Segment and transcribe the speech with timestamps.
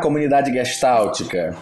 [0.00, 1.56] Comunidade gestáltica!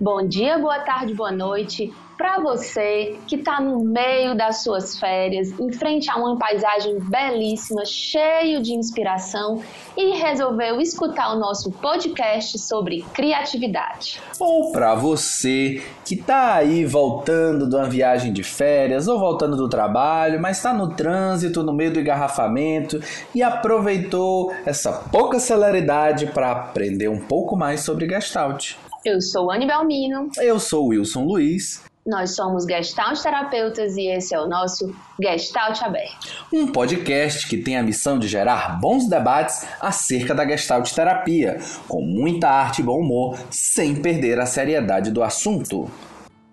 [0.00, 5.58] Bom dia, boa tarde, boa noite para você que está no meio das suas férias,
[5.58, 9.62] em frente a uma paisagem belíssima, cheio de inspiração
[9.96, 14.20] e resolveu escutar o nosso podcast sobre criatividade.
[14.38, 19.68] Ou para você que está aí voltando de uma viagem de férias ou voltando do
[19.68, 23.00] trabalho, mas está no trânsito, no meio do engarrafamento
[23.34, 28.76] e aproveitou essa pouca celeridade para aprender um pouco mais sobre Gestalt.
[29.04, 30.30] Eu sou Anne Belmino.
[30.38, 31.83] Eu sou Wilson Luiz.
[32.06, 36.44] Nós somos Gestalt Terapeutas e esse é o nosso Gestalt Aberto.
[36.52, 41.56] Um podcast que tem a missão de gerar bons debates acerca da Gestalt Terapia,
[41.88, 45.90] com muita arte e bom humor, sem perder a seriedade do assunto.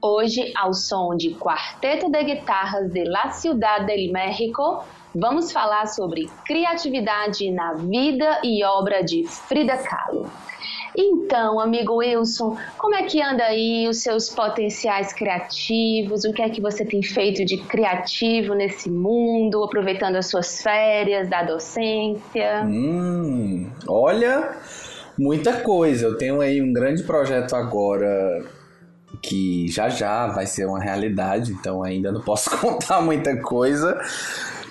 [0.01, 6.29] Hoje, ao som de Quarteto de Guitarras de La Ciudad del México, vamos falar sobre
[6.45, 10.31] criatividade na vida e obra de Frida Kahlo.
[10.95, 16.25] Então, amigo Wilson, como é que anda aí os seus potenciais criativos?
[16.25, 21.29] O que é que você tem feito de criativo nesse mundo, aproveitando as suas férias
[21.29, 22.63] da docência?
[22.65, 24.51] Hum, olha,
[25.17, 26.07] muita coisa.
[26.07, 28.43] Eu tenho aí um grande projeto agora
[29.21, 33.99] que já já vai ser uma realidade, então ainda não posso contar muita coisa,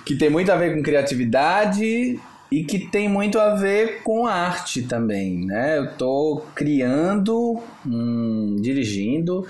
[0.05, 2.19] que tem muito a ver com criatividade
[2.51, 5.77] e que tem muito a ver com arte também, né?
[5.77, 9.47] Eu estou criando, hum, dirigindo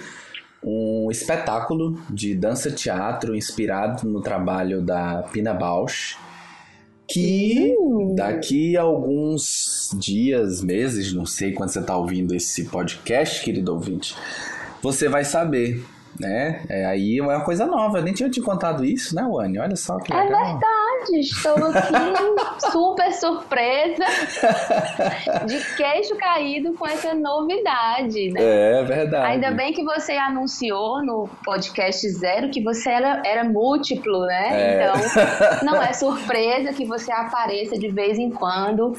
[0.64, 6.16] um espetáculo de dança-teatro inspirado no trabalho da Pina Bausch,
[7.08, 8.14] que uh.
[8.16, 14.16] daqui a alguns dias, meses, não sei quando você está ouvindo esse podcast, querido ouvinte,
[14.82, 15.84] você vai saber
[16.20, 16.62] né?
[16.70, 17.98] É, aí é uma coisa nova.
[17.98, 19.58] Eu nem tinha te contado isso, né, Wani?
[19.58, 20.40] Olha só que é legal.
[20.40, 20.81] É verdade.
[21.10, 21.94] Estou aqui
[22.72, 24.06] super surpresa
[25.46, 28.80] de queixo caído com essa novidade, né?
[28.80, 29.26] É verdade.
[29.26, 34.50] Ainda bem que você anunciou no podcast zero que você era, era múltiplo, né?
[34.52, 34.84] É.
[34.84, 38.96] Então, não é surpresa que você apareça de vez em quando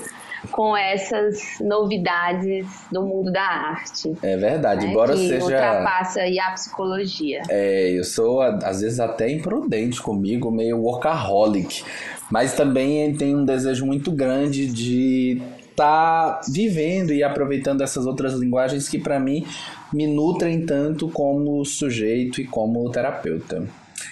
[0.52, 4.12] com essas novidades do mundo da arte.
[4.22, 4.92] É verdade, né?
[4.92, 5.44] embora que seja.
[5.44, 7.42] ultrapassa aí a psicologia.
[7.48, 11.84] É, eu sou às vezes até imprudente comigo, meio workaholic,
[12.30, 18.34] mas também tenho um desejo muito grande de estar tá vivendo e aproveitando essas outras
[18.34, 19.46] linguagens que para mim
[19.92, 23.66] me nutrem tanto como sujeito e como terapeuta.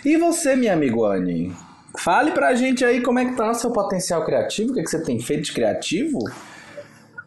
[0.04, 1.52] E você, minha amigo Anne?
[1.98, 4.82] Fale pra gente aí como é que tá o seu potencial criativo, o que, é
[4.82, 6.18] que você tem feito de criativo?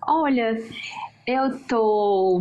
[0.07, 0.61] Olha,
[1.27, 2.39] eu tô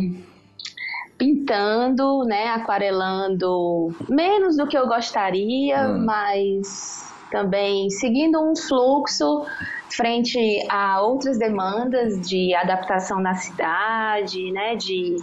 [1.17, 6.05] pintando, né, aquarelando menos do que eu gostaria, hum.
[6.05, 9.45] mas também seguindo um fluxo
[9.89, 10.37] frente
[10.69, 15.15] a outras demandas de adaptação na cidade, né, de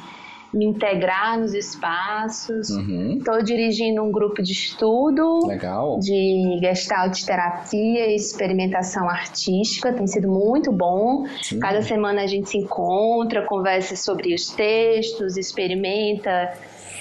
[0.53, 2.71] me integrar nos espaços.
[2.71, 3.43] Estou uhum.
[3.45, 5.99] dirigindo um grupo de estudo Legal.
[6.01, 9.93] de gestalt terapia e experimentação artística.
[9.93, 11.27] Tem sido muito bom.
[11.43, 11.61] Sim.
[11.61, 16.53] Cada semana a gente se encontra, conversa sobre os textos, experimenta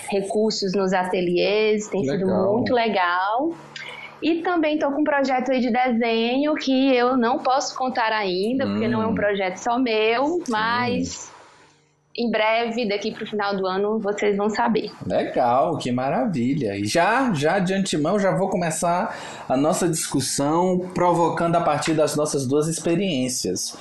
[0.10, 1.88] recursos nos ateliês.
[1.88, 2.18] Tem legal.
[2.18, 3.54] sido muito legal.
[4.22, 8.66] E também estou com um projeto aí de desenho que eu não posso contar ainda,
[8.66, 8.72] hum.
[8.74, 9.16] porque não é um hum.
[9.16, 11.32] projeto só meu, mas
[12.20, 14.92] em breve, daqui para o final do ano, vocês vão saber.
[15.08, 16.76] Legal, que maravilha.
[16.76, 22.18] E já, já de antemão, já vou começar a nossa discussão provocando a partir das
[22.18, 23.74] nossas duas experiências.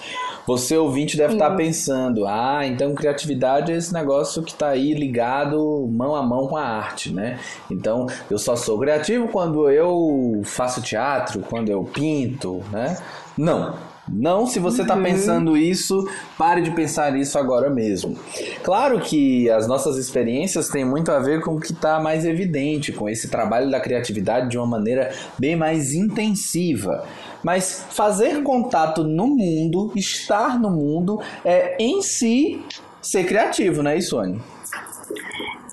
[0.47, 5.88] Você, ouvinte, deve estar pensando, ah, então criatividade é esse negócio que está aí ligado
[5.91, 7.41] mão a mão com a arte, né?
[7.69, 12.96] Então, eu só sou criativo quando eu faço teatro, quando eu pinto, né?
[13.37, 13.75] Não,
[14.10, 15.02] não, se você está uhum.
[15.02, 18.16] pensando isso, pare de pensar isso agora mesmo.
[18.62, 22.93] Claro que as nossas experiências têm muito a ver com o que está mais evidente,
[22.93, 27.05] com esse trabalho da criatividade de uma maneira bem mais intensiva.
[27.43, 32.62] Mas fazer contato no mundo, estar no mundo, é em si
[33.00, 34.40] ser criativo, não é isso, Anne?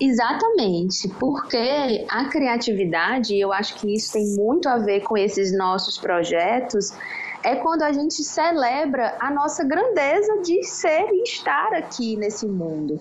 [0.00, 5.96] Exatamente, porque a criatividade, eu acho que isso tem muito a ver com esses nossos
[5.96, 6.92] projetos
[7.46, 12.98] é quando a gente celebra a nossa grandeza de ser e estar aqui nesse mundo.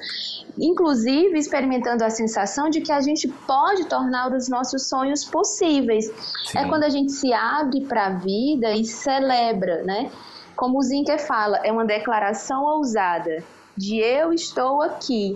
[0.56, 6.06] Inclusive, experimentando a sensação de que a gente pode tornar os nossos sonhos possíveis.
[6.45, 6.59] Sim.
[6.59, 10.12] É quando a gente se abre para a vida e celebra, né?
[10.56, 13.44] Como o Zinker fala, é uma declaração ousada
[13.75, 15.36] de eu estou aqui.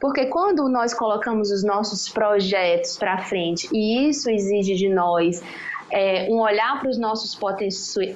[0.00, 5.42] Porque quando nós colocamos os nossos projetos para frente e isso exige de nós
[5.90, 7.68] é, um olhar para os nossos poten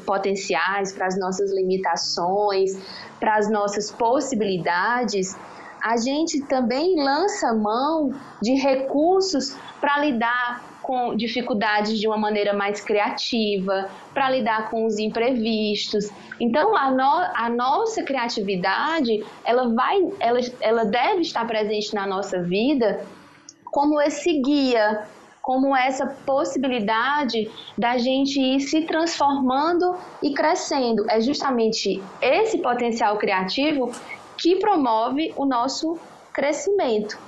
[0.04, 2.76] potenciais, para as nossas limitações,
[3.18, 5.36] para as nossas possibilidades,
[5.82, 12.80] a gente também lança mão de recursos para lidar com dificuldades de uma maneira mais
[12.80, 16.10] criativa, para lidar com os imprevistos.
[16.40, 17.02] Então, a, no,
[17.34, 23.04] a nossa criatividade, ela vai, ela, ela deve estar presente na nossa vida
[23.64, 25.06] como esse guia,
[25.42, 31.04] como essa possibilidade da gente ir se transformando e crescendo.
[31.10, 33.90] É justamente esse potencial criativo
[34.38, 35.98] que promove o nosso
[36.32, 37.18] crescimento.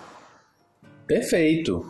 [1.07, 1.85] Perfeito.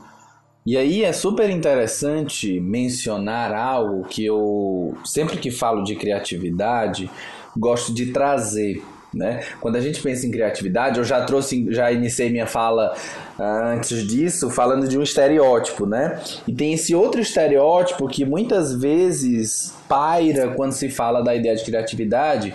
[0.66, 7.10] E aí é super interessante mencionar algo que eu sempre que falo de criatividade
[7.56, 8.82] gosto de trazer.
[9.14, 9.42] Né?
[9.60, 12.94] Quando a gente pensa em criatividade, eu já trouxe, já iniciei minha fala
[13.38, 16.20] uh, antes disso falando de um estereótipo, né?
[16.48, 21.64] E tem esse outro estereótipo que muitas vezes paira quando se fala da ideia de
[21.64, 22.54] criatividade,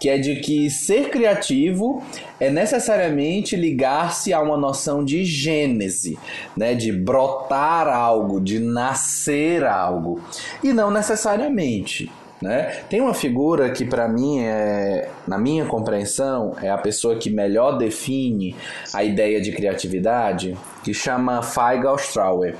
[0.00, 2.02] que é de que ser criativo
[2.40, 6.18] é necessariamente ligar-se a uma noção de gênese,
[6.56, 10.18] né, de brotar algo, de nascer algo,
[10.64, 12.10] e não necessariamente.
[12.40, 12.82] Né?
[12.88, 17.76] Tem uma figura que para mim é, na minha compreensão, é a pessoa que melhor
[17.76, 18.56] define
[18.94, 22.56] a ideia de criatividade, que chama Faiga Austrauer.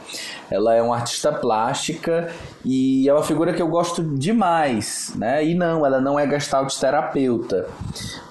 [0.50, 2.28] Ela é uma artista plástica
[2.64, 5.44] e é uma figura que eu gosto demais, né?
[5.44, 7.68] E não, ela não é gestalt terapeuta.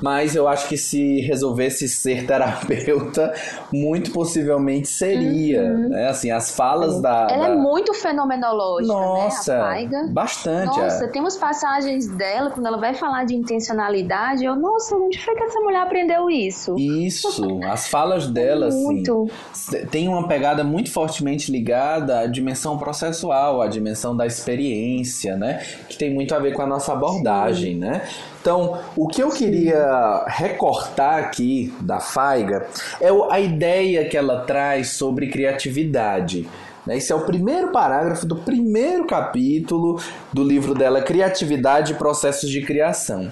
[0.02, 3.34] Mas eu acho que se resolvesse ser terapeuta,
[3.72, 5.90] muito possivelmente seria, uhum.
[5.90, 6.10] né?
[6.10, 7.54] Assim, as falas da Ela da...
[7.54, 9.60] é muito fenomenológica, Nossa, né?
[9.60, 10.08] A Faiga.
[10.12, 10.78] bastante.
[10.78, 11.08] Nossa, é.
[11.08, 15.44] tem umas passagens dela quando ela vai falar de intencionalidade, eu, nossa, onde foi que
[15.44, 16.76] essa mulher aprendeu isso?
[16.78, 19.30] Isso, as falas dela, assim, muito.
[19.52, 25.64] assim, tem uma pegada muito fortemente ligada à dimensão processual, à dimensão da experiência, né?
[25.88, 28.08] Que tem muito a ver com a nossa abordagem, né?
[28.42, 32.68] Então, o que eu queria recortar aqui da Faiga
[33.02, 36.48] é a ideia que ela traz sobre criatividade.
[36.86, 36.98] Né?
[36.98, 42.62] Esse é o primeiro parágrafo do primeiro capítulo do livro dela, Criatividade e Processos de
[42.62, 43.30] Criação.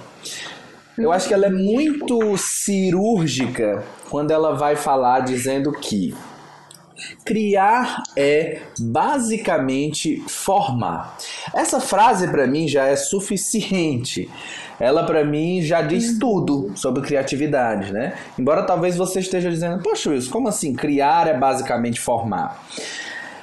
[0.98, 6.16] Eu acho que ela é muito cirúrgica quando ela vai falar dizendo que
[7.24, 11.18] Criar é basicamente formar.
[11.54, 14.30] Essa frase para mim já é suficiente.
[14.80, 16.20] Ela para mim já diz uhum.
[16.20, 18.16] tudo sobre criatividade, né?
[18.38, 20.74] Embora talvez você esteja dizendo, poxa, Wilson, como assim?
[20.74, 22.64] Criar é basicamente formar.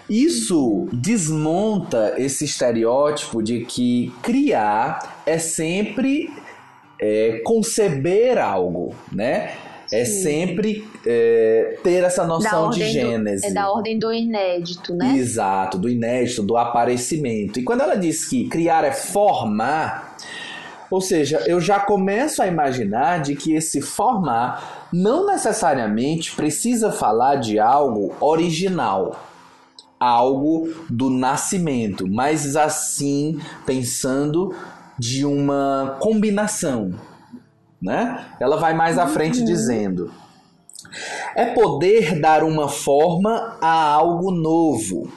[0.09, 6.31] Isso desmonta esse estereótipo de que criar é sempre
[7.01, 9.55] é, conceber algo, né?
[9.95, 13.43] É sempre é, ter essa noção de gênese.
[13.43, 15.15] Do, é da ordem do inédito, né?
[15.17, 17.61] Exato, do inédito, do aparecimento.
[17.61, 20.17] E quando ela diz que criar é formar,
[20.91, 27.37] ou seja, eu já começo a imaginar de que esse formar não necessariamente precisa falar
[27.37, 29.25] de algo original,
[29.99, 34.55] algo do nascimento, mas assim pensando
[34.99, 36.93] de uma combinação
[37.85, 38.25] né?
[38.41, 39.45] Ela vai mais à frente uhum.
[39.45, 40.11] dizendo:
[41.37, 45.13] é poder dar uma forma a algo novo.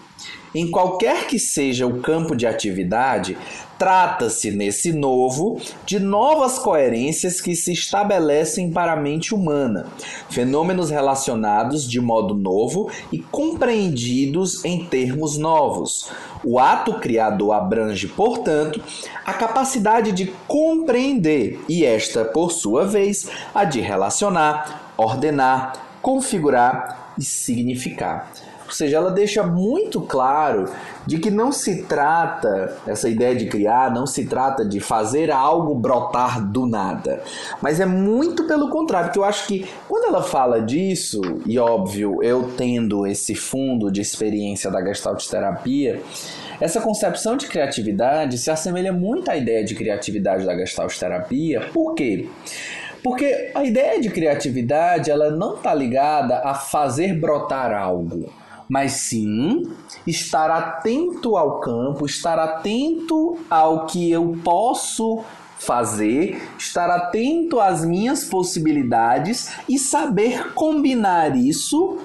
[0.54, 3.38] Em qualquer que seja o campo de atividade,
[3.78, 9.86] Trata-se, nesse novo, de novas coerências que se estabelecem para a mente humana,
[10.32, 16.10] fenômenos relacionados de modo novo e compreendidos em termos novos.
[16.44, 18.82] O ato criador abrange, portanto,
[19.24, 27.24] a capacidade de compreender e esta, por sua vez, a de relacionar, ordenar, configurar e
[27.24, 28.32] significar.
[28.68, 30.70] Ou seja, ela deixa muito claro
[31.06, 35.74] de que não se trata, essa ideia de criar, não se trata de fazer algo
[35.74, 37.24] brotar do nada.
[37.62, 42.22] Mas é muito pelo contrário, porque eu acho que quando ela fala disso, e óbvio,
[42.22, 46.02] eu tendo esse fundo de experiência da Gestalt terapia,
[46.60, 51.70] essa concepção de criatividade se assemelha muito à ideia de criatividade da Gestalt terapia.
[51.72, 52.28] Por quê?
[53.02, 58.30] Porque a ideia de criatividade ela não está ligada a fazer brotar algo
[58.68, 59.64] mas sim
[60.06, 65.24] estar atento ao campo, estar atento ao que eu posso
[65.58, 71.98] fazer, estar atento às minhas possibilidades e saber combinar isso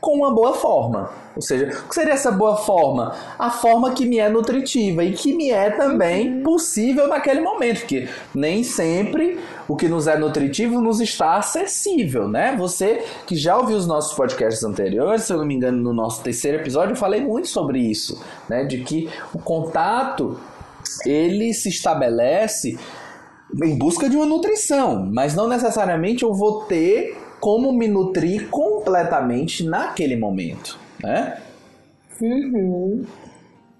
[0.00, 1.10] com uma boa forma.
[1.34, 3.14] Ou seja, o que seria essa boa forma?
[3.38, 6.42] A forma que me é nutritiva e que me é também uhum.
[6.42, 12.56] possível naquele momento, porque nem sempre o que nos é nutritivo nos está acessível, né?
[12.56, 16.20] Você que já ouviu os nossos podcasts anteriores, se eu não me engano, no nosso
[16.22, 18.64] terceiro episódio, eu falei muito sobre isso, né?
[18.64, 20.36] De que o contato
[21.06, 22.76] ele se estabelece
[23.62, 29.64] em busca de uma nutrição, mas não necessariamente eu vou ter como me nutrir completamente
[29.64, 31.40] naquele momento, né?
[32.20, 33.04] Uhum.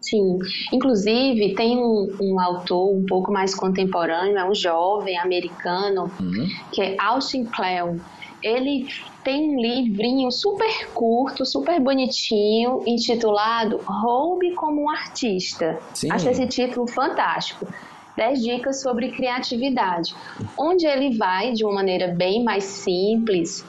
[0.01, 0.39] Sim,
[0.73, 6.49] inclusive tem um, um, autor um pouco mais contemporâneo, é um jovem americano, uhum.
[6.73, 7.99] que é Austin Kleon.
[8.43, 8.87] Ele
[9.23, 15.79] tem um livrinho super curto, super bonitinho, intitulado Roube como um Artista.
[15.93, 16.11] Sim.
[16.11, 17.67] Acho esse título fantástico.
[18.17, 20.15] 10 dicas sobre criatividade,
[20.59, 23.65] onde ele vai, de uma maneira bem mais simples,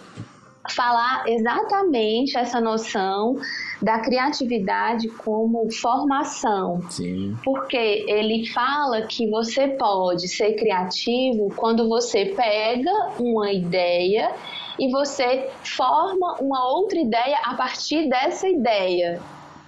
[0.70, 3.36] falar exatamente essa noção
[3.82, 6.82] da criatividade como formação.
[6.90, 7.36] Sim.
[7.44, 14.32] Porque ele fala que você pode ser criativo quando você pega uma ideia
[14.80, 19.20] e você forma uma outra ideia a partir dessa ideia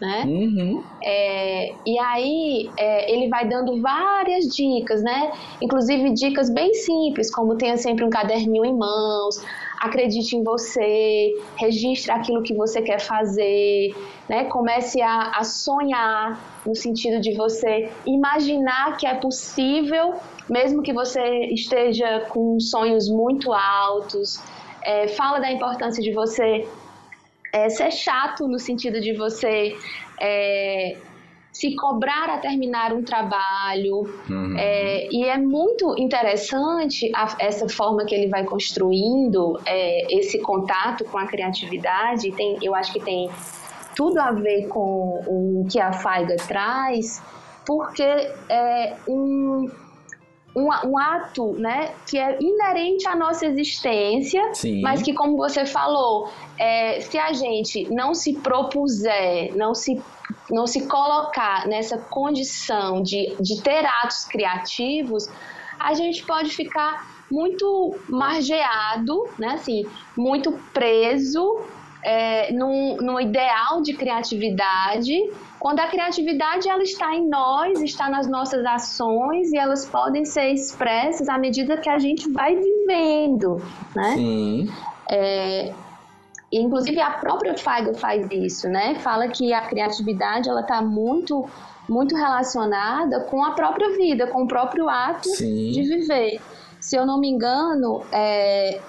[0.04, 0.24] né?
[0.28, 0.84] Uhum.
[1.02, 5.32] É, e aí é, ele vai dando várias dicas, né?
[5.62, 9.42] Inclusive dicas bem simples, como tenha sempre um caderninho em mãos,
[9.84, 13.94] acredite em você, registre aquilo que você quer fazer,
[14.30, 14.46] né?
[14.46, 20.14] Comece a, a sonhar no sentido de você imaginar que é possível,
[20.50, 24.42] mesmo que você esteja com sonhos muito altos.
[24.82, 26.66] É, fala da importância de você
[27.52, 29.76] é, ser chato no sentido de você
[30.18, 30.96] é,
[31.54, 34.02] se cobrar a terminar um trabalho.
[34.28, 34.56] Uhum.
[34.58, 41.06] É, e é muito interessante a, essa forma que ele vai construindo é, esse contato
[41.06, 42.32] com a criatividade.
[42.32, 43.30] Tem, eu acho que tem
[43.96, 47.22] tudo a ver com o que a Faiga traz,
[47.64, 49.70] porque é um
[50.56, 54.82] um, um, ato né, que é inerente à nossa existência, Sim.
[54.82, 60.02] mas que, como você falou, é, se a gente não se propuser, não se,
[60.50, 65.28] não se colocar nessa condição de, de ter atos criativos,
[65.80, 71.62] a gente pode ficar muito margeado, né, assim, muito preso
[72.04, 75.14] é, no, no ideal de criatividade
[75.64, 80.50] quando a criatividade ela está em nós, está nas nossas ações e elas podem ser
[80.50, 83.62] expressas à medida que a gente vai vivendo,
[83.96, 84.14] né?
[84.14, 84.70] Sim.
[85.10, 85.74] É,
[86.52, 88.96] inclusive a própria Feigen faz isso, né?
[88.96, 91.48] Fala que a criatividade ela está muito
[91.88, 95.72] muito relacionada com a própria vida, com o próprio ato Sim.
[95.72, 96.42] de viver.
[96.78, 98.82] Se eu não me engano, é,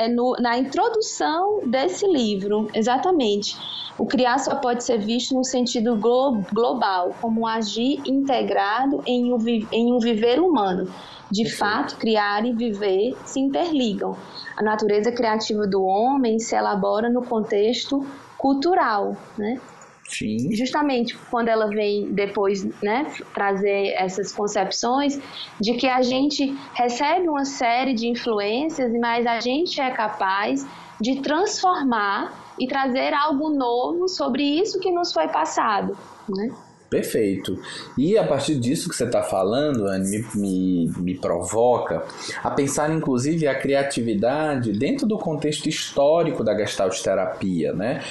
[0.00, 3.54] é no, na introdução desse livro, exatamente.
[3.98, 9.30] O criar só pode ser visto no sentido glo global, como um agir integrado em
[9.30, 9.36] um,
[9.70, 10.90] em um viver humano.
[11.30, 14.16] De fato, criar e viver se interligam.
[14.56, 18.04] A natureza criativa do homem se elabora no contexto
[18.38, 19.60] cultural, né?
[20.10, 20.52] Sim.
[20.54, 25.20] Justamente quando ela vem depois né, trazer essas concepções
[25.60, 30.66] de que a gente recebe uma série de influências, mas a gente é capaz
[31.00, 35.96] de transformar e trazer algo novo sobre isso que nos foi passado,
[36.28, 36.50] né?
[36.90, 37.56] Perfeito.
[37.96, 42.04] E a partir disso que você está falando, Anne, me, me, me, provoca
[42.42, 48.02] a pensar, inclusive, a criatividade dentro do contexto histórico da gestalt terapia, né?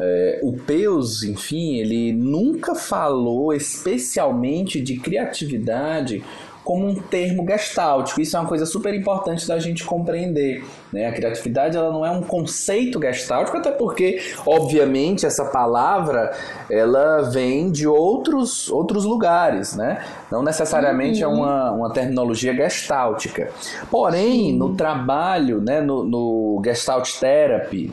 [0.00, 6.22] É, o Peus, enfim, ele nunca falou especialmente de criatividade
[6.68, 8.20] como um termo gestáltico.
[8.20, 10.62] Isso é uma coisa super importante da gente compreender.
[10.92, 11.06] Né?
[11.06, 16.30] A criatividade ela não é um conceito gestáltico, até porque, obviamente, essa palavra
[16.70, 19.74] ela vem de outros, outros lugares.
[19.74, 20.04] Né?
[20.30, 21.36] Não necessariamente é uhum.
[21.36, 23.50] é uma, uma terminologia gestáltica.
[23.90, 27.90] Porém, no trabalho, né, no, no Gestalt Therapy,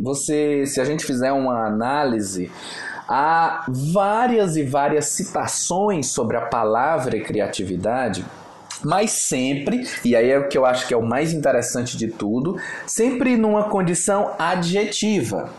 [0.00, 2.50] você, se a gente fizer uma análise
[3.06, 8.24] Há várias e várias citações sobre a palavra criatividade,
[8.82, 12.08] mas sempre, e aí é o que eu acho que é o mais interessante de
[12.08, 15.50] tudo, sempre numa condição adjetiva.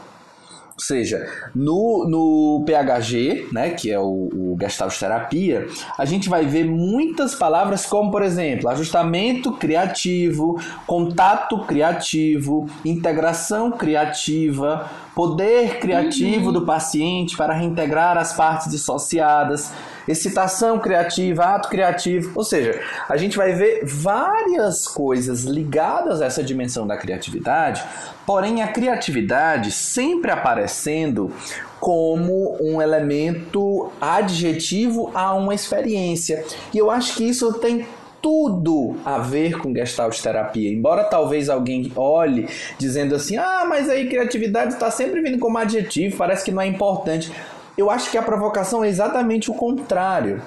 [0.75, 5.67] Ou seja, no, no PHG, né, que é o, o Gestalt Terapia,
[5.98, 14.91] a gente vai ver muitas palavras como, por exemplo, ajustamento criativo, contato criativo, integração criativa,
[15.15, 16.51] poder criativo uhum.
[16.51, 19.72] do paciente para reintegrar as partes dissociadas,
[20.07, 22.31] excitação criativa, ato criativo.
[22.35, 27.83] Ou seja, a gente vai ver várias coisas ligadas a essa dimensão da criatividade,
[28.25, 31.31] porém a criatividade sempre aparecendo
[31.79, 36.43] como um elemento adjetivo a uma experiência.
[36.74, 37.85] E eu acho que isso tem
[38.25, 40.74] tudo a ver com Gestalt terapia.
[40.74, 46.17] Embora talvez alguém olhe dizendo assim: "Ah, mas aí criatividade está sempre vindo como adjetivo,
[46.17, 47.31] parece que não é importante".
[47.77, 50.41] Eu acho que a provocação é exatamente o contrário.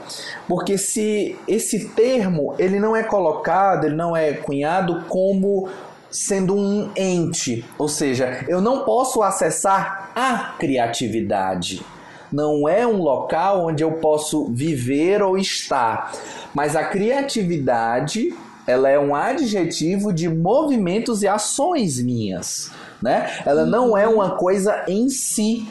[0.46, 5.68] Porque se esse termo, ele não é colocado, ele não é cunhado como
[6.10, 11.84] sendo um ente, ou seja, eu não posso acessar a criatividade.
[12.32, 16.12] Não é um local onde eu posso viver ou estar,
[16.54, 18.34] mas a criatividade,
[18.66, 22.70] ela é um adjetivo de movimentos e ações minhas,
[23.02, 23.42] né?
[23.46, 25.66] Ela não é uma coisa em si.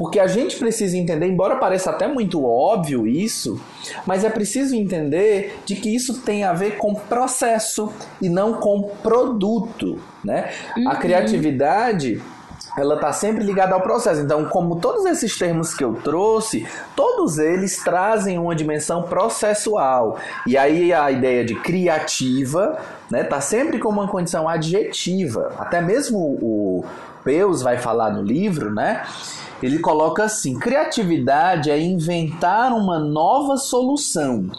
[0.00, 3.60] Porque a gente precisa entender, embora pareça até muito óbvio isso,
[4.06, 8.80] mas é preciso entender de que isso tem a ver com processo e não com
[9.02, 10.52] produto, né?
[10.74, 10.88] Uhum.
[10.88, 12.18] A criatividade
[12.78, 14.22] ela está sempre ligada ao processo.
[14.22, 16.66] Então, como todos esses termos que eu trouxe,
[16.96, 20.16] todos eles trazem uma dimensão processual.
[20.46, 22.78] E aí a ideia de criativa
[23.10, 25.52] né, tá sempre como uma condição adjetiva.
[25.58, 26.86] Até mesmo o
[27.22, 29.02] Peus vai falar no livro, né?
[29.62, 34.50] Ele coloca assim: criatividade é inventar uma nova solução.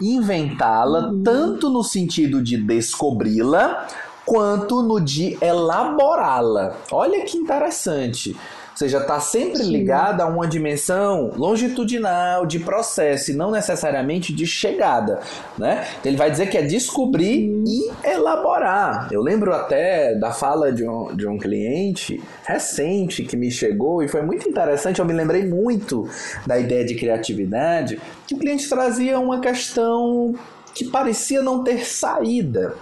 [0.00, 1.22] Inventá-la uhum.
[1.22, 3.86] tanto no sentido de descobri-la,
[4.26, 6.76] quanto no de elaborá-la.
[6.90, 8.36] Olha que interessante.
[8.76, 14.46] Ou seja, está sempre ligada a uma dimensão longitudinal de processo e não necessariamente de
[14.46, 15.18] chegada.
[15.56, 15.82] Né?
[15.98, 19.08] Então ele vai dizer que é descobrir e elaborar.
[19.10, 24.08] Eu lembro até da fala de um, de um cliente recente que me chegou e
[24.08, 24.98] foi muito interessante.
[24.98, 26.06] Eu me lembrei muito
[26.46, 30.34] da ideia de criatividade, que o cliente trazia uma questão
[30.74, 32.74] que parecia não ter saída.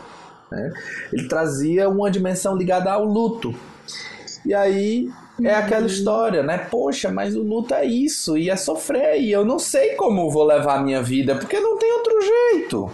[0.50, 0.72] Né?
[1.12, 3.54] Ele trazia uma dimensão ligada ao luto.
[4.44, 5.08] E aí
[5.42, 5.86] é aquela uhum.
[5.86, 6.58] história, né?
[6.58, 10.44] Poxa, mas o luto é isso, e é sofrer, e eu não sei como vou
[10.44, 12.90] levar a minha vida, porque não tem outro jeito.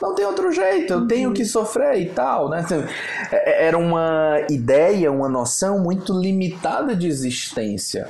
[0.00, 2.62] Não tem outro jeito, eu tenho que sofrer e tal, né?
[2.64, 2.84] Então,
[3.30, 8.08] é, é, era uma ideia, uma noção muito limitada de existência.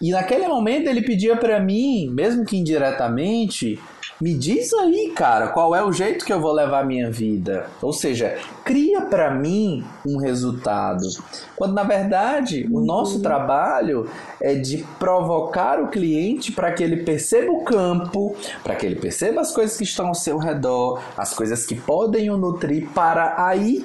[0.00, 3.80] E naquele momento ele pedia para mim, mesmo que indiretamente,
[4.18, 7.66] me diz aí, cara, qual é o jeito que eu vou levar a minha vida?
[7.82, 11.06] Ou seja, cria para mim um resultado.
[11.54, 14.08] Quando na verdade o nosso trabalho
[14.40, 19.42] é de provocar o cliente para que ele perceba o campo, para que ele perceba
[19.42, 23.84] as coisas que estão ao seu redor, as coisas que podem o nutrir, para aí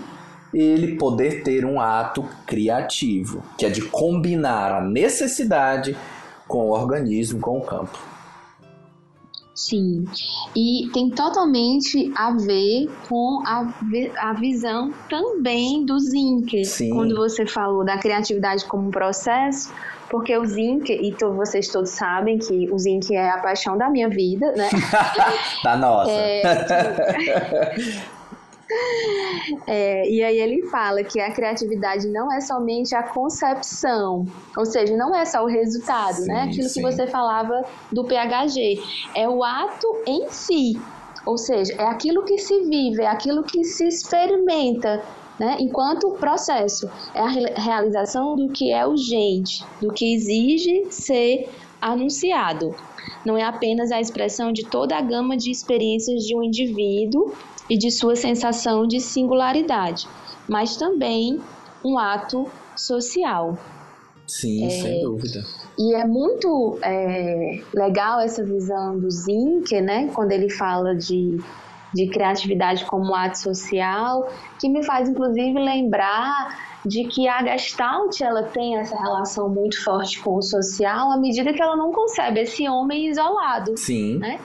[0.53, 5.95] ele poder ter um ato criativo, que é de combinar a necessidade
[6.47, 8.10] com o organismo, com o campo.
[9.69, 10.05] Sim,
[10.55, 13.71] e tem totalmente a ver com a,
[14.19, 16.65] a visão também do Zinker.
[16.65, 16.89] Sim.
[16.89, 19.71] Quando você falou da criatividade como um processo,
[20.11, 23.89] porque o Zinc, e to, vocês todos sabem que o Zinc é a paixão da
[23.89, 24.69] minha vida, né?
[25.63, 26.11] da nossa.
[26.11, 26.41] É,
[29.67, 34.25] É, e aí ele fala que a criatividade não é somente a concepção,
[34.57, 36.23] ou seja, não é só o resultado, né?
[36.23, 36.41] sim, né?
[36.43, 36.81] Aquilo sim.
[36.81, 38.81] que você falava do PHG,
[39.15, 40.79] é o ato em si,
[41.25, 45.03] ou seja, é aquilo que se vive, é aquilo que se experimenta,
[45.39, 45.57] né?
[45.59, 51.49] Enquanto processo, é a realização do que é urgente, do que exige ser
[51.81, 52.75] anunciado.
[53.25, 57.33] Não é apenas a expressão de toda a gama de experiências de um indivíduo
[57.71, 60.05] e de sua sensação de singularidade,
[60.45, 61.39] mas também
[61.85, 63.57] um ato social.
[64.27, 65.41] Sim, é, sem dúvida.
[65.79, 70.09] E é muito é, legal essa visão do Zinke, né?
[70.13, 71.39] Quando ele fala de,
[71.93, 74.29] de criatividade como ato social,
[74.59, 80.19] que me faz inclusive lembrar de que a Gestalt ela tem essa relação muito forte
[80.19, 83.77] com o social à medida que ela não concebe esse homem isolado.
[83.77, 84.17] Sim.
[84.17, 84.41] Né?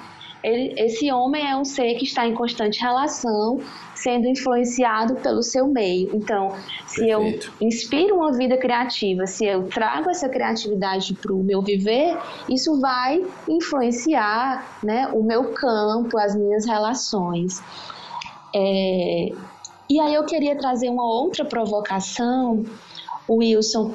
[0.46, 3.58] Ele, esse homem é um ser que está em constante relação,
[3.96, 6.14] sendo influenciado pelo seu meio.
[6.14, 6.52] Então,
[6.86, 7.52] se Perfeito.
[7.60, 12.16] eu inspiro uma vida criativa, se eu trago essa criatividade para o meu viver,
[12.48, 17.60] isso vai influenciar né, o meu campo, as minhas relações.
[18.54, 19.30] É,
[19.90, 22.64] e aí eu queria trazer uma outra provocação,
[23.28, 23.92] Wilson,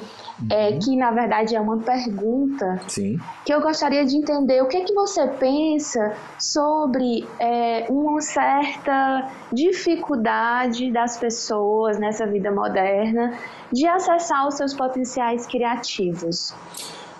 [0.50, 0.78] é, uhum.
[0.78, 3.18] que na verdade é uma pergunta Sim.
[3.44, 9.30] que eu gostaria de entender o que, é que você pensa sobre é, uma certa
[9.52, 13.34] dificuldade das pessoas nessa vida moderna
[13.72, 16.54] de acessar os seus potenciais criativos.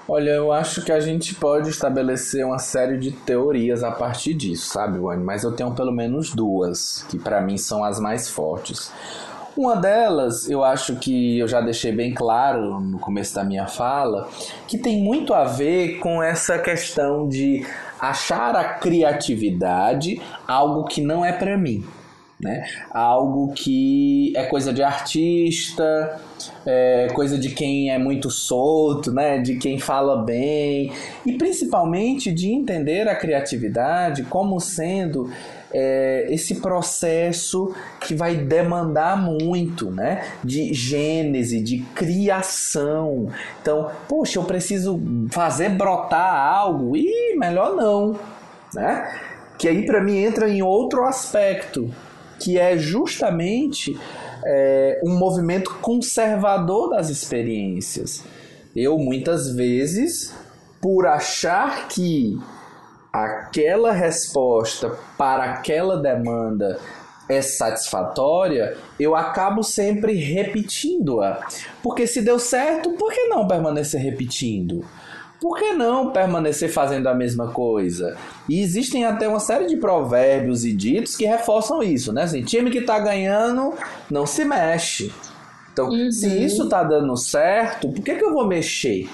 [0.08, 4.66] Olha, eu acho que a gente pode estabelecer uma série de teorias a partir disso,
[4.66, 5.22] sabe, Wani?
[5.22, 8.92] Mas eu tenho pelo menos duas, que para mim são as mais fortes.
[9.56, 14.28] Uma delas, eu acho que eu já deixei bem claro no começo da minha fala,
[14.66, 17.66] que tem muito a ver com essa questão de
[18.00, 21.84] achar a criatividade algo que não é para mim
[22.42, 22.64] né?
[22.90, 26.20] Algo que é coisa de artista,
[26.66, 29.38] é coisa de quem é muito solto, né?
[29.38, 30.92] De quem fala bem
[31.24, 35.30] e principalmente de entender a criatividade como sendo
[35.72, 40.24] é, esse processo que vai demandar muito, né?
[40.44, 43.28] De gênese, de criação.
[43.60, 48.18] Então, poxa, eu preciso fazer brotar algo e melhor não,
[48.74, 49.20] né?
[49.58, 51.90] Que aí para mim entra em outro aspecto,
[52.38, 53.98] que é justamente
[54.44, 58.24] é, um movimento conservador das experiências.
[58.74, 60.34] Eu muitas vezes,
[60.80, 62.38] por achar que
[63.12, 66.78] aquela resposta para aquela demanda
[67.28, 71.46] é satisfatória, eu acabo sempre repetindo-a.
[71.82, 74.84] Porque se deu certo, por que não permanecer repetindo?
[75.42, 78.16] por que não permanecer fazendo a mesma coisa?
[78.48, 82.22] E existem até uma série de provérbios e ditos que reforçam isso, né?
[82.22, 83.74] Assim, time que tá ganhando
[84.08, 85.12] não se mexe.
[85.72, 86.12] Então, uhum.
[86.12, 89.08] se isso tá dando certo, por que, que eu vou mexer?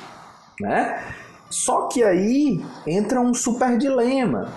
[0.61, 1.03] Né?
[1.51, 4.53] Só que aí entra um super dilema,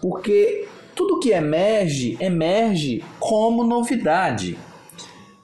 [0.00, 4.58] porque tudo que emerge, emerge como novidade.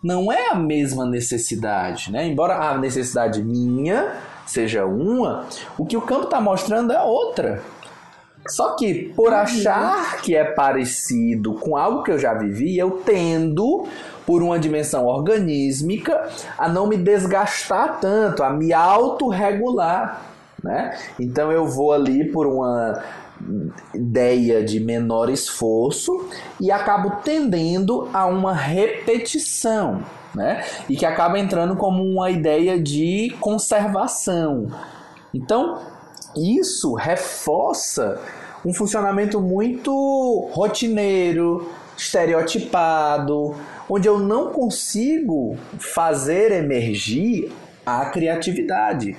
[0.03, 2.27] Não é a mesma necessidade, né?
[2.27, 4.14] Embora a necessidade minha
[4.46, 5.46] seja uma,
[5.77, 7.62] o que o campo está mostrando é outra.
[8.48, 9.38] Só que por uhum.
[9.38, 13.87] achar que é parecido com algo que eu já vivi, eu tendo,
[14.24, 20.22] por uma dimensão organísmica, a não me desgastar tanto, a me autorregular.
[20.62, 20.97] Né?
[21.18, 23.03] Então eu vou ali por uma
[23.94, 26.29] ideia de menor esforço
[26.61, 30.03] e acabo tendendo a uma repetição
[30.35, 30.64] né?
[30.88, 34.71] E que acaba entrando como uma ideia de conservação.
[35.33, 35.79] Então,
[36.37, 38.21] isso reforça
[38.64, 43.55] um funcionamento muito rotineiro, estereotipado,
[43.88, 47.51] onde eu não consigo fazer emergir
[47.85, 49.16] a criatividade,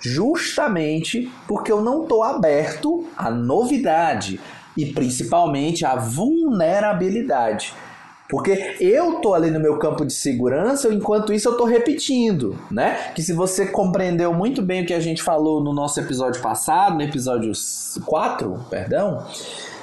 [0.00, 4.40] justamente porque eu não estou aberto à novidade
[4.76, 7.74] e principalmente à vulnerabilidade.
[8.28, 13.10] Porque eu tô ali no meu campo de segurança, enquanto isso eu tô repetindo, né?
[13.14, 16.96] Que se você compreendeu muito bem o que a gente falou no nosso episódio passado,
[16.96, 17.50] no episódio
[18.04, 19.26] 4, perdão,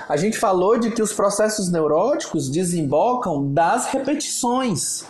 [0.08, 5.04] a gente falou de que os processos neuróticos desembocam das repetições.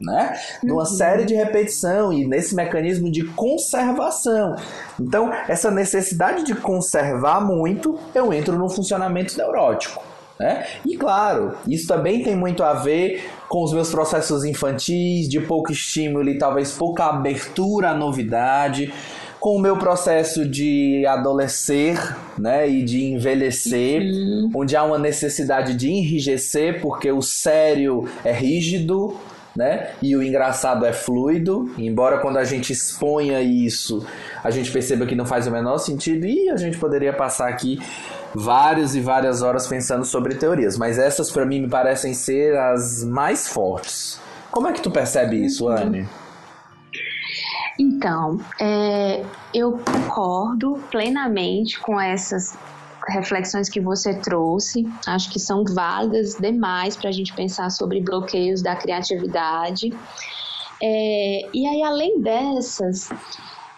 [0.00, 0.34] Né?
[0.62, 0.86] Numa uhum.
[0.86, 4.56] série de repetição e nesse mecanismo de conservação.
[4.98, 10.02] Então, essa necessidade de conservar muito, eu entro no funcionamento neurótico.
[10.38, 10.66] Né?
[10.86, 15.70] E claro, isso também tem muito a ver com os meus processos infantis, de pouco
[15.70, 18.90] estímulo e talvez pouca abertura à novidade,
[19.38, 24.50] com o meu processo de adolescer né, e de envelhecer, uhum.
[24.54, 29.16] onde há uma necessidade de enrijecer, porque o sério é rígido,
[29.60, 29.90] né?
[30.00, 34.06] E o engraçado é fluido, embora quando a gente exponha isso,
[34.42, 37.78] a gente perceba que não faz o menor sentido e a gente poderia passar aqui
[38.34, 43.04] várias e várias horas pensando sobre teorias, mas essas para mim me parecem ser as
[43.04, 44.18] mais fortes.
[44.50, 45.76] Como é que tu percebe isso, uhum.
[45.76, 46.08] Anne?
[47.78, 52.56] Então, é, eu concordo plenamente com essas
[53.08, 54.86] reflexões que você trouxe.
[55.06, 59.92] Acho que são válidas demais para a gente pensar sobre bloqueios da criatividade.
[60.82, 63.10] É, e aí, além dessas,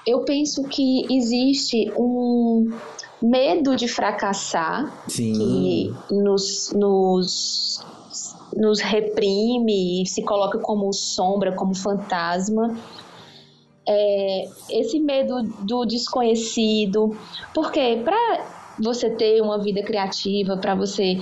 [0.06, 2.70] eu penso que existe um,
[3.22, 5.32] medo de fracassar Sim.
[5.32, 7.86] que nos, nos,
[8.56, 12.76] nos reprime e se coloca como sombra, como fantasma.
[13.86, 17.16] É, esse medo do desconhecido,
[17.54, 21.20] porque para você ter uma vida criativa, para você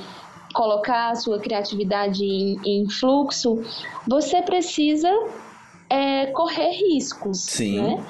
[0.54, 3.62] colocar a sua criatividade em, em fluxo,
[4.06, 5.10] você precisa
[5.88, 7.82] é, correr riscos, Sim.
[7.82, 8.04] né?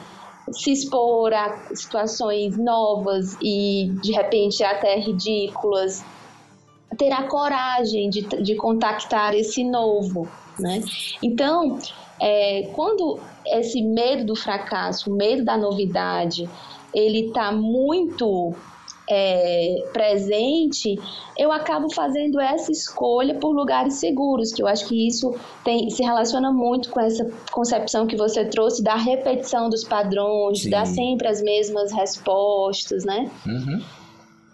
[0.53, 6.05] se expor a situações novas e de repente até ridículas,
[6.98, 10.83] ter a coragem de, de contactar esse novo, né?
[11.22, 11.79] Então,
[12.20, 16.48] é, quando esse medo do fracasso, o medo da novidade,
[16.92, 18.55] ele está muito
[19.10, 20.96] é, presente,
[21.36, 26.02] eu acabo fazendo essa escolha por lugares seguros, que eu acho que isso tem, se
[26.02, 30.70] relaciona muito com essa concepção que você trouxe da repetição dos padrões, Sim.
[30.70, 33.28] dar sempre as mesmas respostas, né?
[33.44, 33.82] Uhum.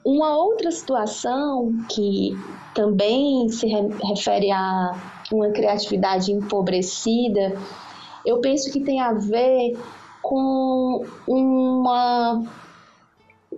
[0.02, 2.30] Uma outra situação que
[2.74, 4.92] também se refere a
[5.32, 7.56] uma criatividade empobrecida,
[8.24, 9.76] eu penso que tem a ver
[10.22, 12.42] com uma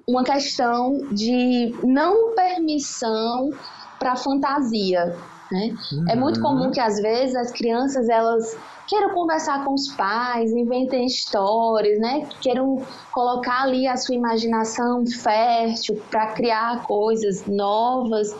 [0.08, 3.50] uma questão de não permissão
[3.98, 5.14] para fantasia.
[5.52, 5.74] Né?
[5.92, 6.04] Uhum.
[6.08, 11.04] É muito comum que às vezes as crianças elas queiram conversar com os pais, inventem
[11.06, 12.26] histórias, né?
[12.40, 18.34] Queiram colocar ali a sua imaginação fértil para criar coisas novas.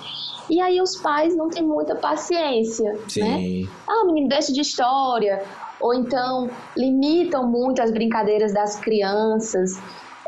[0.48, 3.64] E aí os pais não têm muita paciência, Sim.
[3.64, 3.70] né?
[3.86, 5.42] Ah, menino, deixa de história.
[5.80, 9.78] Ou então limitam muito as brincadeiras das crianças.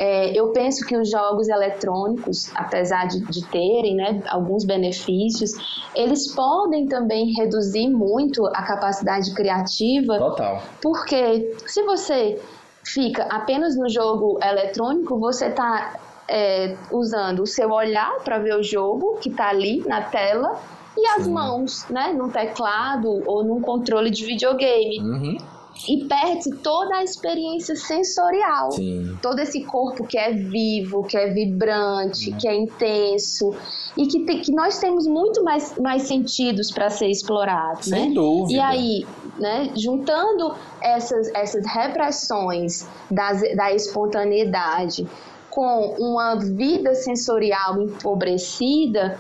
[0.03, 5.51] É, eu penso que os jogos eletrônicos, apesar de, de terem né, alguns benefícios,
[5.95, 10.17] eles podem também reduzir muito a capacidade criativa.
[10.17, 10.63] Total.
[10.81, 12.41] Porque se você
[12.83, 18.63] fica apenas no jogo eletrônico, você está é, usando o seu olhar para ver o
[18.63, 20.59] jogo que está ali na tela
[20.97, 21.33] e as Sim.
[21.35, 24.99] mãos, né, num teclado ou num controle de videogame.
[24.99, 28.71] Uhum e perde toda a experiência sensorial.
[28.73, 29.17] Sim.
[29.23, 33.55] Todo esse corpo que é vivo, que é vibrante, que é intenso
[33.97, 37.87] e que, te, que nós temos muito mais, mais sentidos para ser explorados.
[37.87, 38.15] Sem né?
[38.15, 38.53] dúvida.
[38.53, 39.07] E aí,
[39.39, 45.07] né, juntando essas, essas repressões das, da espontaneidade
[45.51, 49.19] com uma vida sensorial empobrecida,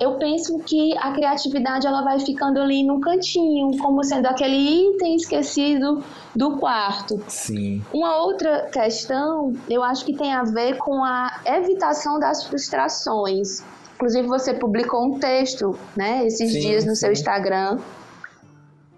[0.00, 5.14] eu penso que a criatividade ela vai ficando ali no cantinho, como sendo aquele item
[5.14, 6.02] esquecido
[6.34, 7.22] do quarto.
[7.28, 7.82] Sim.
[7.92, 13.62] Uma outra questão, eu acho que tem a ver com a evitação das frustrações.
[13.96, 17.00] Inclusive você publicou um texto, né, esses sim, dias no sim.
[17.02, 17.78] seu Instagram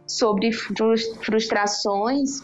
[0.06, 2.40] sobre frustrações.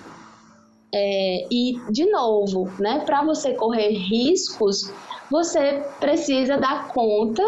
[0.92, 4.90] É, e de novo, né, para você correr riscos,
[5.30, 7.42] você precisa dar conta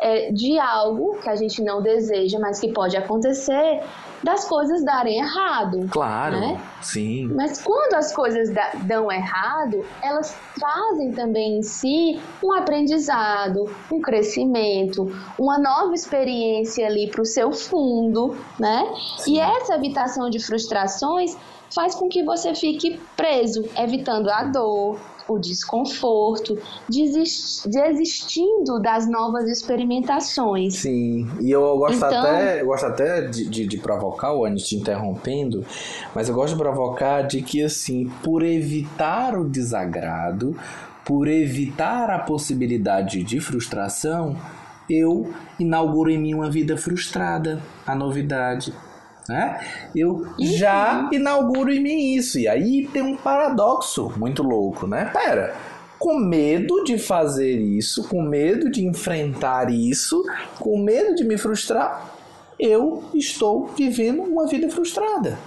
[0.00, 3.82] é, de algo que a gente não deseja, mas que pode acontecer,
[4.22, 5.86] das coisas darem errado.
[5.90, 6.60] Claro, né?
[6.80, 7.26] sim.
[7.34, 8.50] Mas quando as coisas
[8.84, 17.10] dão errado, elas trazem também em si um aprendizado, um crescimento, uma nova experiência ali
[17.10, 18.92] para o seu fundo, né?
[19.18, 19.34] Sim.
[19.34, 21.36] E essa evitação de frustrações
[21.74, 24.98] faz com que você fique preso, evitando a dor,
[25.30, 30.76] o desconforto, desistindo das novas experimentações.
[30.76, 34.76] Sim, e eu gosto então, até, eu gosto até de, de, de provocar, o te
[34.76, 35.64] interrompendo,
[36.14, 40.56] mas eu gosto de provocar de que, assim, por evitar o desagrado,
[41.04, 44.36] por evitar a possibilidade de frustração,
[44.88, 48.72] eu inauguro em mim uma vida frustrada, a novidade
[49.30, 49.60] né?
[49.94, 52.36] Eu já inauguro em mim isso.
[52.36, 55.04] E aí tem um paradoxo muito louco, né?
[55.04, 55.54] Pera,
[56.00, 60.24] com medo de fazer isso, com medo de enfrentar isso,
[60.58, 62.10] com medo de me frustrar,
[62.58, 65.38] eu estou vivendo uma vida frustrada.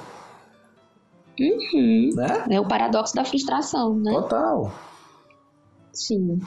[1.37, 2.09] Uhum.
[2.15, 2.45] Né?
[2.51, 4.13] É o paradoxo da frustração, né?
[4.13, 4.71] Total.
[5.93, 6.41] Sim.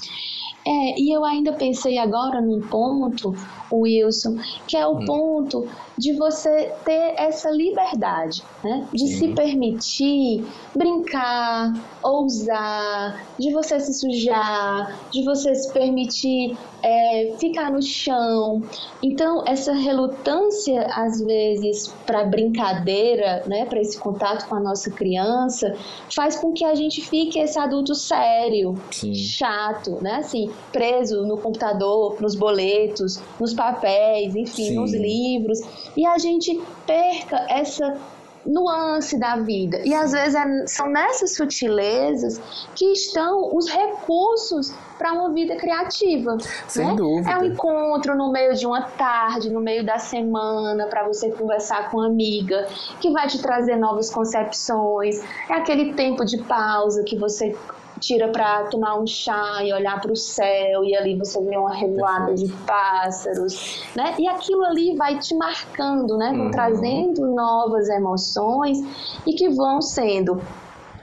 [0.66, 3.32] É, e eu ainda pensei agora num ponto,
[3.72, 5.04] Wilson, que é o hum.
[5.04, 8.86] ponto de você ter essa liberdade, né?
[8.92, 9.16] De Sim.
[9.16, 17.80] se permitir brincar, ousar, de você se sujar, de você se permitir é, ficar no
[17.80, 18.62] chão.
[19.02, 25.74] Então, essa relutância, às vezes, para brincadeira, né, para esse contato com a nossa criança,
[26.14, 29.14] faz com que a gente fique esse adulto sério, Sim.
[29.36, 30.16] Chato, né?
[30.16, 34.76] Assim, preso no computador, nos boletos, nos papéis, enfim, Sim.
[34.76, 35.60] nos livros
[35.96, 37.98] e a gente perca essa
[38.46, 39.80] nuance da vida.
[39.84, 42.40] E às vezes é, são nessas sutilezas
[42.74, 46.38] que estão os recursos para uma vida criativa.
[46.68, 46.94] Sem né?
[46.94, 47.30] dúvida.
[47.30, 51.90] É um encontro no meio de uma tarde, no meio da semana, para você conversar
[51.90, 52.66] com uma amiga,
[53.00, 55.20] que vai te trazer novas concepções.
[55.50, 57.54] É aquele tempo de pausa que você
[58.00, 61.74] tira para tomar um chá e olhar para o céu e ali você vê uma
[61.74, 64.14] revoada de pássaros, né?
[64.18, 66.30] E aquilo ali vai te marcando, né?
[66.30, 66.50] Uhum.
[66.50, 68.78] trazendo novas emoções
[69.26, 70.40] e que vão sendo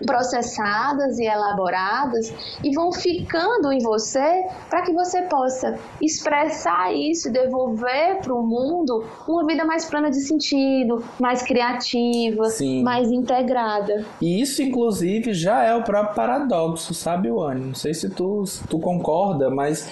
[0.06, 7.32] processadas e elaboradas e vão ficando em você para que você possa expressar isso e
[7.32, 12.84] devolver para o mundo uma vida mais plena de sentido, mais criativa, Sim.
[12.84, 14.06] mais integrada.
[14.22, 17.66] E isso, inclusive, já é o próprio paradoxo, sabe, Wani?
[17.68, 19.88] Não sei se tu, se tu concorda, mas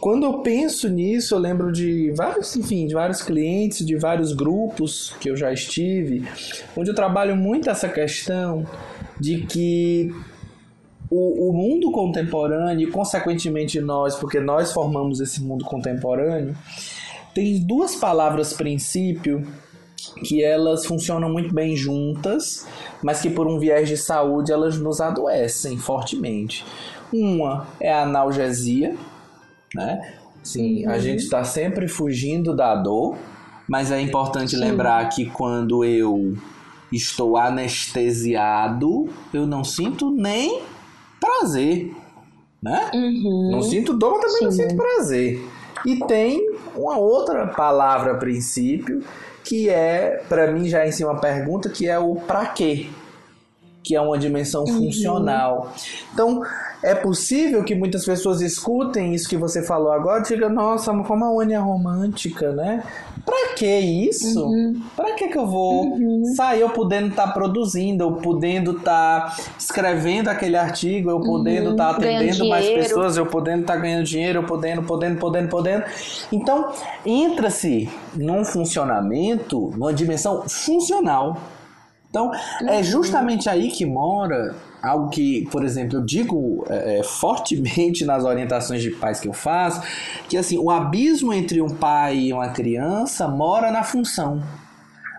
[0.00, 5.14] quando eu penso nisso, eu lembro de vários, enfim, de vários clientes, de vários grupos
[5.20, 6.24] que eu já estive,
[6.76, 8.66] onde eu trabalho muito essa questão
[9.20, 10.14] de que
[11.10, 16.56] o, o mundo contemporâneo, e consequentemente nós, porque nós formamos esse mundo contemporâneo,
[17.34, 19.46] tem duas palavras princípio
[20.24, 22.66] que elas funcionam muito bem juntas,
[23.02, 26.64] mas que por um viés de saúde elas nos adoecem fortemente.
[27.12, 28.94] Uma é a analgesia,
[29.74, 30.14] né?
[30.42, 30.92] Sim, uhum.
[30.92, 33.16] a gente está sempre fugindo da dor,
[33.68, 34.60] mas é importante Sim.
[34.60, 36.36] lembrar que quando eu
[36.94, 40.62] estou anestesiado, eu não sinto nem
[41.20, 41.94] prazer,
[42.62, 42.90] né?
[42.94, 43.50] Uhum.
[43.50, 44.62] Não sinto dor, mas também Sim.
[44.62, 45.48] não sinto prazer.
[45.84, 49.02] E tem uma outra palavra a princípio
[49.44, 52.88] que é, para mim já é em si uma pergunta, que é o para quê?
[53.82, 54.86] Que é uma dimensão uhum.
[54.86, 55.74] funcional.
[56.12, 56.42] Então,
[56.84, 61.24] é possível que muitas pessoas escutem isso que você falou agora e digam, nossa, como
[61.24, 62.84] a Ania romântica, né?
[63.24, 64.44] Pra que isso?
[64.44, 64.82] Uhum.
[64.94, 66.24] Pra que que eu vou uhum.
[66.36, 71.70] sair eu podendo estar tá produzindo, eu podendo estar tá escrevendo aquele artigo, eu podendo
[71.70, 71.94] estar uhum.
[71.94, 75.84] tá atendendo mais pessoas, eu podendo estar tá ganhando dinheiro, eu podendo, podendo, podendo, podendo.
[76.30, 76.70] Então,
[77.06, 81.38] entra-se num funcionamento, numa dimensão funcional.
[82.10, 82.30] Então,
[82.68, 82.82] é uhum.
[82.82, 88.82] justamente aí que mora algo que, por exemplo, eu digo é, é, fortemente nas orientações
[88.82, 89.82] de pais que eu faço,
[90.28, 94.42] que assim, o abismo entre um pai e uma criança mora na função.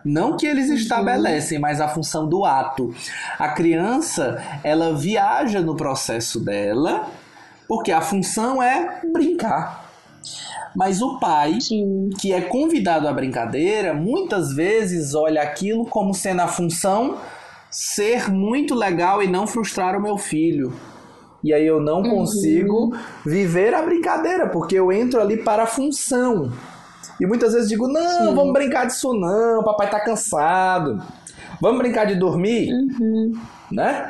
[0.03, 0.75] Não que eles uhum.
[0.75, 2.93] estabelecem, mas a função do ato.
[3.39, 7.07] A criança, ela viaja no processo dela,
[7.67, 9.83] porque a função é brincar.
[10.75, 12.09] Mas o pai, Sim.
[12.19, 17.17] que é convidado à brincadeira, muitas vezes olha aquilo como sendo a função
[17.75, 20.71] ser muito legal e não frustrar o meu filho.
[21.43, 22.09] E aí eu não uhum.
[22.09, 26.53] consigo viver a brincadeira, porque eu entro ali para a função.
[27.19, 28.33] E muitas vezes digo: não, Sim.
[28.33, 31.03] vamos brincar disso não, papai tá cansado.
[31.61, 32.71] Vamos brincar de dormir?
[32.71, 33.33] Uhum.
[33.69, 34.09] Né?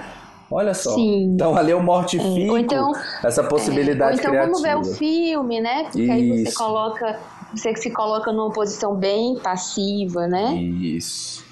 [0.49, 0.93] Olha só.
[0.93, 1.32] Sim.
[1.34, 2.60] Então ali eu mortifico é.
[2.60, 2.91] então,
[3.23, 4.19] essa possibilidade é.
[4.19, 4.54] Então criativa.
[4.54, 5.86] vamos ver o filme, né?
[5.86, 6.12] Porque Isso.
[6.12, 7.19] aí você coloca,
[7.54, 10.54] você se coloca numa posição bem passiva, né?
[10.56, 11.44] Isso.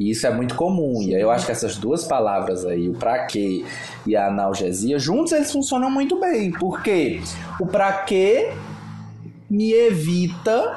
[0.00, 1.02] E isso é muito comum.
[1.02, 3.62] E aí eu acho que essas duas palavras aí, o pra quê
[4.06, 6.50] e a analgesia, juntos eles funcionam muito bem.
[6.52, 7.20] Porque
[7.60, 8.50] o pra quê
[9.50, 10.74] me evita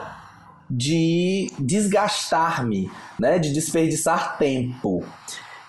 [0.70, 3.40] de desgastar-me, né?
[3.40, 5.06] De desperdiçar tempo.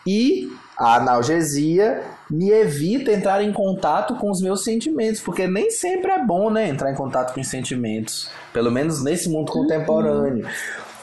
[0.04, 6.10] E a analgesia me evita entrar em contato com os meus sentimentos, porque nem sempre
[6.10, 10.48] é bom, né, entrar em contato com os sentimentos, pelo menos nesse mundo contemporâneo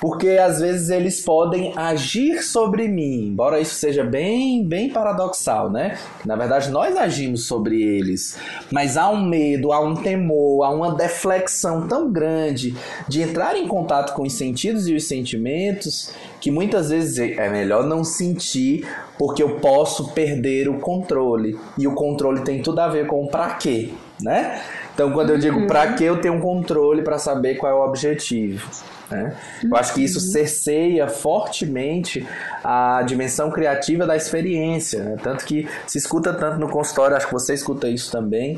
[0.01, 5.95] porque às vezes eles podem agir sobre mim, embora isso seja bem, bem paradoxal, né?
[6.25, 8.35] Na verdade, nós agimos sobre eles,
[8.71, 12.75] mas há um medo, há um temor, há uma deflexão tão grande
[13.07, 17.85] de entrar em contato com os sentidos e os sentimentos que muitas vezes é melhor
[17.85, 18.87] não sentir
[19.19, 21.59] porque eu posso perder o controle.
[21.77, 24.63] E o controle tem tudo a ver com para quê, né?
[24.95, 25.67] Então, quando eu digo uhum.
[25.67, 28.67] para que eu tenho um controle para saber qual é o objetivo.
[29.11, 29.35] Né?
[29.63, 30.31] Eu acho que isso uhum.
[30.31, 32.25] cerceia fortemente
[32.63, 35.03] a dimensão criativa da experiência.
[35.03, 35.17] Né?
[35.21, 38.57] Tanto que se escuta tanto no consultório, acho que você escuta isso também,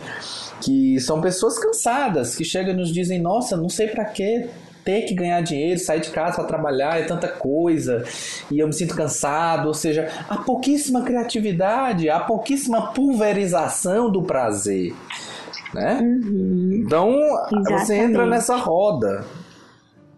[0.62, 4.48] que são pessoas cansadas que chegam e nos dizem: Nossa, não sei para que
[4.84, 8.04] ter que ganhar dinheiro, sair de casa para trabalhar, é tanta coisa,
[8.52, 14.94] e eu me sinto cansado, ou seja, há pouquíssima criatividade, há pouquíssima pulverização do prazer.
[15.74, 16.00] Né?
[16.02, 16.84] Uhum.
[16.86, 17.86] Então Exatamente.
[17.86, 19.26] você entra nessa roda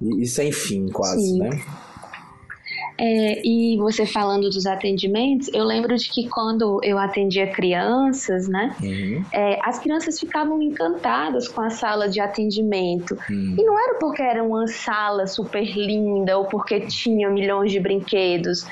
[0.02, 1.40] e sem fim, quase, Sim.
[1.40, 1.50] né?
[2.98, 8.74] É, e você falando dos atendimentos, eu lembro de que quando eu atendia crianças, né?
[8.82, 9.26] Uhum.
[9.34, 13.18] É, as crianças ficavam encantadas com a sala de atendimento.
[13.30, 13.56] Uhum.
[13.60, 18.66] E não era porque era uma sala super linda ou porque tinha milhões de brinquedos.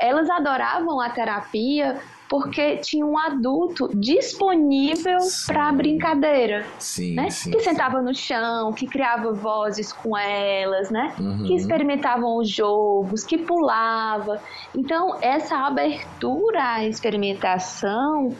[0.00, 2.00] Elas adoravam a terapia
[2.30, 7.28] porque tinha um adulto disponível para brincadeira, sim, né?
[7.28, 11.12] Sim, que sentava no chão, que criava vozes com elas, né?
[11.18, 11.42] Uhum.
[11.42, 14.40] Que experimentavam os jogos, que pulava.
[14.72, 18.32] Então essa abertura à experimentação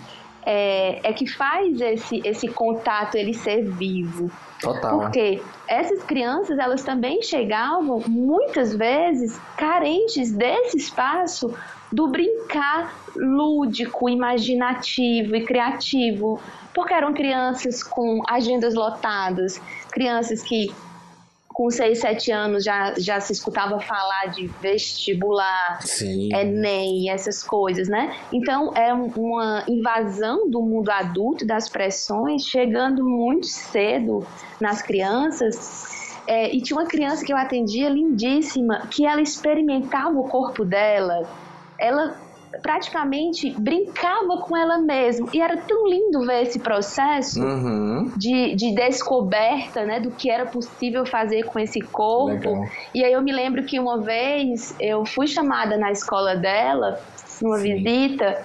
[0.46, 4.30] é, é que faz esse esse contato ele ser vivo.
[4.62, 5.00] Total.
[5.00, 11.52] Porque essas crianças, elas também chegavam muitas vezes carentes desse espaço
[11.92, 16.40] do brincar lúdico, imaginativo e criativo,
[16.74, 19.60] porque eram crianças com agendas lotadas,
[19.90, 20.72] crianças que
[21.60, 26.34] com 6, 7 anos já, já se escutava falar de vestibular, Sim.
[26.34, 28.16] Enem, essas coisas, né?
[28.32, 34.26] Então é uma invasão do mundo adulto, das pressões, chegando muito cedo
[34.58, 36.16] nas crianças.
[36.26, 41.28] É, e tinha uma criança que eu atendia lindíssima, que ela experimentava o corpo dela,
[41.78, 42.16] ela
[42.62, 45.28] praticamente brincava com ela mesma.
[45.32, 48.12] E era tão lindo ver esse processo uhum.
[48.16, 52.50] de, de descoberta né, do que era possível fazer com esse corpo.
[52.50, 52.68] Legal.
[52.94, 57.00] E aí eu me lembro que uma vez eu fui chamada na escola dela,
[57.40, 57.74] numa Sim.
[57.74, 58.42] visita,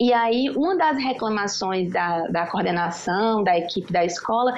[0.00, 4.54] e aí uma das reclamações da, da coordenação, da equipe da escola,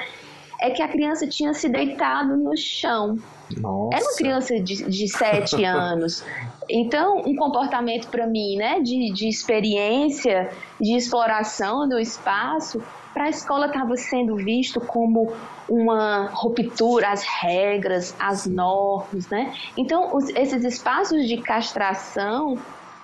[0.61, 3.17] é que a criança tinha se deitado no chão.
[3.57, 3.97] Nossa.
[3.97, 6.23] Era uma criança de, de sete anos.
[6.71, 10.49] Então, um comportamento para mim, né, de, de experiência,
[10.79, 12.81] de exploração do espaço,
[13.13, 15.33] para a escola estava sendo visto como
[15.67, 19.53] uma ruptura às regras, às normas, né?
[19.77, 22.57] Então, os, esses espaços de castração,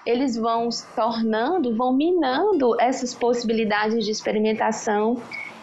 [0.05, 5.17] eles vão se tornando, vão minando essas possibilidades de experimentação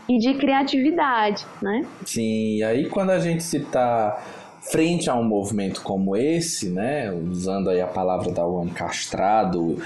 [0.08, 1.86] e de criatividade, né?
[2.04, 4.22] Sim, e aí quando a gente se está
[4.70, 9.76] frente a um movimento como esse, né, usando aí a palavra da One castrado,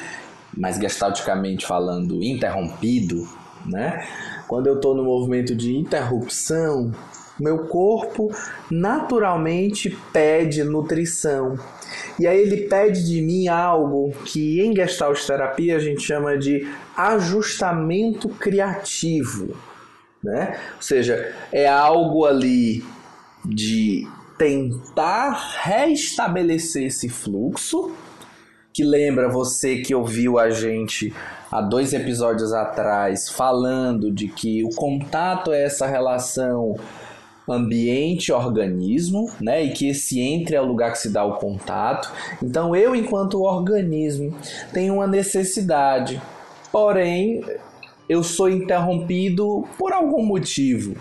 [0.56, 3.28] mas gestalticamente falando interrompido,
[3.66, 4.06] né?
[4.46, 6.92] Quando eu estou no movimento de interrupção,
[7.38, 8.30] meu corpo
[8.70, 11.56] naturalmente pede nutrição.
[12.18, 16.66] E aí ele pede de mim algo que em Gestalt terapia a gente chama de
[16.96, 19.54] ajustamento criativo,
[20.22, 20.58] né?
[20.76, 22.82] Ou seja, é algo ali
[23.44, 24.08] de
[24.38, 27.92] tentar restabelecer esse fluxo,
[28.72, 31.12] que lembra você que ouviu a gente
[31.50, 36.76] há dois episódios atrás falando de que o contato é essa relação
[37.48, 39.64] ambiente-organismo, né?
[39.64, 42.12] E que esse entre é o lugar que se dá o contato.
[42.42, 44.36] Então eu, enquanto organismo,
[44.72, 46.22] tenho uma necessidade,
[46.70, 47.42] porém
[48.08, 50.94] eu sou interrompido por algum motivo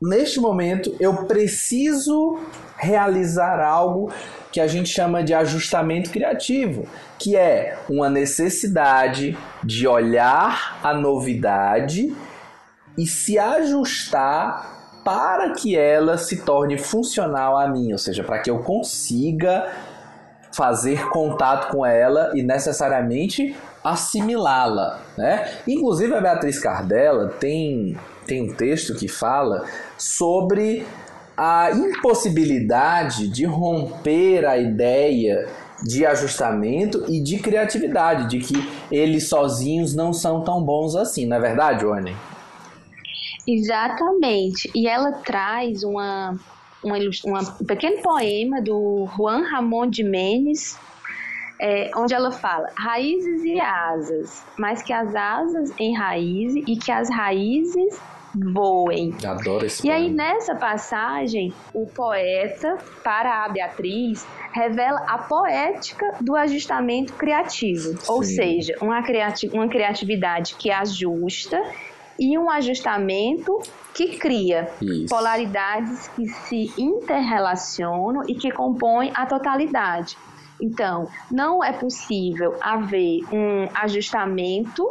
[0.00, 2.38] neste momento eu preciso
[2.76, 4.12] realizar algo
[4.52, 6.86] que a gente chama de ajustamento criativo,
[7.18, 12.14] que é uma necessidade de olhar a novidade
[12.96, 18.50] e se ajustar para que ela se torne funcional a mim, ou seja, para que
[18.50, 19.70] eu consiga
[20.52, 25.58] fazer contato com ela e necessariamente assimilá-la, né?
[25.68, 29.64] Inclusive a Beatriz Cardella tem tem um texto que fala
[29.98, 30.86] sobre
[31.36, 35.48] a impossibilidade de romper a ideia
[35.82, 38.54] de ajustamento e de criatividade, de que
[38.90, 42.16] eles sozinhos não são tão bons assim, não é verdade, Orne?
[43.46, 44.70] Exatamente.
[44.74, 46.38] E ela traz uma,
[46.82, 50.78] uma, uma, um pequeno poema do Juan Ramon de Menes,
[51.64, 57.08] é, onde ela fala raízes e asas, mas que as asas enraizem e que as
[57.08, 57.98] raízes
[58.34, 59.14] voem.
[59.24, 66.36] Adoro esse E aí, nessa passagem, o poeta, para a Beatriz, revela a poética do
[66.36, 67.98] ajustamento criativo.
[67.98, 68.12] Sim.
[68.12, 71.62] Ou seja, uma, criati uma criatividade que ajusta
[72.18, 73.58] e um ajustamento
[73.94, 75.08] que cria Isso.
[75.08, 80.18] polaridades que se interrelacionam e que compõem a totalidade.
[80.64, 84.90] Então, não é possível haver um ajustamento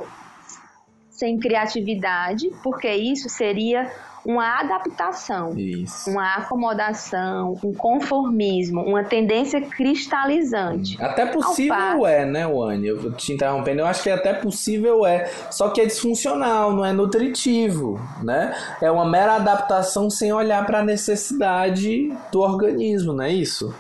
[1.10, 3.92] sem criatividade, porque isso seria
[4.26, 6.10] uma adaptação, isso.
[6.10, 11.02] uma acomodação, um conformismo, uma tendência cristalizante.
[11.02, 12.88] Até possível é, né, Wani?
[12.88, 16.86] Eu vou te interrompendo, eu acho que até possível é, só que é disfuncional, não
[16.86, 18.56] é nutritivo, né?
[18.82, 23.74] É uma mera adaptação sem olhar para a necessidade do organismo, não é isso?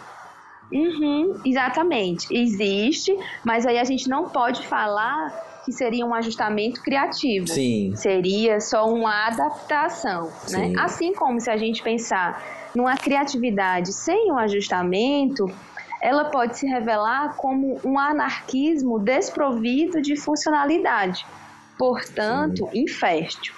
[0.73, 2.27] Uhum, exatamente.
[2.35, 3.15] Existe,
[3.45, 5.31] mas aí a gente não pode falar
[5.63, 7.47] que seria um ajustamento criativo.
[7.47, 7.95] Sim.
[7.95, 10.73] Seria só uma adaptação, né?
[10.77, 12.41] Assim como se a gente pensar
[12.75, 15.45] numa criatividade sem um ajustamento,
[16.01, 21.25] ela pode se revelar como um anarquismo desprovido de funcionalidade,
[21.77, 22.83] portanto, Sim.
[22.83, 23.53] infértil.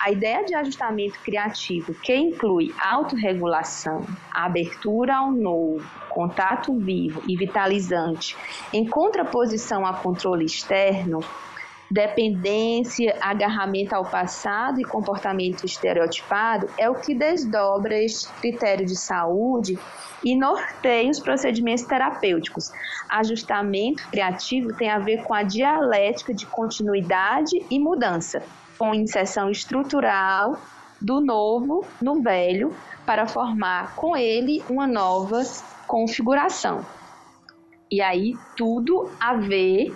[0.00, 5.84] A ideia de ajustamento criativo, que inclui autorregulação, abertura ao novo,
[6.14, 8.36] contato vivo e vitalizante,
[8.72, 11.18] em contraposição a controle externo,
[11.90, 19.78] dependência, agarramento ao passado e comportamento estereotipado é o que desdobra este critério de saúde
[20.24, 22.70] e norteia os procedimentos terapêuticos.
[23.08, 28.42] Ajustamento criativo tem a ver com a dialética de continuidade e mudança,
[28.78, 30.58] com inserção estrutural
[31.00, 32.74] do novo no velho
[33.04, 35.42] para formar com ele uma nova
[35.86, 36.84] configuração.
[37.90, 39.94] E aí tudo a ver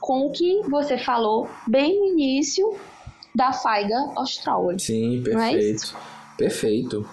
[0.00, 2.74] com o que você falou bem no início
[3.34, 4.78] da Faiga Austral.
[4.78, 5.96] Sim, é perfeito.
[5.96, 7.08] É perfeito.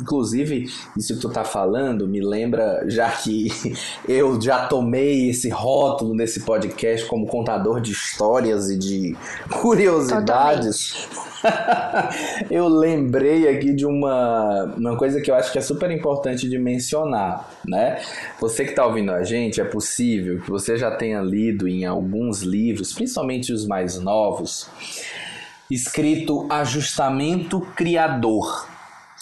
[0.00, 3.48] Inclusive, isso que tu tá falando me lembra, já que
[4.08, 9.16] eu já tomei esse rótulo nesse podcast como contador de histórias e de
[9.60, 11.08] curiosidades.
[12.50, 16.58] eu lembrei aqui de uma, uma coisa que eu acho que é super importante de
[16.58, 18.00] mencionar, né?
[18.40, 22.42] Você que tá ouvindo a gente, é possível que você já tenha lido em alguns
[22.42, 24.68] livros, principalmente os mais novos,
[25.70, 28.71] escrito Ajustamento Criador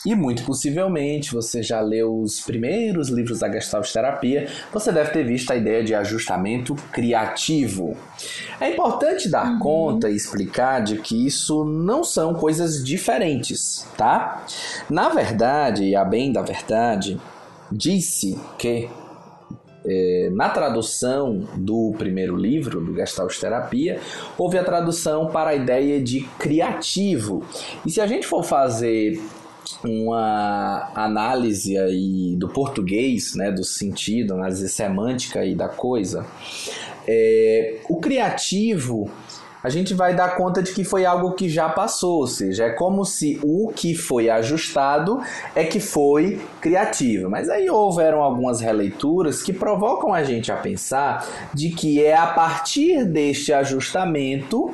[0.04, 5.24] e muito possivelmente você já leu os primeiros livros da Gestalt Terapia, você deve ter
[5.24, 7.96] visto a ideia de ajustamento criativo.
[8.60, 9.58] É importante dar uhum.
[9.58, 14.44] conta e explicar de que isso não são coisas diferentes, tá?
[14.88, 17.20] Na verdade, e a bem da verdade,
[17.70, 18.88] disse que
[19.84, 23.98] é, na tradução do primeiro livro, do Gestalt Terapia,
[24.36, 27.44] houve a tradução para a ideia de criativo.
[27.84, 29.20] E se a gente for fazer
[29.84, 36.26] uma análise aí do português, né, do sentido, análise semântica aí da coisa,
[37.06, 39.10] é, o criativo
[39.62, 42.70] a gente vai dar conta de que foi algo que já passou, ou seja, é
[42.70, 45.20] como se o que foi ajustado
[45.54, 47.28] é que foi criativo.
[47.28, 52.26] Mas aí houveram algumas releituras que provocam a gente a pensar de que é a
[52.26, 54.72] partir deste ajustamento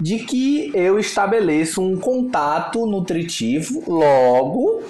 [0.00, 4.82] de que eu estabeleço um contato nutritivo, logo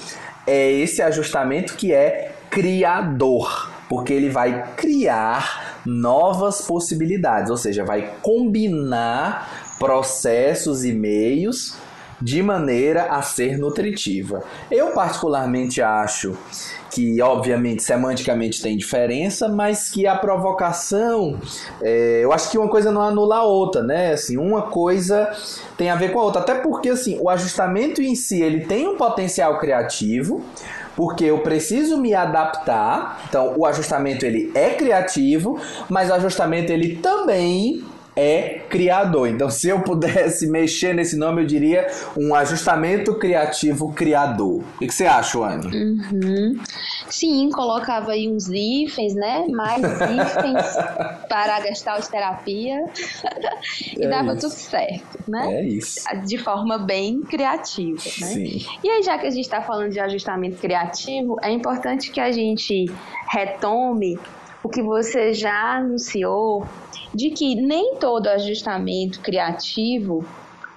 [0.47, 8.15] é esse ajustamento que é criador, porque ele vai criar novas possibilidades, ou seja, vai
[8.23, 11.77] combinar processos e meios
[12.23, 14.45] de maneira a ser nutritiva.
[14.71, 16.39] Eu particularmente acho
[16.89, 21.41] que obviamente semanticamente tem diferença, mas que a provocação,
[21.81, 24.13] é, eu acho que uma coisa não anula a outra, né?
[24.13, 25.29] Assim, uma coisa
[25.77, 28.87] tem a ver com a outra, até porque assim, o ajustamento em si ele tem
[28.87, 30.45] um potencial criativo,
[30.97, 33.23] porque eu preciso me adaptar.
[33.29, 37.85] Então, o ajustamento ele é criativo, mas o ajustamento ele também
[38.15, 39.29] é criador.
[39.29, 41.87] Então, se eu pudesse mexer nesse nome, eu diria
[42.17, 44.63] um ajustamento criativo criador.
[44.77, 45.67] O que, você acha, Anne?
[45.67, 46.61] Uhum.
[47.09, 49.47] Sim, colocava aí uns hífens, né?
[49.49, 50.77] Mais hífens
[51.29, 52.85] para a terapia
[53.97, 54.49] e é dava isso.
[54.49, 55.55] tudo certo, né?
[55.55, 56.01] É isso.
[56.27, 58.27] De forma bem criativa, né?
[58.27, 58.67] Sim.
[58.83, 62.31] E aí, já que a gente está falando de ajustamento criativo, é importante que a
[62.31, 62.87] gente
[63.31, 64.19] retome
[64.63, 66.67] o que você já anunciou
[67.15, 70.25] de que nem todo ajustamento criativo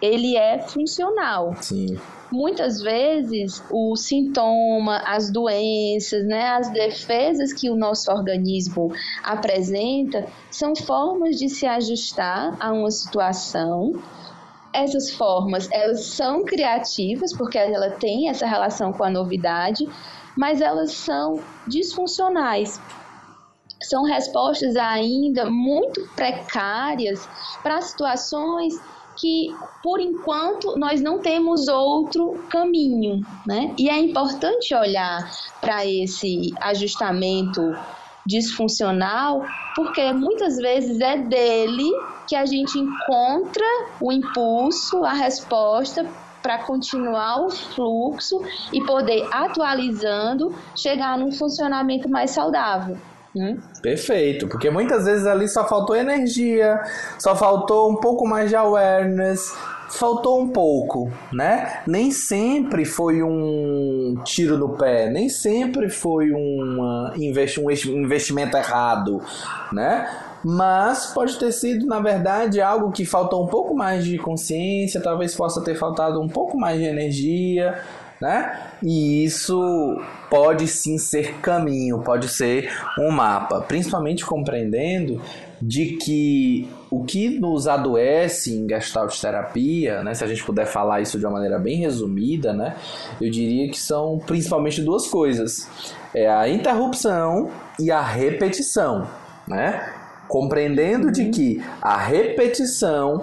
[0.01, 1.55] ele é funcional.
[1.61, 1.97] Sim.
[2.31, 8.91] Muitas vezes o sintoma, as doenças, né, as defesas que o nosso organismo
[9.23, 13.93] apresenta são formas de se ajustar a uma situação.
[14.73, 19.87] Essas formas, elas são criativas porque ela tem essa relação com a novidade,
[20.35, 22.81] mas elas são disfuncionais
[23.89, 27.27] são respostas ainda muito precárias
[27.61, 28.73] para situações
[29.15, 33.73] que, por enquanto, nós não temos outro caminho, né?
[33.77, 35.31] E é importante olhar
[35.61, 37.61] para esse ajustamento
[38.25, 41.89] disfuncional, porque muitas vezes é dele
[42.27, 43.65] que a gente encontra
[44.01, 46.05] o impulso, a resposta
[46.41, 48.39] para continuar o fluxo
[48.71, 52.97] e poder atualizando, chegar num funcionamento mais saudável.
[53.35, 53.57] Né?
[53.81, 56.81] Perfeito, porque muitas vezes ali só faltou energia,
[57.19, 59.53] só faltou um pouco mais de awareness,
[59.89, 61.81] faltou um pouco, né?
[61.85, 69.21] Nem sempre foi um tiro no pé, nem sempre foi um investimento errado,
[69.71, 70.07] né?
[70.47, 75.33] Mas pode ter sido, na verdade, algo que faltou um pouco mais de consciência, talvez
[75.33, 77.81] possa ter faltado um pouco mais de energia,
[78.19, 78.71] né?
[78.81, 85.21] E isso pode sim ser caminho, pode ser um mapa, principalmente compreendendo
[85.61, 91.01] de que o que nos adoece em Gestalt terapia, né, se a gente puder falar
[91.01, 92.75] isso de uma maneira bem resumida, né,
[93.21, 95.67] eu diria que são principalmente duas coisas:
[96.13, 97.49] é a interrupção
[97.79, 99.07] e a repetição,
[99.47, 99.93] né?
[100.27, 103.21] compreendendo de que a repetição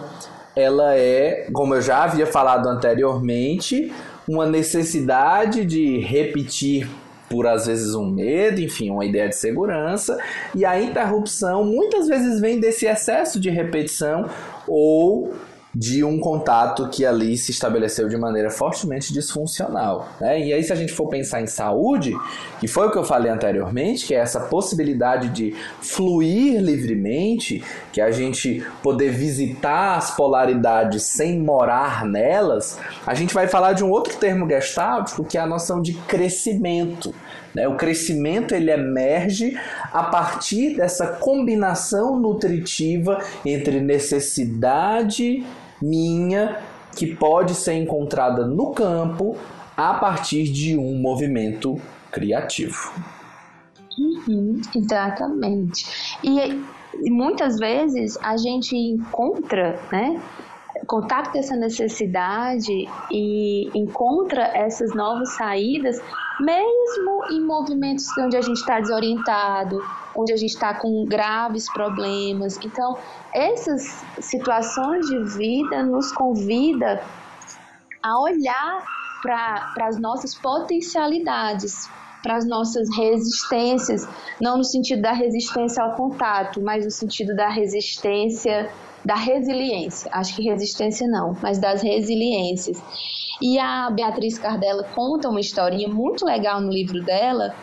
[0.55, 3.93] ela é, como eu já havia falado anteriormente,
[4.29, 6.89] uma necessidade de repetir
[7.29, 10.19] por às vezes um medo, enfim, uma ideia de segurança,
[10.55, 14.29] e a interrupção muitas vezes vem desse excesso de repetição
[14.69, 15.33] ou
[15.75, 20.09] de um contato que ali se estabeleceu de maneira fortemente disfuncional.
[20.21, 20.47] Né?
[20.47, 22.15] E aí, se a gente for pensar em saúde,
[22.61, 28.01] que foi o que eu falei anteriormente, que é essa possibilidade de fluir livremente, que
[28.01, 33.91] a gente poder visitar as polaridades sem morar nelas, a gente vai falar de um
[33.91, 37.15] outro termo gestáltico que é a noção de crescimento.
[37.55, 37.67] Né?
[37.67, 39.59] O crescimento ele emerge
[39.91, 45.45] a partir dessa combinação nutritiva entre necessidade
[45.83, 46.61] minha
[46.97, 49.37] que pode ser encontrada no campo
[49.77, 51.81] a partir de um movimento
[52.11, 52.93] criativo.
[53.99, 56.19] Uhum, exatamente.
[56.23, 56.39] E,
[57.03, 60.21] e muitas vezes a gente encontra, né,
[60.87, 66.01] contacta essa necessidade e encontra essas novas saídas,
[66.41, 69.83] mesmo em movimentos onde a gente está desorientado,
[70.17, 72.59] onde a gente está com graves problemas.
[72.65, 72.97] Então,
[73.33, 73.83] essas
[74.21, 77.03] situações de vida nos convida
[78.03, 78.85] a olhar
[79.23, 81.89] para as nossas potencialidades,
[82.23, 84.07] para as nossas resistências,
[84.41, 88.71] não no sentido da resistência ao contato, mas no sentido da resistência,
[89.05, 90.11] da resiliência.
[90.13, 92.83] Acho que resistência não, mas das resiliências.
[93.41, 97.55] E a Beatriz Cardella conta uma historinha muito legal no livro dela,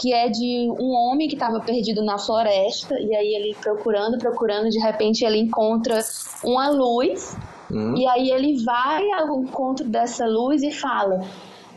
[0.00, 4.70] que é de um homem que estava perdido na floresta e aí ele procurando, procurando,
[4.70, 6.00] de repente ele encontra
[6.42, 7.36] uma luz
[7.70, 7.94] hum.
[7.94, 11.20] e aí ele vai ao encontro dessa luz e fala: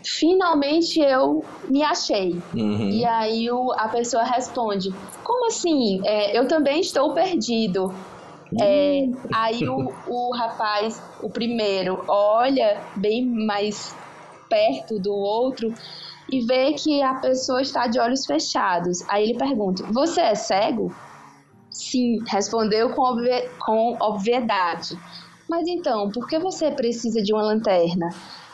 [0.01, 2.41] finalmente eu me achei.
[2.55, 2.89] Uhum.
[2.91, 5.99] E aí o, a pessoa responde: como assim?
[6.05, 7.93] É, eu também estou perdido.
[8.61, 9.15] É, hum.
[9.34, 13.93] aí o, o rapaz, o primeiro, olha bem mais
[14.47, 15.74] perto do outro
[16.34, 19.07] e vê que a pessoa está de olhos fechados.
[19.07, 20.91] Aí ele pergunta: Você é cego?
[21.69, 24.97] Sim, respondeu com, obvi com obviedade.
[25.47, 28.09] Mas então, por que você precisa de uma lanterna?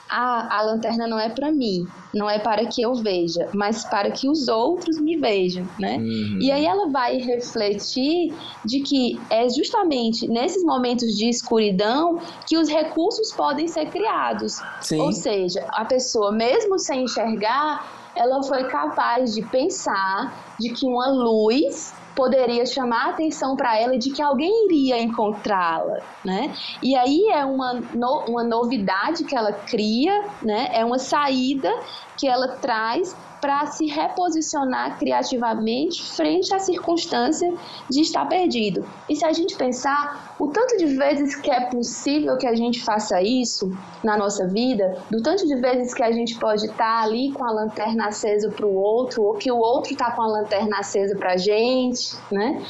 [0.10, 4.10] Ah, a lanterna não é para mim, não é para que eu veja, mas para
[4.10, 5.98] que os outros me vejam, né?
[5.98, 6.40] Uhum.
[6.42, 8.34] E aí ela vai refletir
[8.66, 14.60] de que é justamente nesses momentos de escuridão que os recursos podem ser criados.
[14.82, 15.00] Sim.
[15.00, 21.08] Ou seja, a pessoa, mesmo sem enxergar, ela foi capaz de pensar de que uma
[21.08, 26.54] luz poderia chamar a atenção para ela de que alguém iria encontrá-la, né?
[26.84, 30.68] E aí é uma, no, uma novidade que ela cria, né?
[30.74, 31.74] É uma saída
[32.18, 37.54] que ela traz para se reposicionar criativamente frente à circunstância
[37.90, 38.86] de estar perdido.
[39.08, 42.84] E se a gente pensar o tanto de vezes que é possível que a gente
[42.84, 43.72] faça isso
[44.04, 47.52] na nossa vida, do tanto de vezes que a gente pode estar ali com a
[47.52, 51.34] lanterna acesa para o outro, ou que o outro está com a lanterna acesa para
[51.34, 52.64] a gente, né?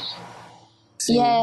[0.98, 1.14] Sim.
[1.14, 1.42] E é,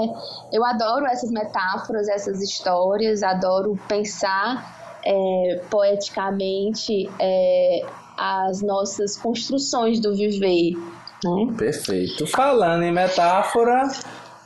[0.54, 7.86] eu adoro essas metáforas, essas histórias, adoro pensar é, poeticamente é,
[8.18, 10.76] as nossas construções do viver.
[11.24, 11.54] Né?
[11.58, 12.26] Perfeito.
[12.28, 13.88] Falando em metáfora,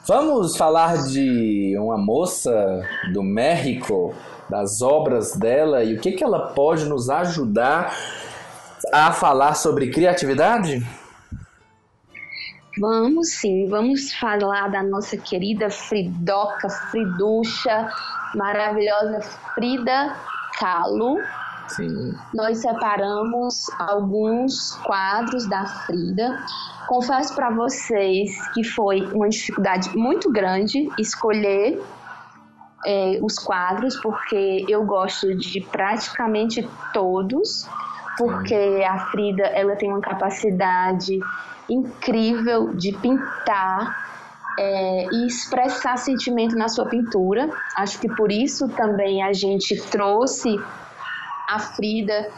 [0.07, 2.81] vamos falar de uma moça
[3.13, 4.13] do México,
[4.49, 7.95] das obras dela e o que, que ela pode nos ajudar
[8.91, 10.85] a falar sobre criatividade?
[12.79, 17.89] Vamos sim, vamos falar da nossa querida Fridoca, Friducha,
[18.33, 19.19] maravilhosa
[19.53, 20.15] Frida
[20.57, 21.17] Kahlo,
[21.75, 22.13] Sim.
[22.33, 26.43] Nós separamos alguns quadros da Frida.
[26.87, 31.81] Confesso para vocês que foi uma dificuldade muito grande escolher
[32.85, 37.67] é, os quadros, porque eu gosto de praticamente todos,
[38.17, 41.19] porque a Frida ela tem uma capacidade
[41.69, 44.11] incrível de pintar
[44.59, 47.49] é, e expressar sentimento na sua pintura.
[47.77, 50.59] Acho que por isso também a gente trouxe
[51.51, 52.29] a Frida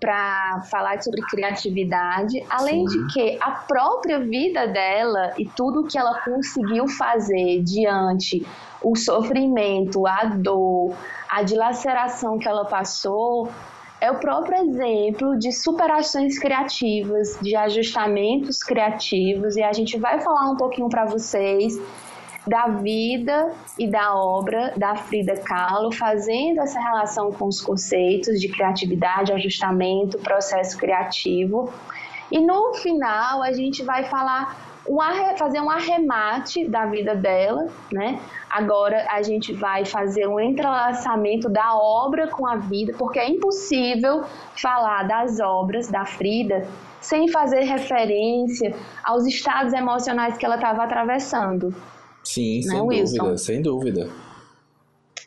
[0.00, 3.06] para falar sobre criatividade, além Sim.
[3.06, 8.46] de que a própria vida dela e tudo que ela conseguiu fazer diante
[8.80, 10.94] o sofrimento, a dor,
[11.28, 13.50] a dilaceração que ela passou,
[14.00, 20.48] é o próprio exemplo de superações criativas, de ajustamentos criativos, e a gente vai falar
[20.48, 21.76] um pouquinho para vocês
[22.48, 28.48] da vida e da obra da Frida Kahlo, fazendo essa relação com os conceitos de
[28.48, 31.72] criatividade, ajustamento, processo criativo.
[32.30, 34.56] E no final a gente vai falar
[34.88, 34.98] um
[35.36, 38.18] fazer um arremate da vida dela, né?
[38.48, 44.24] Agora a gente vai fazer um entrelaçamento da obra com a vida, porque é impossível
[44.56, 46.66] falar das obras da Frida
[47.00, 48.74] sem fazer referência
[49.04, 51.74] aos estados emocionais que ela estava atravessando.
[52.28, 53.16] Sim, né, sem Wilson?
[53.16, 54.10] dúvida, sem dúvida.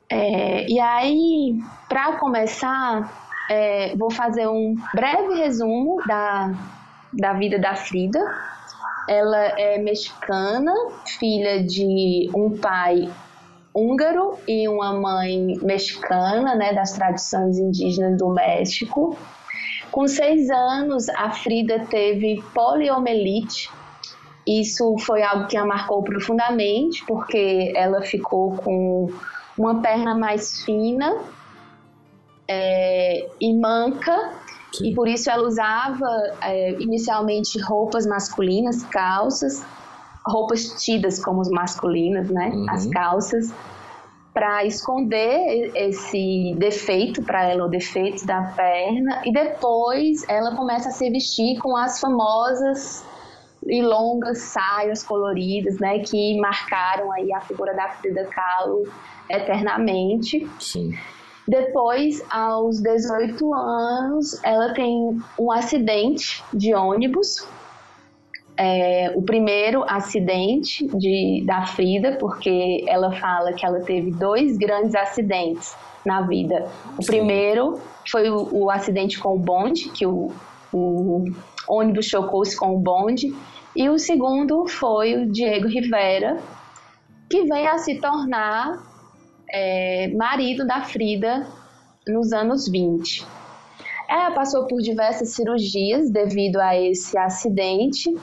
[0.07, 3.11] É, e aí, para começar,
[3.49, 6.53] é, vou fazer um breve resumo da,
[7.11, 8.19] da vida da Frida.
[9.09, 10.71] Ela é mexicana,
[11.17, 13.11] filha de um pai
[13.73, 19.17] húngaro e uma mãe mexicana, né, das tradições indígenas do México.
[19.91, 23.71] Com seis anos, a Frida teve poliomielite.
[24.45, 29.09] Isso foi algo que a marcou profundamente, porque ela ficou com
[29.57, 31.15] uma perna mais fina
[32.47, 34.33] é, e manca,
[34.73, 34.89] Sim.
[34.89, 36.09] e por isso ela usava
[36.41, 39.63] é, inicialmente roupas masculinas, calças,
[40.25, 42.49] roupas tidas como masculinas, né?
[42.53, 42.69] Uhum.
[42.69, 43.53] As calças
[44.33, 50.91] para esconder esse defeito para ela, o defeito da perna, e depois ela começa a
[50.91, 53.03] se vestir com as famosas
[53.65, 58.83] e longas saias coloridas, né, que marcaram aí a figura da Frida Kahlo
[59.29, 60.47] eternamente.
[60.59, 60.97] Sim.
[61.47, 67.45] Depois, aos 18 anos, ela tem um acidente de ônibus
[68.57, 74.93] é, o primeiro acidente de, da Frida, porque ela fala que ela teve dois grandes
[74.93, 76.67] acidentes na vida.
[76.95, 77.07] O Sim.
[77.07, 80.31] primeiro foi o, o, acidente com o bonde, que o,
[80.71, 81.25] o
[81.67, 83.35] ônibus chocou-se com o bonde,
[83.75, 86.39] e o segundo foi o Diego Rivera,
[87.29, 88.77] que vem a se tornar
[89.49, 91.47] é, marido da Frida
[92.07, 93.25] nos anos 20.
[94.09, 98.13] Ela passou por diversas cirurgias devido a esse acidente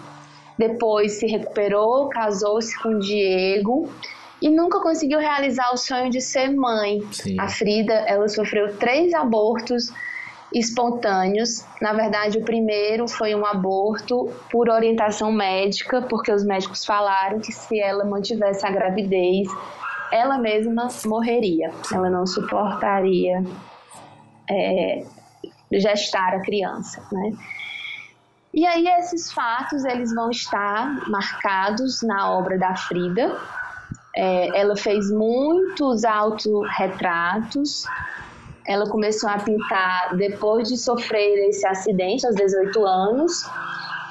[0.59, 3.89] depois se recuperou, casou-se com Diego
[4.43, 7.01] e nunca conseguiu realizar o sonho de ser mãe.
[7.13, 7.39] Sim.
[7.39, 9.93] A Frida, ela sofreu três abortos
[10.53, 11.65] espontâneos.
[11.81, 17.53] Na verdade, o primeiro foi um aborto por orientação médica, porque os médicos falaram que
[17.53, 19.49] se ela mantivesse a gravidez,
[20.11, 21.71] ela mesma morreria.
[21.93, 23.45] Ela não suportaria
[24.51, 25.05] é,
[25.73, 27.33] gestar a criança, né?
[28.53, 33.39] E aí esses fatos eles vão estar marcados na obra da Frida.
[34.17, 37.85] É, ela fez muitos autorretratos.
[38.69, 43.45] Ela começou a pintar depois de sofrer esse acidente aos 18 anos.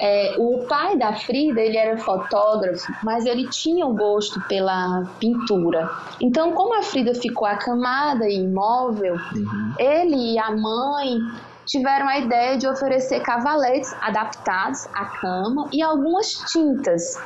[0.00, 5.04] É, o pai da Frida ele era fotógrafo, mas ele tinha o um gosto pela
[5.18, 5.88] pintura.
[6.20, 9.74] Então, como a Frida ficou acamada e imóvel, uhum.
[9.78, 11.18] ele e a mãe
[11.64, 17.16] tiveram a ideia de oferecer cavaletes adaptados à cama e algumas tintas.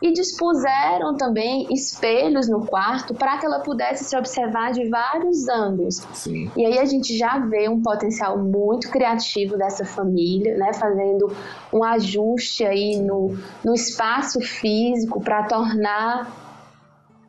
[0.00, 5.96] E dispuseram também espelhos no quarto para que ela pudesse se observar de vários ângulos.
[6.12, 6.50] Sim.
[6.56, 11.34] E aí a gente já vê um potencial muito criativo dessa família, né, fazendo
[11.72, 16.30] um ajuste aí no, no espaço físico para tornar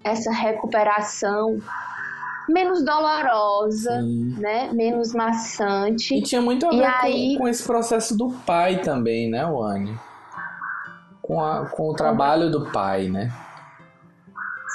[0.03, 1.59] essa recuperação
[2.47, 4.35] menos dolorosa, Sim.
[4.39, 4.69] né?
[4.73, 6.15] Menos maçante.
[6.15, 7.33] E tinha muito a ver aí...
[7.33, 9.97] com, com, esse processo do pai também, né, Wani?
[11.27, 13.29] Com, a, com o trabalho do pai, né?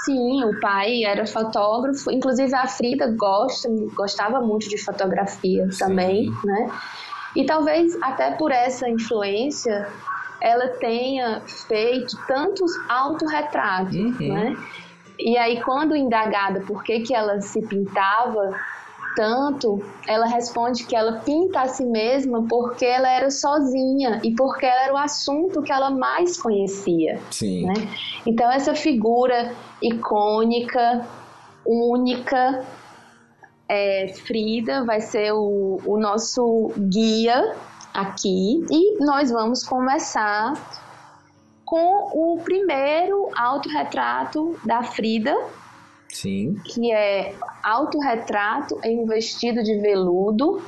[0.04, 2.10] Sim, o pai era fotógrafo.
[2.10, 5.78] Inclusive a Frida gosta, gostava muito de fotografia Sim.
[5.78, 6.70] também, né?
[7.34, 9.88] E talvez até por essa influência
[10.40, 14.34] ela tenha feito tantos autorretratos, uhum.
[14.34, 14.56] né?
[15.18, 18.58] E aí, quando indagada por que, que ela se pintava
[19.14, 24.66] tanto, ela responde que ela pinta a si mesma porque ela era sozinha e porque
[24.66, 27.20] ela era o assunto que ela mais conhecia.
[27.30, 27.66] Sim.
[27.66, 27.74] Né?
[28.26, 31.06] Então, essa figura icônica,
[31.64, 32.64] única,
[33.68, 37.54] é, Frida, vai ser o, o nosso guia
[37.92, 40.54] aqui e nós vamos conversar
[41.64, 45.34] com o primeiro autorretrato da Frida.
[46.12, 46.54] Sim.
[46.64, 50.62] Que é autorretrato em um vestido de veludo.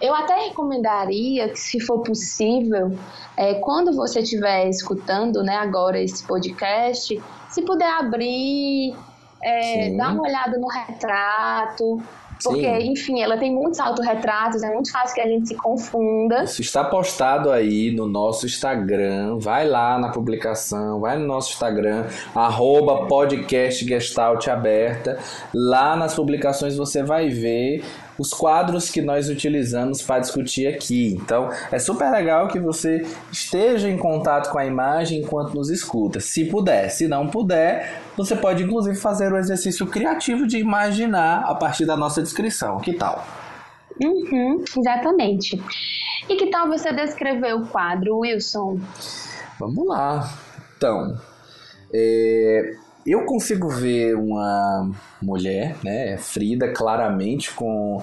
[0.00, 2.96] Eu até recomendaria que, se for possível,
[3.36, 8.94] é, quando você estiver escutando né, agora esse podcast, se puder abrir,
[9.42, 12.02] é, dar uma olhada no retrato,
[12.44, 12.92] porque, Sim.
[12.92, 16.44] enfim, ela tem muitos autorretratos, é muito fácil que a gente se confunda.
[16.44, 19.38] Isso está postado aí no nosso Instagram.
[19.38, 25.18] Vai lá na publicação, vai no nosso Instagram, arroba podcast Gestalt aberta.
[25.52, 27.82] Lá nas publicações você vai ver
[28.18, 31.14] os quadros que nós utilizamos para discutir aqui.
[31.14, 36.20] Então, é super legal que você esteja em contato com a imagem enquanto nos escuta.
[36.20, 41.54] Se puder, se não puder, você pode inclusive fazer o exercício criativo de imaginar a
[41.54, 42.78] partir da nossa descrição.
[42.78, 43.26] Que tal?
[44.02, 45.62] Uhum, exatamente.
[46.28, 48.80] E que tal você descrever o quadro, Wilson?
[49.58, 50.28] Vamos lá.
[50.76, 51.16] Então,
[51.92, 52.76] é,
[53.06, 54.90] eu consigo ver uma
[55.20, 58.02] mulher, né, Frida, claramente com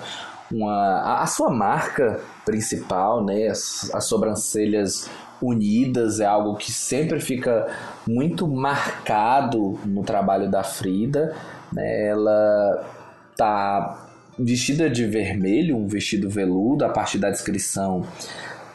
[0.51, 5.09] uma, a, sua marca principal, né, as, as sobrancelhas
[5.41, 7.67] unidas é algo que sempre fica
[8.07, 11.35] muito marcado no trabalho da Frida.
[11.73, 12.09] Né?
[12.09, 12.85] Ela
[13.35, 18.05] tá vestida de vermelho, um vestido veludo, a partir da descrição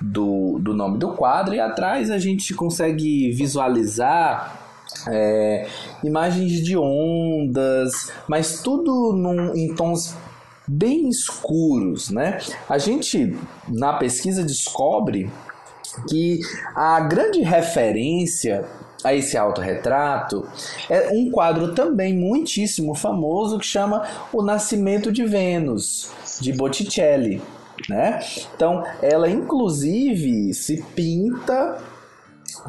[0.01, 4.66] do, do nome do quadro, e atrás a gente consegue visualizar
[5.09, 5.67] é,
[6.03, 10.15] imagens de ondas, mas tudo num, em tons
[10.67, 12.39] bem escuros, né?
[12.69, 13.37] A gente
[13.69, 15.31] na pesquisa descobre
[16.09, 16.41] que
[16.75, 18.65] a grande referência
[19.05, 20.47] a esse autorretrato
[20.91, 27.41] é um quadro também muitíssimo famoso que chama O Nascimento de Vênus, de Botticelli.
[27.89, 28.21] Né?
[28.55, 31.79] Então, ela inclusive se pinta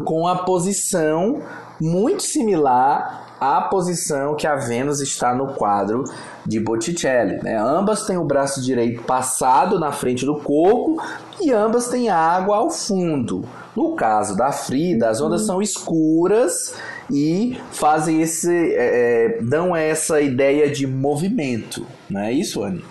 [0.06, 1.42] com a posição
[1.80, 6.04] muito similar à posição que a Vênus está no quadro
[6.46, 7.42] de Botticelli.
[7.44, 7.58] Né?
[7.58, 11.02] Ambas têm o braço direito passado na frente do corpo
[11.40, 13.46] e ambas têm água ao fundo.
[13.76, 16.74] No caso da Frida, as ondas são escuras
[17.12, 18.52] e fazem esse.
[18.52, 21.86] É, é, dão essa ideia de movimento.
[22.10, 22.84] Não é isso, Anne?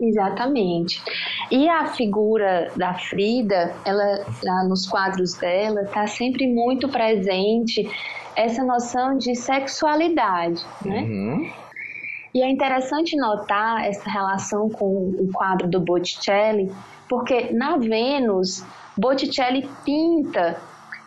[0.00, 1.00] Exatamente.
[1.50, 7.88] E a figura da Frida, ela nos quadros dela, está sempre muito presente
[8.36, 11.02] essa noção de sexualidade, né?
[11.02, 11.50] Uhum.
[12.34, 16.68] E é interessante notar essa relação com o quadro do Botticelli,
[17.08, 18.64] porque na Vênus,
[18.96, 20.58] Botticelli pinta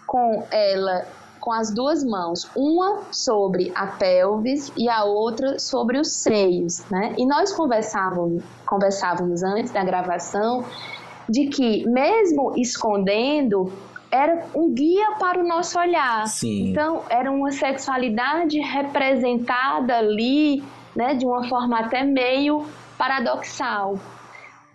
[0.05, 1.05] com ela
[1.48, 7.16] com as duas mãos, uma sobre a pelvis e a outra sobre os seios, né?
[7.18, 10.66] E nós conversávamos, conversávamos antes da gravação
[11.30, 13.72] de que mesmo escondendo
[14.12, 16.28] era um guia para o nosso olhar.
[16.28, 16.72] Sim.
[16.72, 20.62] Então era uma sexualidade representada ali,
[20.93, 22.66] né, de uma forma até meio
[22.98, 23.98] paradoxal.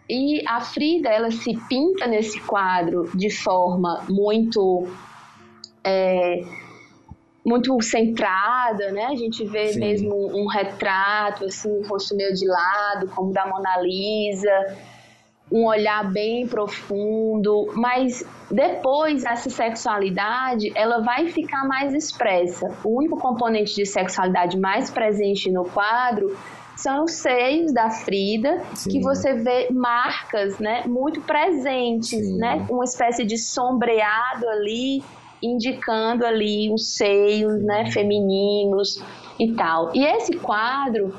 [0.08, 4.88] E a Frida, ela se pinta nesse quadro de forma muito
[5.84, 6.42] é,
[7.44, 9.06] muito centrada, né?
[9.06, 9.80] A gente vê Sim.
[9.80, 14.76] mesmo um retrato, assim, um rosto meio de lado, como da Mona Lisa,
[15.50, 22.74] um olhar bem profundo, mas depois essa sexualidade, ela vai ficar mais expressa.
[22.82, 26.34] O único componente de sexualidade mais presente no quadro
[26.74, 28.90] são os seios da Frida, Sim.
[28.90, 32.38] que você vê marcas, né, muito presentes, Sim.
[32.38, 32.66] né?
[32.70, 35.02] Uma espécie de sombreado ali
[35.42, 39.02] indicando ali os seios, né, femininos
[39.38, 39.90] e tal.
[39.94, 41.14] E esse quadro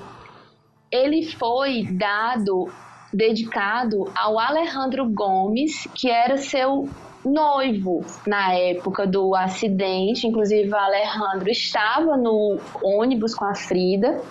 [0.91, 2.71] ele foi dado
[3.11, 6.87] dedicado ao Alejandro Gomes, que era seu
[7.25, 10.27] noivo na época do acidente.
[10.27, 14.21] Inclusive, o Alejandro estava no ônibus com a Frida.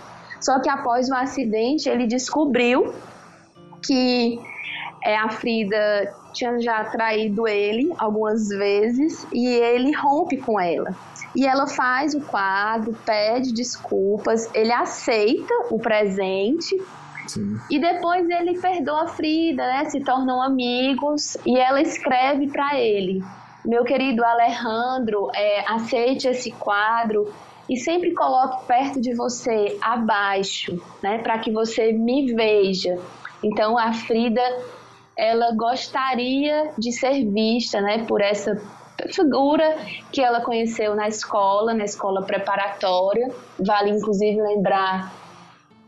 [0.41, 2.95] Só que após o acidente, ele descobriu
[3.85, 4.41] que
[5.05, 10.95] é, a Frida tinha já traído ele algumas vezes e ele rompe com ela.
[11.35, 16.77] E ela faz o quadro, pede desculpas, ele aceita o presente
[17.27, 17.57] Sim.
[17.71, 19.85] e depois ele perdoa a Frida, né?
[19.87, 23.25] Se tornam amigos e ela escreve para ele:
[23.65, 27.33] Meu querido Alejandro, é, aceite esse quadro
[27.69, 31.19] e sempre coloque perto de você, abaixo, né?
[31.19, 32.99] Para que você me veja.
[33.43, 34.43] Então a Frida
[35.23, 38.61] ela gostaria de ser vista né, por essa
[39.13, 39.77] figura
[40.11, 43.31] que ela conheceu na escola, na escola preparatória.
[43.57, 45.15] Vale inclusive lembrar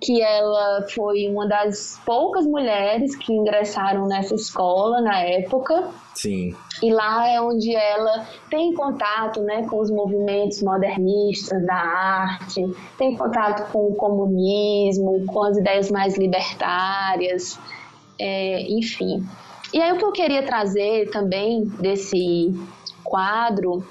[0.01, 5.89] que ela foi uma das poucas mulheres que ingressaram nessa escola na época.
[6.14, 6.55] Sim.
[6.80, 12.62] E lá é onde ela tem contato né, com os movimentos modernistas da arte,
[12.97, 17.59] tem contato com o comunismo, com as ideias mais libertárias
[18.24, 19.22] é, enfim.
[19.72, 22.54] E aí o que eu queria trazer também desse
[23.02, 23.86] quadro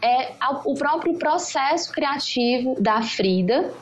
[0.00, 0.32] é
[0.64, 3.72] o próprio processo criativo da Frida,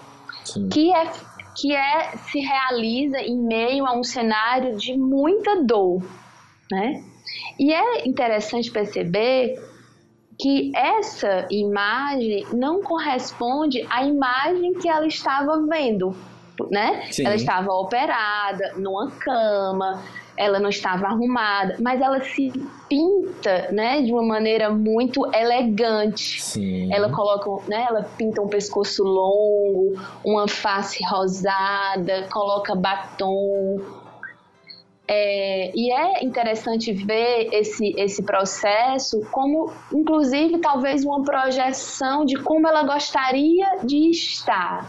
[0.72, 1.12] que é
[1.56, 6.02] que é se realiza em meio a um cenário de muita dor,
[6.70, 7.02] né?
[7.58, 9.56] E é interessante perceber
[10.40, 16.16] que essa imagem não corresponde à imagem que ela estava vendo
[16.70, 17.06] né?
[17.10, 17.26] Sim.
[17.26, 20.02] Ela estava operada, numa cama,
[20.40, 22.50] ela não estava arrumada, mas ela se
[22.88, 26.42] pinta, né, de uma maneira muito elegante.
[26.42, 26.90] Sim.
[26.90, 33.82] Ela coloca, né, ela pinta um pescoço longo, uma face rosada, coloca batom.
[35.06, 42.66] É, e é interessante ver esse, esse processo como, inclusive, talvez uma projeção de como
[42.66, 44.88] ela gostaria de estar,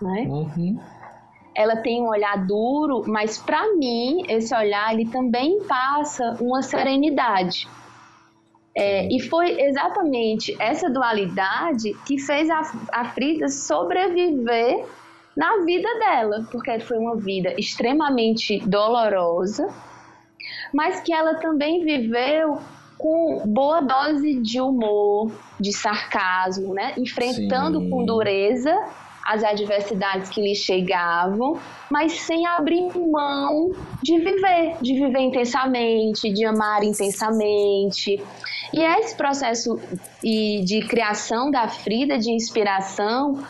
[0.00, 0.26] né?
[0.26, 0.78] Uhum
[1.56, 7.66] ela tem um olhar duro, mas para mim esse olhar ele também passa uma serenidade.
[8.74, 12.60] É, e foi exatamente essa dualidade que fez a,
[12.92, 14.84] a Frida sobreviver
[15.34, 19.66] na vida dela, porque foi uma vida extremamente dolorosa,
[20.74, 22.58] mas que ela também viveu
[22.98, 26.92] com boa dose de humor, de sarcasmo, né?
[26.98, 27.90] enfrentando Sim.
[27.90, 28.74] com dureza
[29.26, 31.58] as adversidades que lhe chegavam,
[31.90, 33.72] mas sem abrir mão
[34.02, 38.22] de viver, de viver intensamente, de amar intensamente.
[38.72, 39.80] E esse processo
[40.22, 43.44] de criação da Frida, de inspiração,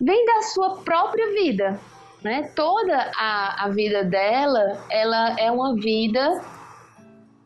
[0.00, 1.80] vem da sua própria vida.
[2.22, 2.50] Né?
[2.54, 6.42] Toda a, a vida dela, ela é uma vida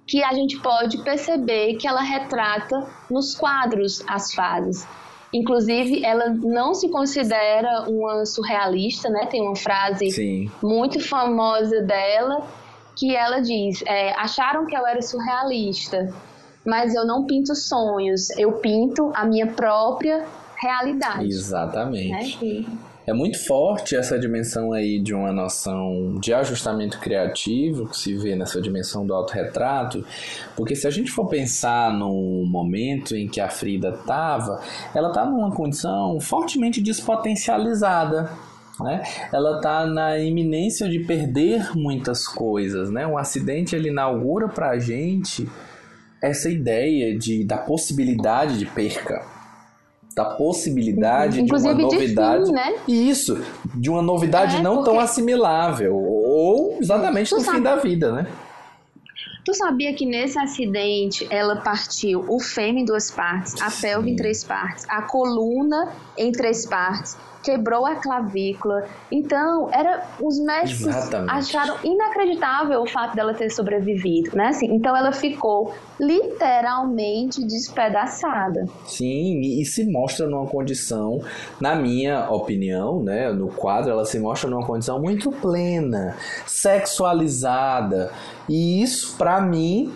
[0.07, 4.87] que a gente pode perceber que ela retrata nos quadros as fases.
[5.35, 9.27] Inclusive, ela não se considera uma surrealista, né?
[9.27, 10.49] Tem uma frase Sim.
[10.63, 12.47] muito famosa dela
[12.97, 16.15] que ela diz: é, acharam que eu era surrealista,
[16.65, 20.25] mas eu não pinto sonhos, eu pinto a minha própria
[20.57, 21.27] realidade.
[21.27, 22.45] Exatamente.
[22.45, 22.65] Né?
[23.07, 28.35] É muito forte essa dimensão aí de uma noção de ajustamento criativo que se vê
[28.35, 30.03] nessa dimensão do autorretrato,
[30.57, 34.59] porque se a gente for pensar no momento em que a Frida estava,
[34.95, 38.31] ela está numa condição fortemente despotencializada.
[38.81, 39.03] Né?
[39.31, 42.91] Ela está na iminência de perder muitas coisas.
[42.91, 43.07] Né?
[43.07, 45.47] Um acidente ele inaugura para a gente
[46.23, 49.34] essa ideia de, da possibilidade de perca
[50.15, 52.45] da possibilidade Inclusive de uma novidade.
[52.45, 52.75] De fim, né?
[52.87, 53.43] Isso,
[53.75, 54.91] de uma novidade é, não porque...
[54.91, 55.97] tão assimilável.
[55.97, 57.57] Ou exatamente tu no sabe...
[57.57, 58.27] fim da vida, né?
[59.45, 64.17] Tu sabia que nesse acidente ela partiu o fêmea em duas partes, a pelve em
[64.17, 68.87] três partes, a coluna em três partes, quebrou a clavícula.
[69.13, 71.31] Então, era os médicos Exatamente.
[71.31, 74.49] acharam inacreditável o fato dela ter sobrevivido, né?
[74.49, 78.67] Assim, então ela ficou literalmente despedaçada.
[78.87, 81.21] Sim, e se mostra numa condição,
[81.61, 86.17] na minha opinião, né, no quadro ela se mostra numa condição muito plena,
[86.47, 88.11] sexualizada.
[88.49, 89.93] E isso para mim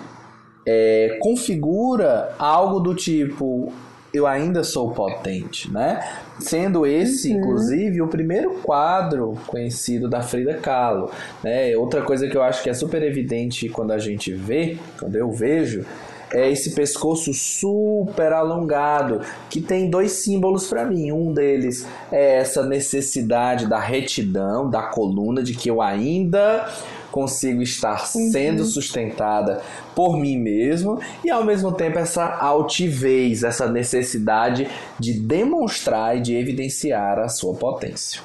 [0.66, 3.72] é, configura algo do tipo
[4.12, 6.02] eu ainda sou potente, né?
[6.40, 7.38] Sendo esse, uhum.
[7.38, 11.10] inclusive, o primeiro quadro conhecido da Frida Kahlo,
[11.42, 11.76] né?
[11.76, 15.30] Outra coisa que eu acho que é super evidente quando a gente vê, quando eu
[15.30, 15.84] vejo,
[16.32, 21.12] é esse pescoço super alongado, que tem dois símbolos para mim.
[21.12, 26.68] Um deles é essa necessidade da retidão da coluna, de que eu ainda
[27.10, 28.30] consigo estar uhum.
[28.30, 29.62] sendo sustentada
[29.94, 36.34] por mim mesmo e ao mesmo tempo essa altivez, essa necessidade de demonstrar e de
[36.34, 38.20] evidenciar a sua potência.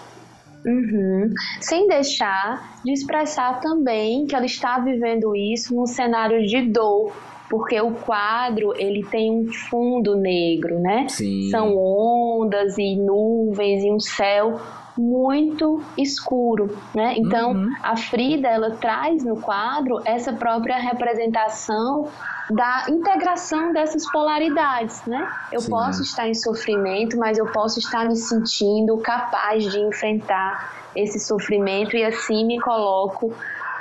[0.65, 1.33] Uhum.
[1.59, 7.11] Sem deixar de expressar também que ela está vivendo isso num cenário de dor,
[7.49, 11.07] porque o quadro ele tem um fundo negro, né?
[11.09, 11.49] Sim.
[11.49, 14.59] São ondas e nuvens e um céu
[14.97, 17.15] muito escuro, né?
[17.17, 17.69] Então, uhum.
[17.81, 22.07] a Frida ela traz no quadro essa própria representação
[22.49, 25.27] da integração dessas polaridades, né?
[25.51, 25.69] Eu Sim.
[25.69, 31.95] posso estar em sofrimento, mas eu posso estar me sentindo capaz de enfrentar esse sofrimento
[31.95, 33.33] e assim me coloco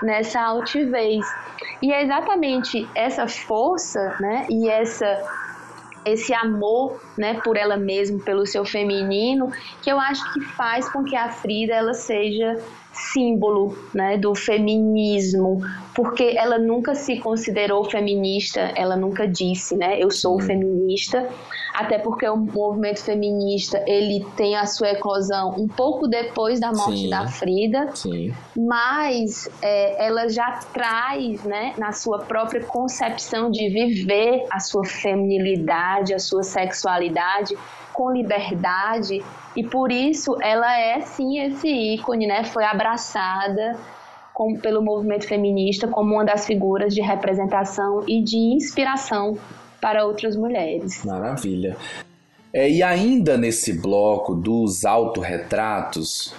[0.02, 1.24] nessa altivez.
[1.82, 4.46] E é exatamente essa força, né?
[4.48, 5.22] E essa
[6.05, 11.05] esse amor, né, por ela mesma, pelo seu feminino, que eu acho que faz com
[11.05, 12.59] que a Frida ela seja
[12.93, 15.61] símbolo né, do feminismo,
[15.95, 21.28] porque ela nunca se considerou feminista, ela nunca disse, né, eu sou feminista,
[21.74, 27.03] até porque o movimento feminista ele tem a sua eclosão um pouco depois da morte
[27.03, 28.34] sim, da Frida, sim.
[28.57, 36.12] mas é, ela já traz, né, na sua própria concepção de viver a sua feminilidade,
[36.12, 37.57] a sua sexualidade
[37.93, 39.22] com liberdade
[39.57, 42.45] e por isso ela é sim esse ícone, né?
[42.45, 43.78] Foi abraçada
[44.32, 49.36] com, pelo movimento feminista como uma das figuras de representação e de inspiração
[49.80, 51.05] para outras mulheres.
[51.05, 51.76] Maravilha.
[52.53, 56.34] É, e ainda nesse bloco dos autorretratos,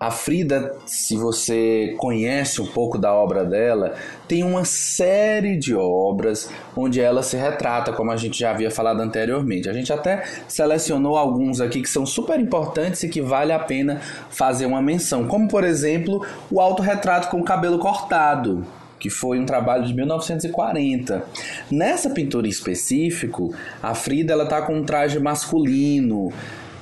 [0.00, 3.92] a Frida, se você conhece um pouco da obra dela,
[4.26, 9.00] tem uma série de obras onde ela se retrata, como a gente já havia falado
[9.00, 9.68] anteriormente.
[9.68, 14.00] A gente até selecionou alguns aqui que são super importantes e que vale a pena
[14.30, 18.64] fazer uma menção, como por exemplo o autorretrato com o cabelo cortado,
[18.98, 21.24] que foi um trabalho de 1940.
[21.70, 26.32] Nessa pintura em específico, a Frida ela tá com um traje masculino,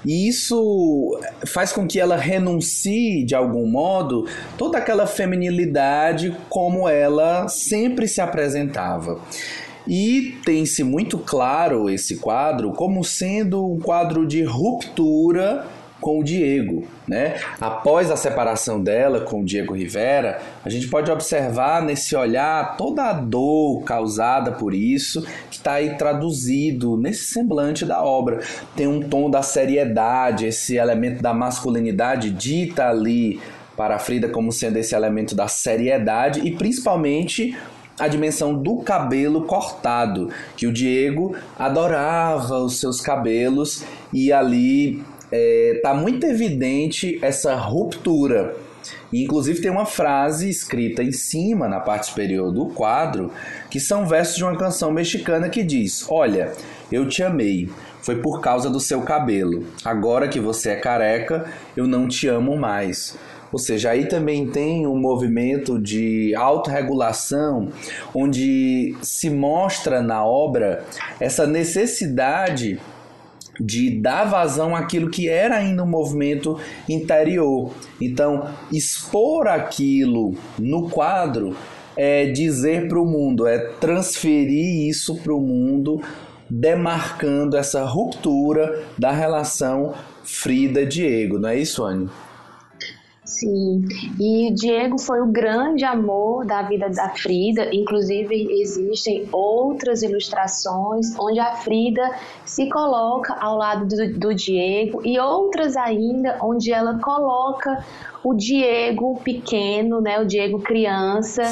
[0.05, 4.27] e isso faz com que ela renuncie, de algum modo,
[4.57, 9.21] toda aquela feminilidade como ela sempre se apresentava.
[9.87, 15.67] E tem-se muito claro esse quadro como sendo um quadro de ruptura
[16.01, 17.37] com o Diego, né?
[17.61, 23.05] Após a separação dela com o Diego Rivera, a gente pode observar nesse olhar toda
[23.05, 28.41] a dor causada por isso que está aí traduzido nesse semblante da obra.
[28.77, 33.41] Tem um tom da seriedade, esse elemento da masculinidade dita ali
[33.77, 37.57] para a Frida como sendo esse elemento da seriedade e principalmente
[37.99, 45.81] a dimensão do cabelo cortado, que o Diego adorava os seus cabelos e ali é,
[45.83, 48.57] tá muito evidente essa ruptura.
[49.13, 53.33] E, inclusive tem uma frase escrita em cima, na parte superior do quadro,
[53.71, 56.53] que são versos de uma canção mexicana que diz: Olha,
[56.91, 57.69] eu te amei,
[58.03, 59.65] foi por causa do seu cabelo.
[59.85, 63.17] Agora que você é careca, eu não te amo mais.
[63.51, 67.71] Ou seja, aí também tem um movimento de autorregulação,
[68.15, 70.85] onde se mostra na obra
[71.19, 72.79] essa necessidade
[73.61, 77.73] de dar vazão àquilo que era ainda um movimento interior.
[78.01, 81.57] Então, expor aquilo no quadro
[81.97, 86.01] é dizer para o mundo, é transferir isso para o mundo,
[86.49, 92.09] demarcando essa ruptura da relação Frida-Diego, não é isso, Anne?
[93.29, 93.85] Sim,
[94.19, 97.69] e Diego foi o grande amor da vida da Frida.
[97.75, 102.01] Inclusive, existem outras ilustrações onde a Frida
[102.47, 107.85] se coloca ao lado do, do Diego, e outras ainda onde ela coloca
[108.23, 111.43] o Diego pequeno, né, o Diego criança,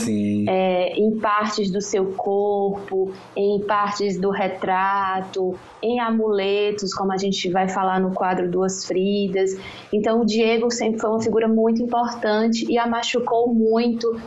[0.49, 7.49] é, em partes do seu corpo, em partes do retrato, em amuletos, como a gente
[7.51, 9.57] vai falar no quadro Duas Fridas.
[9.93, 14.21] Então, o Diego sempre foi uma figura muito importante e a machucou muito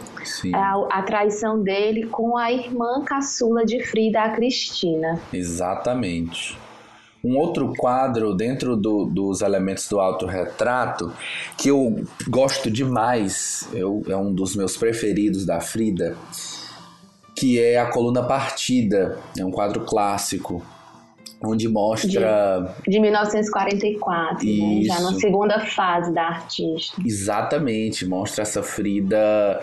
[0.53, 5.19] a, a, traição dele com a irmã caçula de Frida, a Cristina.
[5.33, 6.57] Exatamente.
[7.23, 11.11] Um outro quadro dentro do, dos elementos do autorretrato
[11.57, 16.15] que eu gosto demais, eu, é um dos meus preferidos da Frida,
[17.35, 20.63] que é a coluna partida, é um quadro clássico,
[21.43, 22.73] onde mostra.
[22.85, 24.81] De, de 1944, né?
[24.83, 27.01] já na segunda fase da artista.
[27.05, 29.61] Exatamente, mostra essa Frida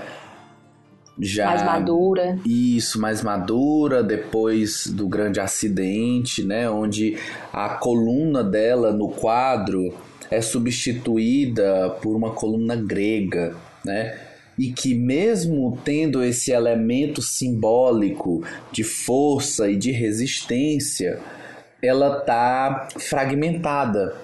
[1.18, 2.38] já mais madura.
[2.44, 7.16] Isso, mais madura depois do grande acidente, né, onde
[7.52, 9.94] a coluna dela no quadro
[10.30, 13.54] é substituída por uma coluna grega,
[13.84, 14.18] né?
[14.58, 18.42] E que mesmo tendo esse elemento simbólico
[18.72, 21.20] de força e de resistência,
[21.82, 24.16] ela tá fragmentada,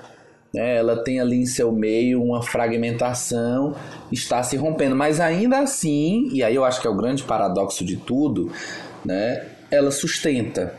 [0.53, 0.77] né?
[0.77, 3.75] Ela tem ali em seu meio uma fragmentação,
[4.11, 7.85] está se rompendo, mas ainda assim, e aí eu acho que é o grande paradoxo
[7.85, 8.53] de tudo,
[9.05, 9.47] né?
[9.73, 10.75] ela sustenta.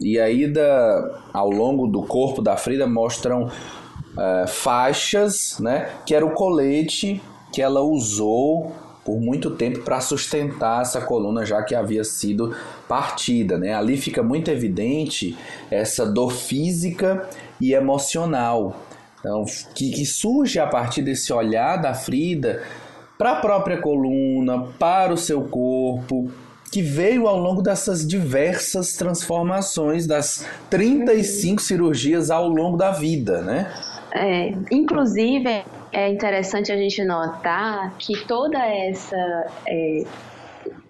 [0.00, 5.88] E aí, da, ao longo do corpo da Frida, mostram uh, faixas, né?
[6.04, 8.72] que era o colete que ela usou
[9.04, 12.56] por muito tempo para sustentar essa coluna já que havia sido
[12.88, 13.74] partida, né?
[13.74, 15.36] Ali fica muito evidente
[15.70, 17.28] essa dor física
[17.60, 18.74] e emocional
[19.24, 22.62] então, que, que surge a partir desse olhar da Frida
[23.16, 26.30] para a própria coluna, para o seu corpo,
[26.70, 33.72] que veio ao longo dessas diversas transformações, das 35 cirurgias ao longo da vida, né?
[34.12, 39.16] É, inclusive, é interessante a gente notar que toda essa.
[39.66, 40.04] É,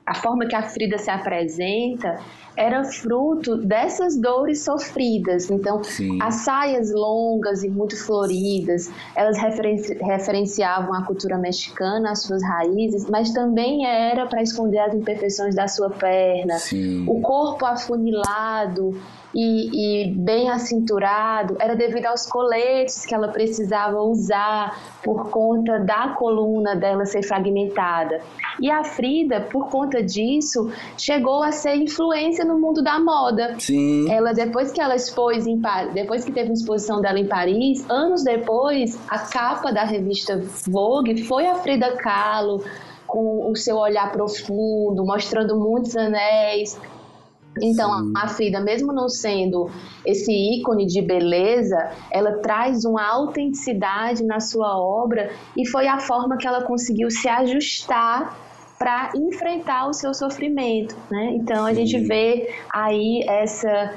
[0.06, 2.18] a forma que a Frida se apresenta
[2.56, 5.50] era fruto dessas dores sofridas.
[5.50, 6.18] Então, Sim.
[6.22, 13.08] as saias longas e muito floridas, elas referenci referenciavam a cultura mexicana, as suas raízes,
[13.08, 16.58] mas também era para esconder as imperfeições da sua perna.
[16.58, 17.04] Sim.
[17.08, 18.94] O corpo afunilado
[19.34, 26.10] e, e, bem acinturado era devido aos coletes que ela precisava usar por conta da
[26.10, 28.20] coluna dela ser fragmentada.
[28.60, 33.56] E a Frida, por conta disso, chegou a ser influência no mundo da moda.
[33.58, 34.10] Sim.
[34.10, 35.60] Ela, depois que ela expôs em
[35.94, 41.24] depois que teve uma exposição dela em Paris, anos depois, a capa da revista Vogue
[41.24, 42.62] foi a Frida Kahlo,
[43.06, 46.78] com o seu olhar profundo, mostrando muitos anéis,
[47.62, 48.12] então, Sim.
[48.16, 49.70] a Frida, mesmo não sendo
[50.04, 56.36] esse ícone de beleza, ela traz uma autenticidade na sua obra e foi a forma
[56.36, 58.36] que ela conseguiu se ajustar
[58.78, 61.32] para enfrentar o seu sofrimento, né?
[61.36, 61.70] Então, Sim.
[61.70, 63.94] a gente vê aí essa,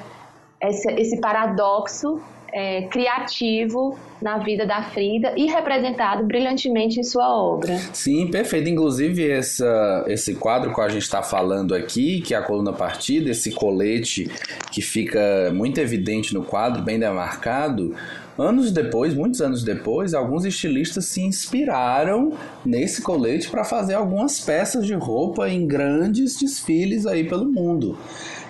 [0.61, 2.21] essa esse paradoxo
[2.53, 7.77] é, criativo na vida da Frida e representado brilhantemente em sua obra.
[7.93, 8.69] Sim, perfeito.
[8.69, 13.29] Inclusive, essa, esse quadro que a gente está falando aqui, que é a coluna partida,
[13.29, 14.29] esse colete
[14.71, 17.95] que fica muito evidente no quadro, bem demarcado.
[18.37, 22.33] Anos depois, muitos anos depois, alguns estilistas se inspiraram
[22.63, 27.97] nesse colete para fazer algumas peças de roupa em grandes desfiles aí pelo mundo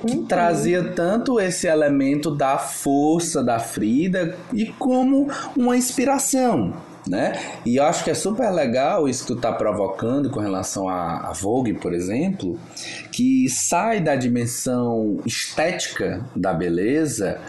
[0.04, 0.26] uhum.
[0.26, 6.74] trazia tanto esse elemento da força da Frida e como uma inspiração,
[7.08, 7.34] né?
[7.66, 11.32] E eu acho que é super legal isso que tu tá provocando com relação à,
[11.34, 12.60] Vogue, por exemplo,
[13.12, 17.40] que sai da dimensão estética da beleza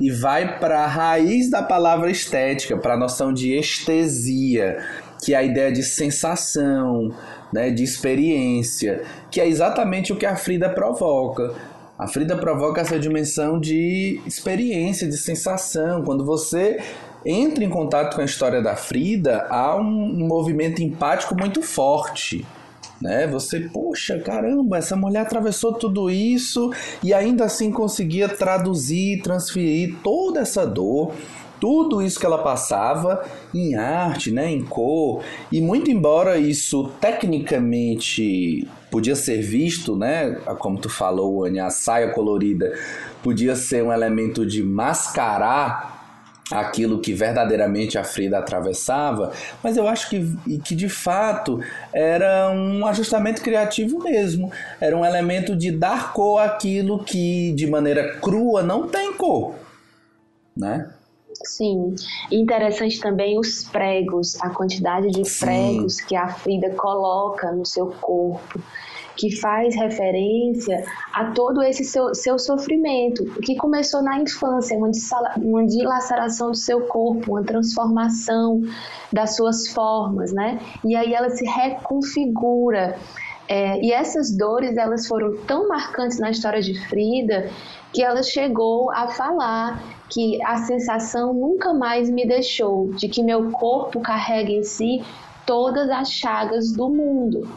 [0.00, 4.78] e vai para a raiz da palavra estética, para a noção de estesia,
[5.22, 7.12] que é a ideia de sensação,
[7.52, 11.54] né, de experiência, que é exatamente o que a Frida provoca.
[11.98, 16.04] A Frida provoca essa dimensão de experiência, de sensação.
[16.04, 16.78] Quando você
[17.26, 22.46] entra em contato com a história da Frida, há um movimento empático muito forte.
[23.02, 23.26] Né?
[23.26, 26.72] Você, poxa, caramba, essa mulher atravessou tudo isso
[27.02, 31.12] e ainda assim conseguia traduzir, transferir toda essa dor,
[31.60, 33.24] tudo isso que ela passava
[33.54, 35.22] em arte, né, em cor.
[35.50, 42.10] E muito embora isso tecnicamente podia ser visto, né, como tu falou, Ania, a saia
[42.10, 42.72] colorida
[43.22, 45.98] podia ser um elemento de mascarar
[46.50, 49.32] aquilo que verdadeiramente a Frida atravessava,
[49.62, 51.60] mas eu acho que, que de fato
[51.92, 58.16] era um ajustamento criativo mesmo, era um elemento de dar cor àquilo que de maneira
[58.16, 59.54] crua não tem cor,
[60.56, 60.90] né?
[61.44, 61.94] Sim,
[62.30, 65.46] interessante também os pregos, a quantidade de Sim.
[65.46, 68.60] pregos que a Frida coloca no seu corpo,
[69.16, 74.90] que faz referência a todo esse seu, seu sofrimento, que começou na infância, uma,
[75.36, 78.60] uma dilaceração do seu corpo, uma transformação
[79.12, 80.60] das suas formas, né?
[80.84, 82.96] E aí ela se reconfigura.
[83.48, 87.50] É, e essas dores elas foram tão marcantes na história de Frida
[87.92, 93.50] que ela chegou a falar que a sensação nunca mais me deixou de que meu
[93.50, 95.02] corpo carrega em si
[95.46, 97.48] todas as chagas do mundo.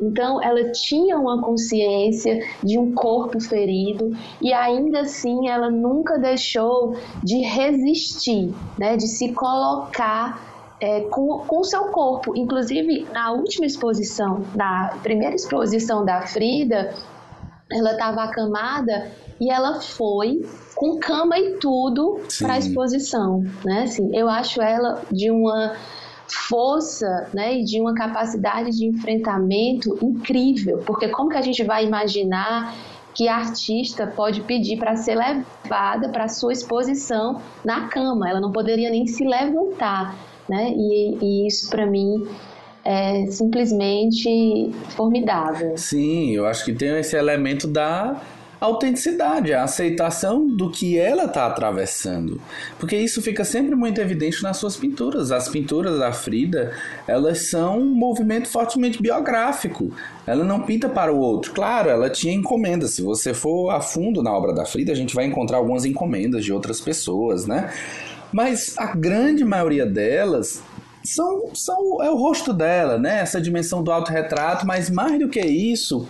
[0.00, 6.96] Então, ela tinha uma consciência de um corpo ferido e ainda assim ela nunca deixou
[7.22, 10.49] de resistir, né, de se colocar
[10.80, 12.36] é, com o seu corpo.
[12.36, 16.94] Inclusive, na última exposição, na primeira exposição da Frida,
[17.70, 20.44] ela estava acamada e ela foi
[20.74, 23.82] com cama e tudo para a exposição, né?
[23.84, 25.76] Assim, eu acho ela de uma
[26.48, 31.84] força, né, e de uma capacidade de enfrentamento incrível, porque como que a gente vai
[31.84, 32.72] imaginar
[33.12, 38.30] que a artista pode pedir para ser levada para sua exposição na cama?
[38.30, 40.14] Ela não poderia nem se levantar,
[40.50, 40.74] né?
[40.76, 42.26] E, e isso para mim
[42.84, 45.76] é simplesmente formidável.
[45.76, 48.20] Sim, eu acho que tem esse elemento da
[48.60, 52.40] autenticidade, a aceitação do que ela está atravessando.
[52.78, 55.32] Porque isso fica sempre muito evidente nas suas pinturas.
[55.32, 56.72] As pinturas da Frida,
[57.06, 59.90] elas são um movimento fortemente biográfico.
[60.26, 61.52] Ela não pinta para o outro.
[61.52, 62.90] Claro, ela tinha encomendas.
[62.90, 66.44] Se você for a fundo na obra da Frida, a gente vai encontrar algumas encomendas
[66.44, 67.72] de outras pessoas, né?
[68.32, 70.62] Mas a grande maioria delas
[71.04, 73.20] são, são é o rosto dela, né?
[73.20, 76.06] Essa dimensão do autorretrato, mas mais do que isso,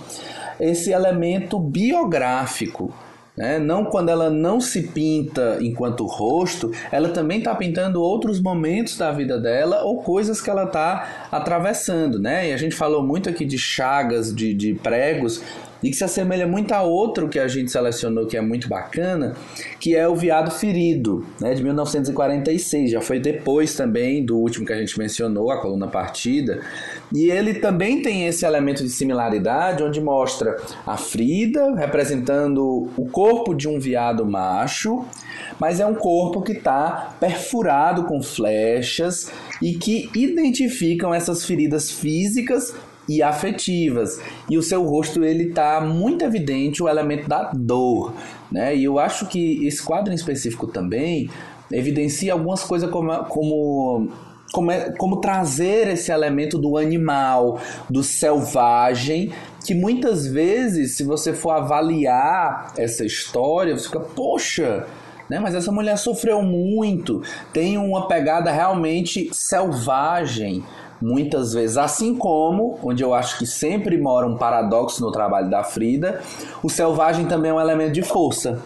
[0.58, 2.92] esse elemento biográfico.
[3.36, 3.58] Né?
[3.58, 9.10] Não quando ela não se pinta enquanto rosto, ela também está pintando outros momentos da
[9.12, 12.18] vida dela ou coisas que ela está atravessando.
[12.18, 12.50] Né?
[12.50, 15.42] E a gente falou muito aqui de chagas, de, de pregos,
[15.82, 19.34] e que se assemelha muito a outro que a gente selecionou que é muito bacana,
[19.78, 24.72] que é o Viado Ferido, né, de 1946, já foi depois também do último que
[24.72, 26.60] a gente mencionou, a coluna Partida,
[27.12, 33.54] e ele também tem esse elemento de similaridade, onde mostra a Frida representando o corpo
[33.54, 35.04] de um viado macho,
[35.58, 39.30] mas é um corpo que está perfurado com flechas
[39.60, 42.74] e que identificam essas feridas físicas
[43.10, 44.20] e afetivas.
[44.48, 48.14] E o seu rosto ele tá muito evidente o elemento da dor,
[48.52, 48.76] né?
[48.76, 51.28] E eu acho que esse quadro em específico também
[51.72, 54.08] evidencia algumas coisas como, como
[54.52, 59.32] como, é, como trazer esse elemento do animal, do selvagem,
[59.64, 64.86] que muitas vezes, se você for avaliar essa história, você fica, poxa,
[65.28, 65.38] né?
[65.38, 67.22] Mas essa mulher sofreu muito,
[67.52, 70.64] tem uma pegada realmente selvagem,
[71.00, 71.76] muitas vezes.
[71.76, 76.20] Assim como, onde eu acho que sempre mora um paradoxo no trabalho da Frida,
[76.62, 78.62] o selvagem também é um elemento de força.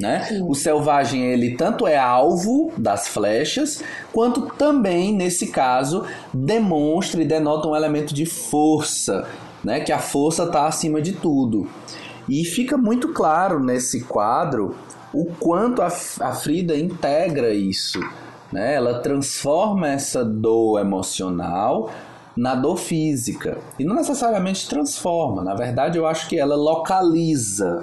[0.00, 0.42] Né?
[0.48, 7.68] O selvagem ele tanto é alvo das flechas, quanto também nesse caso demonstra e denota
[7.68, 9.24] um elemento de força,
[9.62, 9.78] né?
[9.78, 11.68] Que a força está acima de tudo.
[12.28, 14.74] E fica muito claro nesse quadro
[15.12, 18.00] o quanto a, a Frida integra isso,
[18.54, 18.74] né?
[18.76, 21.90] Ela transforma essa dor emocional
[22.36, 25.42] na dor física e não necessariamente transforma.
[25.42, 27.82] Na verdade, eu acho que ela localiza,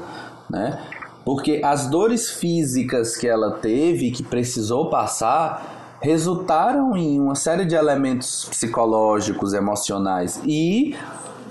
[0.50, 0.82] né?
[1.26, 7.76] Porque as dores físicas que ela teve, que precisou passar, resultaram em uma série de
[7.76, 10.96] elementos psicológicos, emocionais e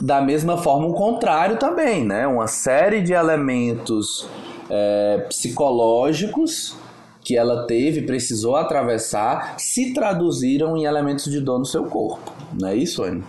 [0.00, 2.26] da mesma forma o contrário também, né?
[2.26, 4.26] Uma série de elementos
[4.70, 6.79] é, psicológicos
[7.22, 12.32] que ela teve, precisou atravessar, se traduziram em elementos de dor no seu corpo.
[12.58, 13.22] Não é isso, Anne?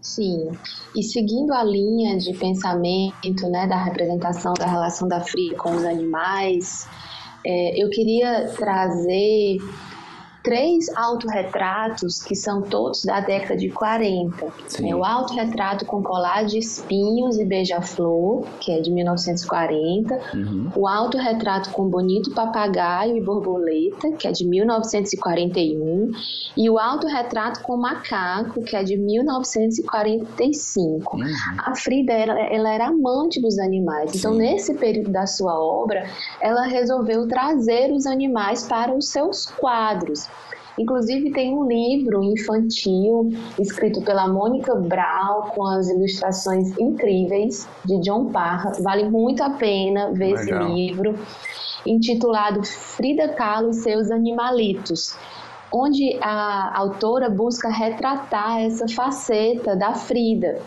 [0.00, 0.50] Sim.
[0.96, 5.84] E seguindo a linha de pensamento né, da representação da relação da Frida com os
[5.84, 6.88] animais,
[7.44, 9.58] é, eu queria trazer
[10.42, 14.46] três autorretratos que são todos da década de 40.
[14.84, 20.18] É o autorretrato com colar de espinhos e beija-flor, que é de 1940.
[20.34, 20.70] Uhum.
[20.76, 26.12] O autorretrato com bonito papagaio e borboleta, que é de 1941.
[26.56, 31.16] E o autorretrato com macaco, que é de 1945.
[31.16, 31.24] Uhum.
[31.58, 34.14] A Frida, ela, ela era amante dos animais.
[34.14, 34.38] Então, Sim.
[34.38, 36.06] nesse período da sua obra,
[36.40, 40.27] ela resolveu trazer os animais para os seus quadros.
[40.78, 48.26] Inclusive tem um livro infantil escrito pela Mônica Brau com as ilustrações incríveis de John
[48.26, 48.72] Parra.
[48.80, 50.62] Vale muito a pena ver Legal.
[50.62, 51.18] esse livro,
[51.84, 55.16] intitulado Frida Kahlo e seus animalitos
[55.72, 60.60] onde a autora busca retratar essa faceta da Frida.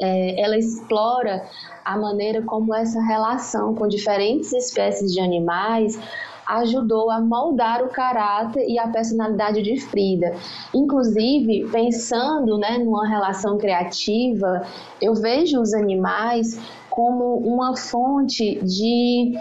[0.00, 1.44] É, ela explora
[1.84, 5.98] a maneira como essa relação com diferentes espécies de animais
[6.46, 10.34] ajudou a moldar o caráter e a personalidade de Frida.
[10.74, 14.62] Inclusive, pensando né, numa relação criativa,
[15.00, 16.58] eu vejo os animais
[16.88, 19.34] como uma fonte de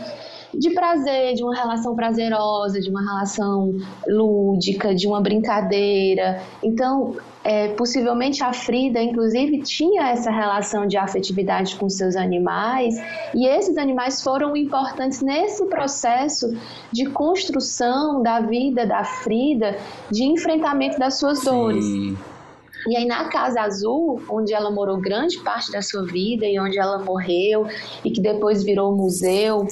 [0.58, 3.74] de prazer, de uma relação prazerosa, de uma relação
[4.08, 6.42] lúdica, de uma brincadeira.
[6.64, 12.96] Então, é, possivelmente a Frida, inclusive, tinha essa relação de afetividade com seus animais,
[13.36, 16.58] e esses animais foram importantes nesse processo
[16.92, 19.78] de construção da vida da Frida,
[20.10, 21.46] de enfrentamento das suas Sim.
[21.46, 21.86] dores.
[22.88, 26.78] E aí na Casa Azul, onde ela morou grande parte da sua vida e onde
[26.78, 27.68] ela morreu
[28.04, 29.68] e que depois virou museu,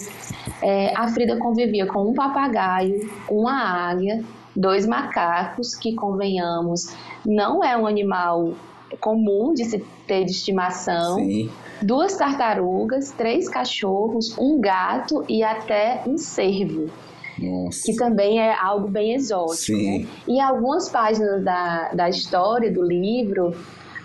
[0.62, 4.24] é, a Frida convivia com um papagaio, uma águia,
[4.56, 6.94] dois macacos, que convenhamos,
[7.26, 8.54] não é um animal
[9.00, 11.16] comum de se ter de estimação.
[11.16, 11.50] Sim.
[11.82, 16.90] Duas tartarugas, três cachorros, um gato e até um cervo.
[17.36, 17.82] Nossa.
[17.84, 19.76] que também é algo bem exótico.
[19.76, 20.06] Né?
[20.28, 23.56] E algumas páginas da, da história do livro,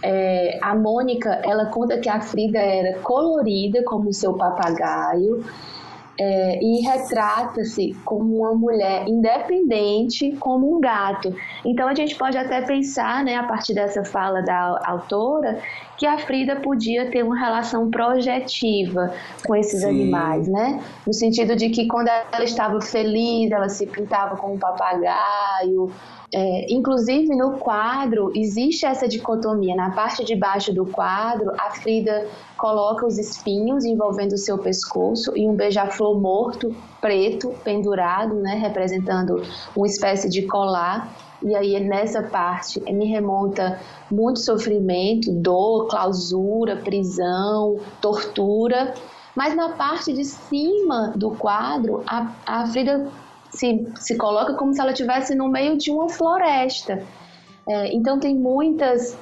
[0.02, 5.44] é, a Mônica ela conta que a Frida era colorida como o seu papagaio
[6.20, 11.34] é, e retrata-se como uma mulher independente, como um gato.
[11.64, 15.60] Então a gente pode até pensar, né, a partir dessa fala da autora,
[15.98, 19.12] que a Frida podia ter uma relação projetiva
[19.44, 19.88] com esses Sim.
[19.88, 20.82] animais, né?
[21.04, 25.90] No sentido de que quando ela estava feliz, ela se pintava com um papagaio,
[26.32, 29.74] é, inclusive no quadro existe essa dicotomia.
[29.74, 35.36] Na parte de baixo do quadro, a Frida coloca os espinhos envolvendo o seu pescoço
[35.36, 39.42] e um beija-flor morto, preto, pendurado, né, representando
[39.74, 41.12] uma espécie de colar.
[41.42, 48.94] E aí nessa parte me remonta muito sofrimento, dor, clausura, prisão, tortura.
[49.36, 53.08] Mas na parte de cima do quadro, a, a Frida
[53.50, 57.02] se, se coloca como se ela estivesse no meio de uma floresta.
[57.68, 59.16] É, então tem muitas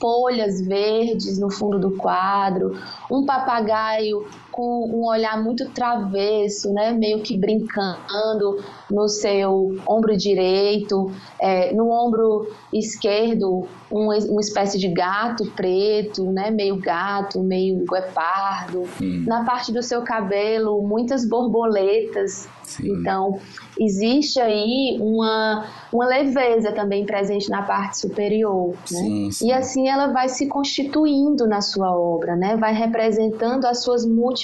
[0.00, 2.76] folhas verdes no fundo do quadro,
[3.10, 6.92] um papagaio com um olhar muito travesso, né?
[6.92, 11.10] Meio que brincando no seu ombro direito,
[11.40, 16.50] é, no ombro esquerdo, um, uma espécie de gato preto, né?
[16.50, 18.84] Meio gato, meio guepardo.
[19.00, 19.24] Hum.
[19.26, 22.48] Na parte do seu cabelo, muitas borboletas.
[22.62, 22.92] Sim.
[22.92, 23.40] Então,
[23.78, 28.70] existe aí uma, uma leveza também presente na parte superior.
[28.70, 28.76] Né?
[28.84, 29.48] Sim, sim.
[29.48, 32.56] E assim ela vai se constituindo na sua obra, né?
[32.56, 34.39] vai representando as suas múltiplas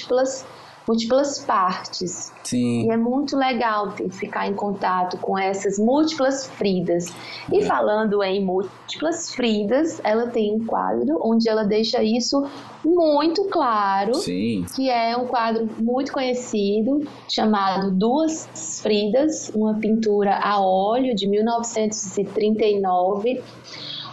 [0.87, 2.31] múltiplas partes.
[2.43, 2.85] Sim.
[2.85, 7.13] E é muito legal ficar em contato com essas múltiplas Fridas.
[7.51, 7.65] E é.
[7.65, 12.47] falando em múltiplas Fridas, ela tem um quadro onde ela deixa isso
[12.85, 14.65] muito claro, Sim.
[14.75, 23.43] que é um quadro muito conhecido chamado Duas Fridas, uma pintura a óleo de 1939.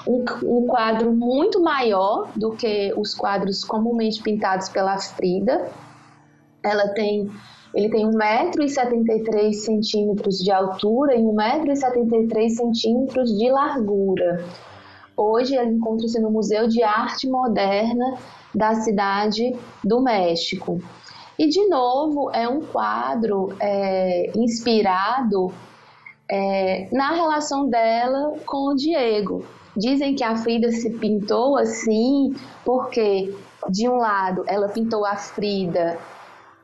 [0.06, 5.70] Um, um, quadro muito maior do que os quadros comumente pintados pela Frida,
[6.62, 7.31] ela tem
[7.74, 14.44] ele tem 1,73m de altura e 1,73m de largura.
[15.16, 18.16] Hoje ele encontra-se no Museu de Arte Moderna
[18.55, 20.81] da cidade do México.
[21.36, 25.52] E, de novo, é um quadro é, inspirado
[26.31, 29.44] é, na relação dela com o Diego.
[29.76, 32.34] Dizem que a Frida se pintou assim
[32.64, 33.34] porque,
[33.68, 35.98] de um lado, ela pintou a Frida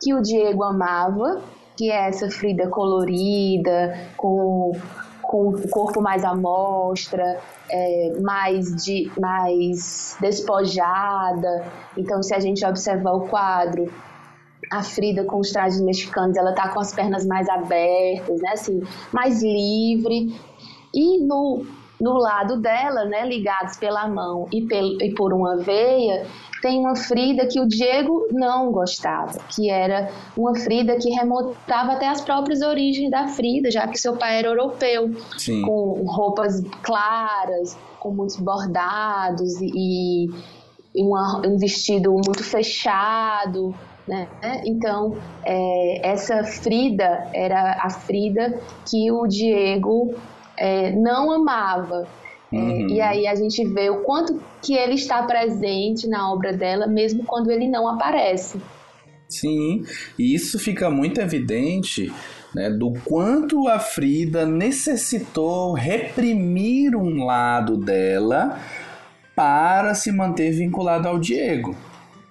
[0.01, 1.43] que o Diego amava,
[1.77, 4.73] que é essa Frida colorida, com,
[5.23, 7.39] com o corpo mais à mostra,
[7.69, 11.67] é, mais, de, mais despojada.
[11.97, 13.93] Então, se a gente observar o quadro,
[14.71, 18.51] a Frida com os trajes mexicanos, ela tá com as pernas mais abertas, né?
[18.53, 18.81] Assim,
[19.13, 20.35] mais livre.
[20.95, 21.65] E no,
[22.01, 26.27] no lado dela, né, ligados pela mão e, pel, e por uma veia,
[26.63, 32.09] tem uma Frida que o Diego não gostava, que era uma Frida que remontava até
[32.09, 35.63] as próprias origens da Frida, já que seu pai era europeu, Sim.
[35.63, 40.27] com roupas claras, com muitos bordados e,
[40.95, 43.75] e uma, um vestido muito fechado.
[44.07, 44.27] Né?
[44.65, 48.59] Então, é, essa Frida era a Frida
[48.89, 50.15] que o Diego
[50.61, 52.07] é, não amava.
[52.53, 52.89] É, uhum.
[52.89, 57.25] e aí a gente vê o quanto que ele está presente na obra dela, mesmo
[57.25, 58.61] quando ele não aparece.
[59.29, 59.85] Sim,
[60.19, 62.13] e isso fica muito evidente
[62.53, 68.59] né, do quanto a Frida necessitou reprimir um lado dela
[69.37, 71.77] para se manter vinculada ao Diego.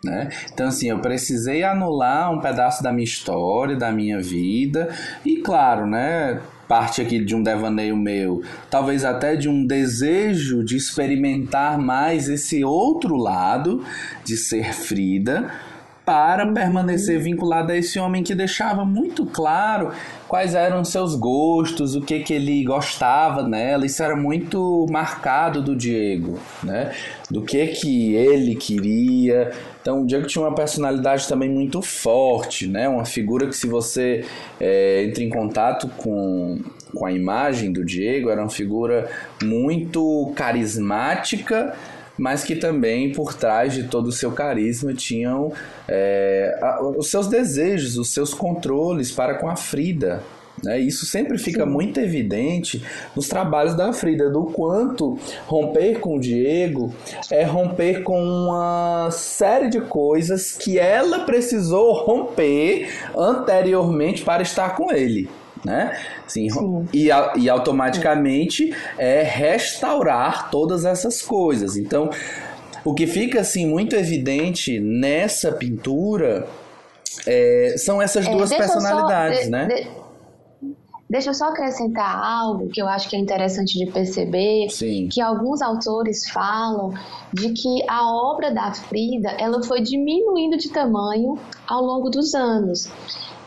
[0.03, 0.29] Né?
[0.51, 4.89] Então, assim, eu precisei anular um pedaço da minha história, da minha vida,
[5.25, 6.41] e claro, né?
[6.69, 12.63] Parte aqui de um devaneio meu, talvez até de um desejo de experimentar mais esse
[12.63, 13.83] outro lado
[14.23, 15.51] de ser Frida,
[16.05, 19.91] para permanecer vinculada a esse homem que deixava muito claro
[20.27, 23.85] quais eram seus gostos, o que que ele gostava nela.
[23.85, 26.93] Isso era muito marcado do Diego, né?
[27.29, 29.51] Do que que ele queria.
[29.81, 32.89] Então o Diego tinha uma personalidade também muito forte, né?
[32.89, 34.25] Uma figura que se você
[34.59, 36.59] é, entra em contato com
[36.93, 39.07] com a imagem do Diego, era uma figura
[39.43, 41.75] muito carismática
[42.19, 45.53] mas que também por trás de todo o seu carisma tinham
[45.87, 46.59] é,
[46.97, 50.21] os seus desejos, os seus controles para com a Frida.
[50.63, 50.79] Né?
[50.79, 51.69] Isso sempre fica Sim.
[51.69, 52.83] muito evidente
[53.15, 56.93] nos trabalhos da Frida, do quanto romper com o Diego
[57.31, 64.91] é romper com uma série de coisas que ela precisou romper anteriormente para estar com
[64.91, 65.29] ele
[65.63, 65.97] né?
[66.27, 66.87] Sim, Sim.
[66.93, 71.75] E, e automaticamente é restaurar todas essas coisas.
[71.75, 72.09] Então,
[72.83, 76.47] o que fica assim muito evidente nessa pintura
[77.25, 79.67] é, são essas é, duas personalidades, só, né?
[79.67, 79.98] De, de,
[81.09, 85.09] deixa eu só acrescentar algo que eu acho que é interessante de perceber, Sim.
[85.11, 86.93] que alguns autores falam
[87.33, 91.37] de que a obra da Frida ela foi diminuindo de tamanho
[91.67, 92.91] ao longo dos anos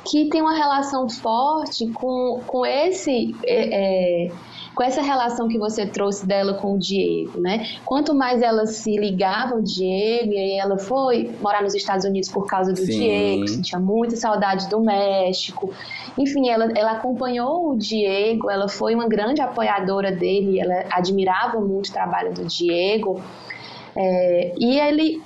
[0.04, 3.34] que tem uma relação forte com, com esse.
[3.44, 4.32] É, é,
[4.74, 7.66] com essa relação que você trouxe dela com o Diego, né?
[7.84, 12.30] Quanto mais ela se ligava ao Diego, e aí ela foi morar nos Estados Unidos
[12.30, 12.86] por causa do Sim.
[12.86, 15.72] Diego, sentia muita saudade do México.
[16.16, 21.88] Enfim, ela, ela acompanhou o Diego, ela foi uma grande apoiadora dele, ela admirava muito
[21.88, 23.20] o trabalho do Diego.
[23.94, 25.22] É, e ele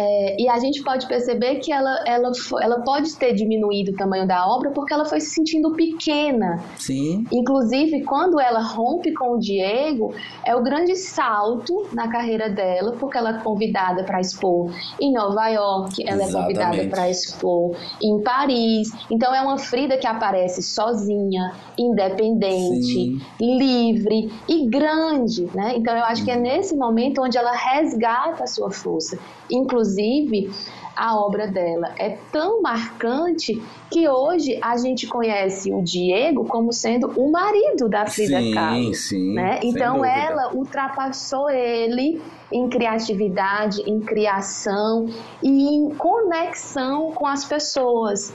[0.00, 2.30] É, e a gente pode perceber que ela, ela,
[2.62, 6.62] ela pode ter diminuído o tamanho da obra porque ela foi se sentindo pequena.
[6.78, 7.24] Sim.
[7.32, 10.14] Inclusive, quando ela rompe com o Diego,
[10.46, 14.70] é o grande salto na carreira dela, porque ela é convidada para expor
[15.00, 16.36] em Nova York, ela Exatamente.
[16.36, 18.92] é convidada para expor em Paris.
[19.10, 23.20] Então, é uma Frida que aparece sozinha, independente, Sim.
[23.40, 25.48] livre e grande.
[25.52, 25.74] Né?
[25.76, 29.18] Então, eu acho que é nesse momento onde ela resgata a sua força.
[29.50, 30.50] Inclusive,
[30.98, 37.06] a obra dela é tão marcante que hoje a gente conhece o Diego como sendo
[37.16, 38.94] o marido da Frida sim, Kahlo.
[38.94, 39.60] Sim, né?
[39.62, 42.20] Então ela ultrapassou ele
[42.50, 45.06] em criatividade, em criação
[45.40, 48.34] e em conexão com as pessoas.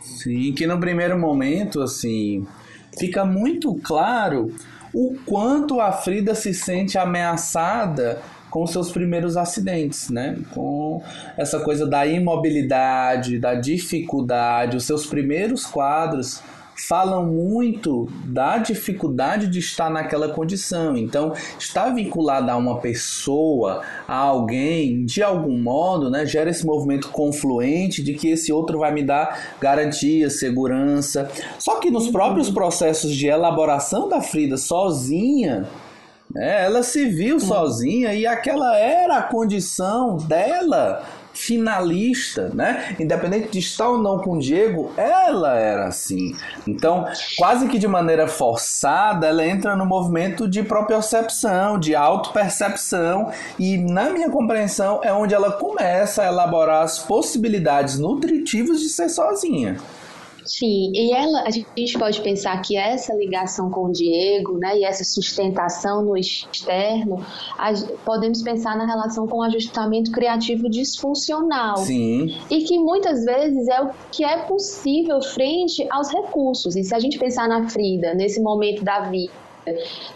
[0.00, 2.46] Sim, que no primeiro momento, assim,
[2.96, 4.54] fica muito claro
[4.94, 8.22] o quanto a Frida se sente ameaçada
[8.56, 10.34] com seus primeiros acidentes, né?
[10.54, 11.02] Com
[11.36, 16.42] essa coisa da imobilidade, da dificuldade, os seus primeiros quadros
[16.88, 20.96] falam muito da dificuldade de estar naquela condição.
[20.96, 27.10] Então, estar vinculado a uma pessoa, a alguém, de algum modo, né, gera esse movimento
[27.10, 31.30] confluente de que esse outro vai me dar garantia, segurança.
[31.58, 35.68] Só que nos próprios processos de elaboração da Frida sozinha,
[36.36, 41.02] né, ela se viu sozinha e aquela era a condição dela
[41.32, 42.96] finalista, né?
[42.98, 46.34] Independente de estar ou não com o Diego, ela era assim.
[46.66, 47.06] Então,
[47.36, 54.10] quase que de maneira forçada, ela entra no movimento de propriocepção, de autopercepção, e na
[54.10, 59.76] minha compreensão é onde ela começa a elaborar as possibilidades nutritivas de ser sozinha.
[60.46, 64.84] Sim, e ela, a gente pode pensar que essa ligação com o Diego, né, e
[64.84, 67.24] essa sustentação no externo,
[67.58, 67.72] a,
[68.04, 71.78] podemos pensar na relação com o ajustamento criativo disfuncional.
[71.78, 72.36] Sim.
[72.50, 76.76] E que muitas vezes é o que é possível frente aos recursos.
[76.76, 79.32] E se a gente pensar na Frida, nesse momento da vida,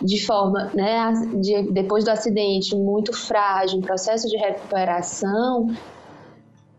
[0.01, 5.75] de forma, né, de, depois do acidente, muito frágil, em processo de recuperação,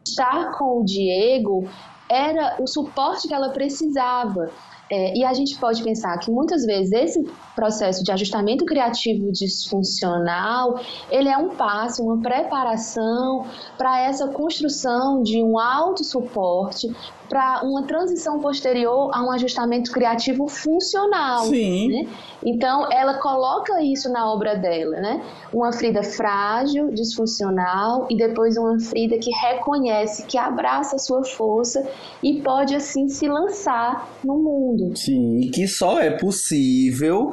[0.05, 1.67] estar com o Diego
[2.11, 4.51] era o suporte que ela precisava.
[4.91, 7.23] É, e a gente pode pensar que muitas vezes esse
[7.55, 10.77] processo de ajustamento criativo disfuncional,
[11.09, 13.45] ele é um passo, uma preparação
[13.77, 16.93] para essa construção de um auto suporte
[17.31, 21.45] para uma transição posterior a um ajustamento criativo funcional.
[21.45, 21.87] Sim.
[21.87, 22.09] Né?
[22.45, 25.23] Então, ela coloca isso na obra dela, né?
[25.53, 31.87] Uma Frida frágil, disfuncional e depois uma Frida que reconhece, que abraça a sua força
[32.21, 34.97] e pode assim se lançar no mundo.
[34.97, 37.31] Sim, e que só é possível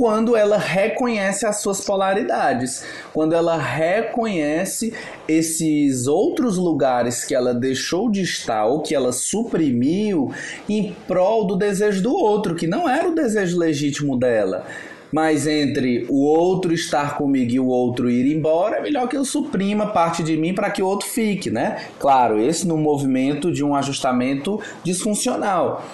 [0.00, 2.82] quando ela reconhece as suas polaridades,
[3.12, 4.94] quando ela reconhece
[5.28, 10.32] esses outros lugares que ela deixou de estar ou que ela suprimiu
[10.66, 14.64] em prol do desejo do outro, que não era o desejo legítimo dela.
[15.12, 19.24] Mas entre o outro estar comigo e o outro ir embora, é melhor que eu
[19.26, 21.76] suprima parte de mim para que o outro fique, né?
[21.98, 25.84] Claro, esse no movimento de um ajustamento disfuncional.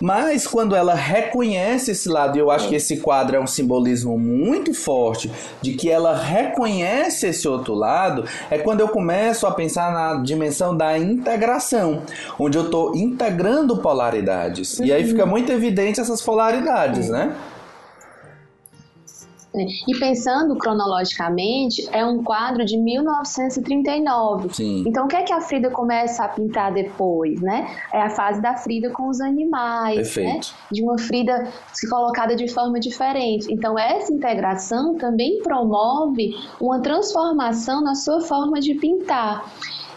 [0.00, 4.18] Mas quando ela reconhece esse lado, e eu acho que esse quadro é um simbolismo
[4.18, 5.30] muito forte
[5.60, 10.76] de que ela reconhece esse outro lado, é quando eu começo a pensar na dimensão
[10.76, 12.02] da integração,
[12.38, 14.78] onde eu estou integrando polaridades.
[14.78, 15.30] E aí fica uhum.
[15.30, 17.34] muito evidente essas polaridades, né?
[19.54, 19.66] Né?
[19.86, 24.52] E pensando cronologicamente, é um quadro de 1939.
[24.52, 24.84] Sim.
[24.86, 27.66] Então, o que é que a Frida começa a pintar depois, né?
[27.92, 30.40] É a fase da Frida com os animais, né?
[30.70, 33.50] De uma Frida se colocada de forma diferente.
[33.50, 39.50] Então, essa integração também promove uma transformação na sua forma de pintar.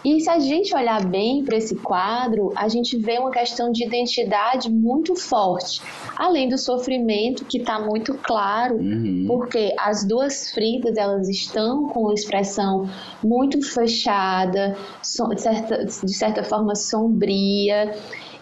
[0.03, 3.85] E se a gente olhar bem para esse quadro, a gente vê uma questão de
[3.85, 5.81] identidade muito forte,
[6.17, 9.25] além do sofrimento que está muito claro, uhum.
[9.27, 12.89] porque as duas Fridas elas estão com uma expressão
[13.23, 17.93] muito fechada, de certa, de certa forma sombria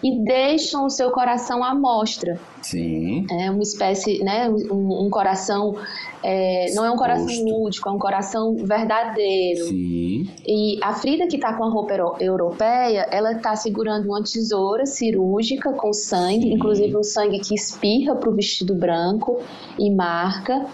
[0.02, 2.38] e deixam o seu coração à mostra.
[2.62, 3.26] Sim.
[3.30, 5.76] É uma espécie, né, um, um coração,
[6.22, 9.66] é, não é um coração lúdico, é um coração verdadeiro.
[9.66, 10.28] Sim.
[10.46, 15.72] E a Frida que está com a roupa europeia, ela está segurando uma tesoura cirúrgica
[15.72, 16.54] com sangue, Sim.
[16.54, 19.40] inclusive um sangue que espirra para o vestido branco
[19.78, 20.66] e marca.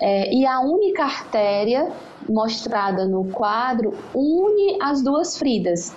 [0.00, 1.90] É, e a única artéria
[2.28, 5.94] mostrada no quadro une as duas Fridas.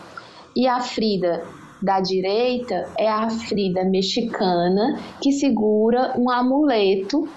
[0.55, 1.43] E a Frida
[1.81, 7.27] da direita é a Frida mexicana que segura um amuleto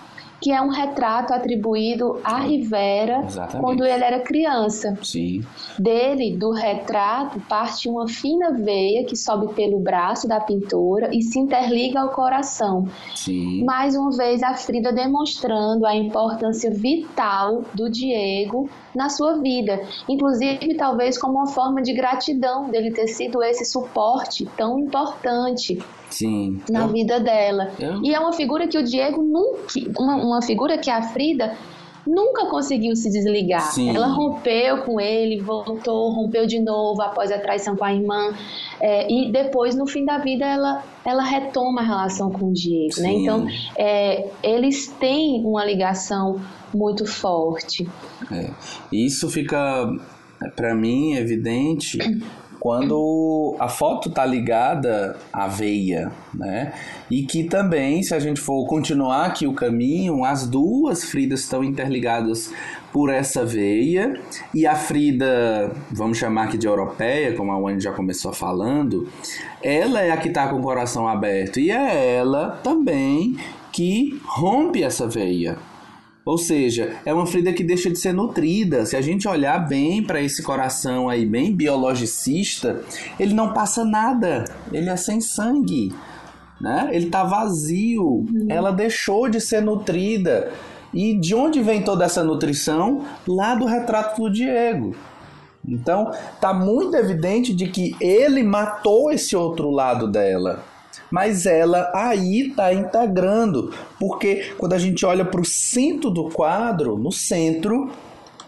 [0.44, 3.64] que é um retrato atribuído a Rivera Exatamente.
[3.64, 4.94] quando ele era criança.
[5.02, 5.42] Sim.
[5.78, 11.38] Dele, do retrato, parte uma fina veia que sobe pelo braço da pintora e se
[11.38, 12.86] interliga ao coração.
[13.14, 13.64] Sim.
[13.64, 20.74] Mais uma vez, a Frida demonstrando a importância vital do Diego na sua vida, inclusive
[20.76, 25.78] talvez como uma forma de gratidão dele ter sido esse suporte tão importante.
[26.10, 26.60] Sim.
[26.70, 27.72] Na eu, vida dela.
[27.78, 28.02] Eu...
[28.02, 29.66] E é uma figura que o Diego nunca.
[29.98, 31.56] Uma, uma figura que a Frida
[32.06, 33.72] nunca conseguiu se desligar.
[33.72, 33.94] Sim.
[33.94, 38.32] Ela rompeu com ele, voltou, rompeu de novo após a traição com a irmã.
[38.80, 43.00] É, e depois, no fim da vida, ela, ela retoma a relação com o Diego.
[43.00, 43.12] Né?
[43.12, 43.46] Então,
[43.76, 46.40] é, eles têm uma ligação
[46.74, 47.88] muito forte.
[48.30, 48.50] É.
[48.92, 49.88] Isso fica,
[50.54, 51.98] para mim, evidente
[52.64, 56.72] quando a foto tá ligada à veia, né?
[57.10, 61.62] E que também, se a gente for continuar aqui o caminho, as duas Fridas estão
[61.62, 62.50] interligadas
[62.90, 64.18] por essa veia
[64.54, 69.08] e a Frida, vamos chamar aqui de europeia, como a Wani já começou falando,
[69.62, 73.36] ela é a que está com o coração aberto e é ela também
[73.72, 75.58] que rompe essa veia,
[76.24, 78.86] ou seja, é uma ferida que deixa de ser nutrida.
[78.86, 82.80] Se a gente olhar bem para esse coração aí, bem biologicista,
[83.20, 84.44] ele não passa nada.
[84.72, 85.92] Ele é sem sangue.
[86.58, 86.88] Né?
[86.92, 88.04] Ele está vazio.
[88.04, 88.46] Uhum.
[88.48, 90.50] Ela deixou de ser nutrida.
[90.94, 93.04] E de onde vem toda essa nutrição?
[93.28, 94.96] Lá do retrato do Diego.
[95.66, 96.10] Então,
[96.40, 100.62] tá muito evidente de que ele matou esse outro lado dela
[101.14, 106.98] mas ela aí está integrando, porque quando a gente olha para o centro do quadro,
[106.98, 107.92] no centro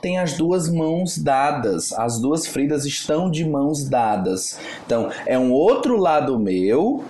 [0.00, 4.58] tem as duas mãos dadas, as duas Fridas estão de mãos dadas.
[4.84, 7.04] Então é um outro lado meu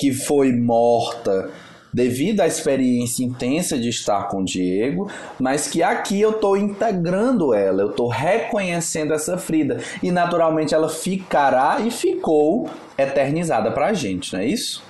[0.00, 1.48] que foi morta
[1.96, 5.10] devido à experiência intensa de estar com o Diego,
[5.40, 10.90] mas que aqui eu estou integrando ela, eu estou reconhecendo essa Frida e naturalmente ela
[10.90, 12.68] ficará e ficou
[12.98, 14.84] eternizada para a gente, não é isso?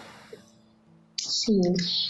[1.28, 1.61] Sim.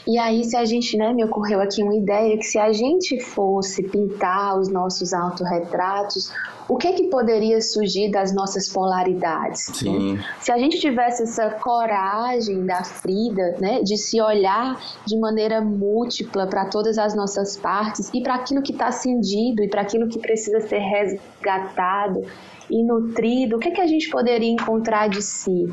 [0.06, 3.20] E aí, se a gente, né, me ocorreu aqui uma ideia que se a gente
[3.20, 6.30] fosse pintar os nossos autorretratos,
[6.68, 9.70] o que que poderia surgir das nossas polaridades?
[9.72, 10.18] Sim.
[10.40, 16.46] Se a gente tivesse essa coragem da Frida, né, de se olhar de maneira múltipla
[16.46, 20.18] para todas as nossas partes e para aquilo que está cindido e para aquilo que
[20.18, 22.24] precisa ser resgatado
[22.70, 25.66] e nutrido, o que, que a gente poderia encontrar de si?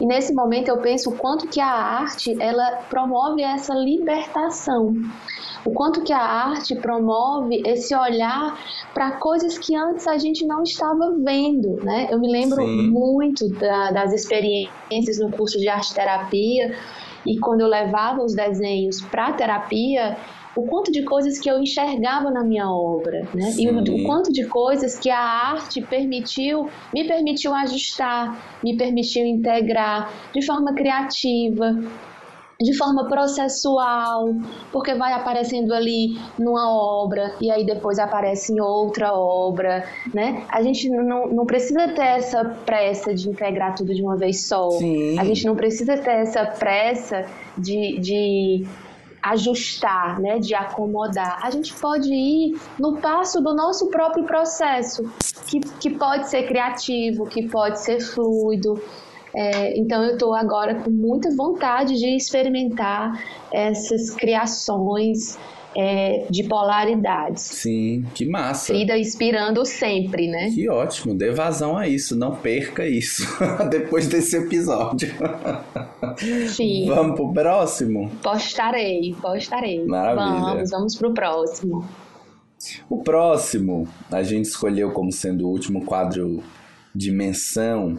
[0.00, 4.94] E nesse momento eu penso o quanto que a arte ela promove essa libertação
[5.64, 8.58] o quanto que a arte promove esse olhar
[8.94, 12.08] para coisas que antes a gente não estava vendo, né?
[12.10, 12.90] Eu me lembro Sim.
[12.90, 16.74] muito da, das experiências no curso de arte terapia
[17.26, 20.16] e quando eu levava os desenhos para terapia,
[20.56, 23.50] o quanto de coisas que eu enxergava na minha obra, né?
[23.52, 23.66] Sim.
[23.66, 29.24] E o, o, quanto de coisas que a arte permitiu, me permitiu ajustar, me permitiu
[29.24, 31.76] integrar de forma criativa,
[32.60, 34.34] de forma processual,
[34.70, 40.44] porque vai aparecendo ali numa obra e aí depois aparece em outra obra, né?
[40.50, 44.68] A gente não, não precisa ter essa pressa de integrar tudo de uma vez só.
[44.72, 45.18] Sim.
[45.18, 47.24] A gente não precisa ter essa pressa
[47.56, 48.66] de, de
[49.22, 51.40] ajustar, né, de acomodar.
[51.42, 55.10] A gente pode ir no passo do nosso próprio processo,
[55.46, 58.80] que, que pode ser criativo, que pode ser fluido.
[59.34, 63.22] É, então eu estou agora com muita vontade de experimentar
[63.52, 65.38] essas criações
[65.76, 67.42] é, de polaridades.
[67.42, 68.66] Sim, que massa.
[68.66, 70.50] Frida inspirando sempre, né?
[70.50, 73.24] Que ótimo, dê vazão a isso, não perca isso
[73.70, 75.12] depois desse episódio.
[76.48, 76.86] Sim.
[76.86, 78.10] Vamos pro próximo?
[78.22, 79.84] Postarei, postarei.
[79.84, 80.54] Maravilha.
[80.54, 81.88] Vamos, vamos pro próximo.
[82.88, 86.42] O próximo, a gente escolheu como sendo o último quadro
[86.94, 87.98] de menção.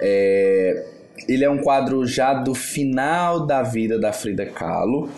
[0.00, 0.93] É,
[1.28, 5.08] ele é um quadro já do final da vida da Frida Kahlo.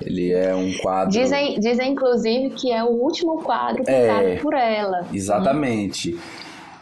[0.00, 1.10] Ele é um quadro.
[1.10, 5.06] Dizem, dizem inclusive, que é o último quadro pintado é, por ela.
[5.12, 6.18] Exatamente.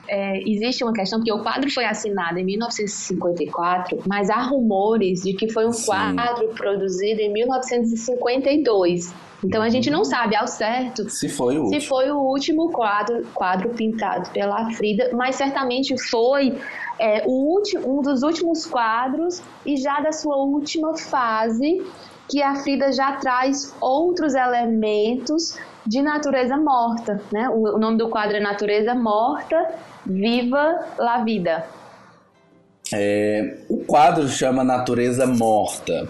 [0.09, 5.33] É, existe uma questão, porque o quadro foi assinado em 1954, mas há rumores de
[5.33, 5.87] que foi um Sim.
[5.87, 9.13] quadro produzido em 1952.
[9.45, 10.05] Então a gente não uhum.
[10.05, 14.71] sabe ao certo se foi o se último, foi o último quadro, quadro pintado pela
[14.71, 16.59] Frida, mas certamente foi
[16.99, 21.85] é, o último, um dos últimos quadros e já da sua última fase
[22.29, 25.57] que a Frida já traz outros elementos
[25.87, 27.49] de natureza morta, né?
[27.49, 31.65] O, nome do quadro é Natureza Morta, Viva la Vida.
[32.93, 36.09] É, o quadro chama Natureza Morta.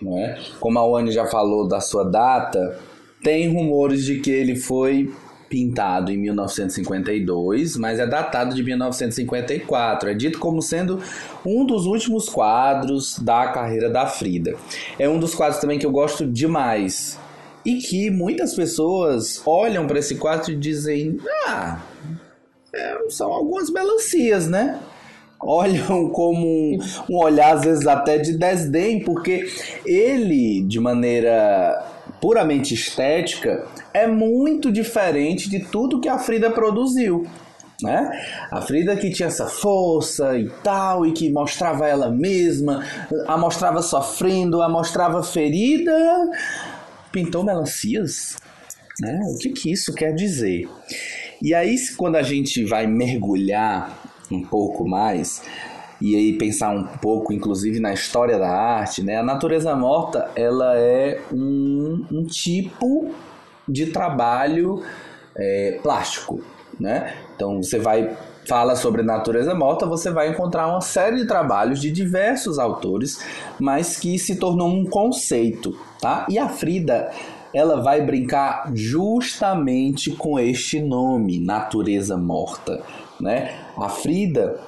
[0.00, 0.38] Né?
[0.60, 2.78] Como a Wani já falou da sua data,
[3.22, 5.12] tem rumores de que ele foi
[5.48, 10.10] pintado em 1952, mas é datado de 1954.
[10.10, 11.00] É dito como sendo
[11.44, 14.54] um dos últimos quadros da carreira da Frida.
[14.98, 17.18] É um dos quadros também que eu gosto demais.
[17.64, 21.80] E que muitas pessoas olham para esse quadro e dizem: Ah,
[22.72, 24.78] é, são algumas melancias, né?
[25.40, 26.78] olham como um,
[27.10, 29.46] um, olhar, às vezes até de desdém, porque
[29.84, 31.84] ele, de maneira
[32.20, 37.26] puramente estética, é muito diferente de tudo que a Frida produziu.
[37.82, 38.10] Né?
[38.50, 42.84] A Frida que tinha essa força e tal, e que mostrava ela mesma,
[43.26, 45.92] a mostrava sofrendo, a mostrava ferida,
[47.12, 48.36] pintou melancias.
[49.00, 49.20] Né?
[49.26, 50.66] O que, que isso quer dizer?
[51.42, 55.42] E aí, quando a gente vai mergulhar um pouco mais
[56.00, 59.16] e aí pensar um pouco, inclusive, na história da arte, né?
[59.16, 63.10] A natureza morta, ela é um, um tipo
[63.66, 64.82] de trabalho
[65.34, 66.42] é, plástico,
[66.78, 67.14] né?
[67.34, 68.16] Então, você vai
[68.46, 73.20] fala sobre natureza morta, você vai encontrar uma série de trabalhos de diversos autores,
[73.58, 76.26] mas que se tornou um conceito, tá?
[76.28, 77.10] E a Frida,
[77.52, 82.84] ela vai brincar justamente com este nome, natureza morta,
[83.20, 83.65] né?
[83.76, 84.58] A Frida,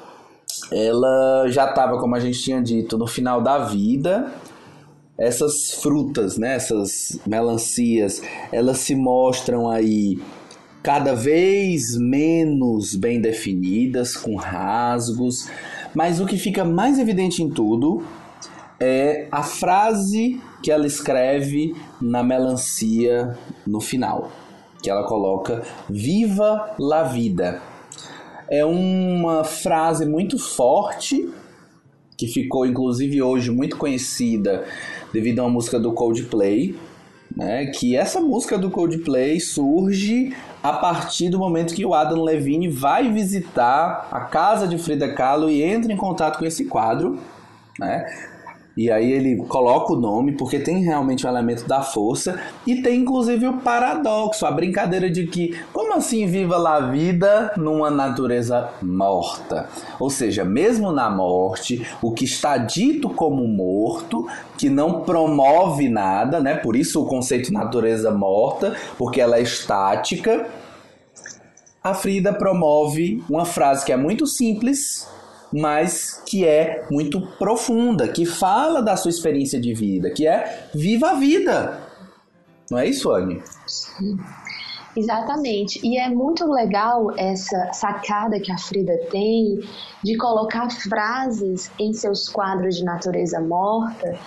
[0.70, 4.32] ela já estava, como a gente tinha dito, no final da vida.
[5.16, 8.22] Essas frutas, né, essas melancias,
[8.52, 10.20] elas se mostram aí
[10.82, 15.50] cada vez menos bem definidas, com rasgos,
[15.94, 18.04] mas o que fica mais evidente em tudo
[18.78, 23.36] é a frase que ela escreve na melancia
[23.66, 24.30] no final,
[24.82, 27.60] que ela coloca: Viva la vida!
[28.50, 31.28] É uma frase muito forte,
[32.16, 34.64] que ficou inclusive hoje muito conhecida
[35.12, 36.74] devido a uma música do Coldplay,
[37.36, 37.66] né?
[37.66, 43.12] Que essa música do Coldplay surge a partir do momento que o Adam Levine vai
[43.12, 47.18] visitar a casa de Frida Kahlo e entra em contato com esse quadro,
[47.78, 48.06] né?
[48.78, 53.00] E aí ele coloca o nome, porque tem realmente o elemento da força, e tem
[53.00, 59.68] inclusive o paradoxo, a brincadeira de que, como assim viva a vida numa natureza morta?
[59.98, 66.38] Ou seja, mesmo na morte, o que está dito como morto, que não promove nada,
[66.38, 66.54] né?
[66.54, 70.46] Por isso o conceito natureza morta, porque ela é estática.
[71.82, 75.17] A Frida promove uma frase que é muito simples,
[75.52, 81.10] mas que é muito profunda, que fala da sua experiência de vida, que é viva
[81.10, 81.80] a vida.
[82.70, 83.42] Não é isso, Anne?
[84.96, 85.80] Exatamente.
[85.86, 89.60] E é muito legal essa sacada que a Frida tem
[90.02, 94.18] de colocar frases em seus quadros de natureza morta,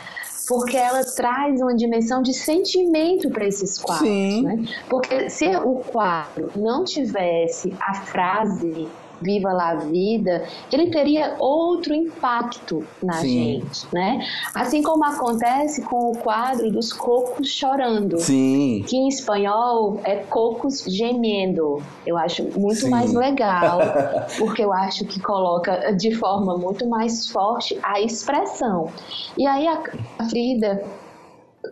[0.47, 4.07] porque ela traz uma dimensão de sentimento para esses quadros.
[4.07, 4.43] Sim.
[4.43, 4.65] Né?
[4.89, 8.87] Porque se o quadro não tivesse a frase
[9.21, 13.61] Viva lá a Vida, ele teria outro impacto na Sim.
[13.61, 14.25] gente, né?
[14.53, 18.19] Assim como acontece com o quadro dos cocos chorando.
[18.19, 18.83] Sim.
[18.87, 21.81] Que em espanhol é cocos gemendo.
[22.05, 22.89] Eu acho muito Sim.
[22.89, 23.79] mais legal,
[24.37, 28.89] porque eu acho que coloca de forma muito mais forte a expressão.
[29.37, 29.81] E aí a
[30.29, 30.83] Frida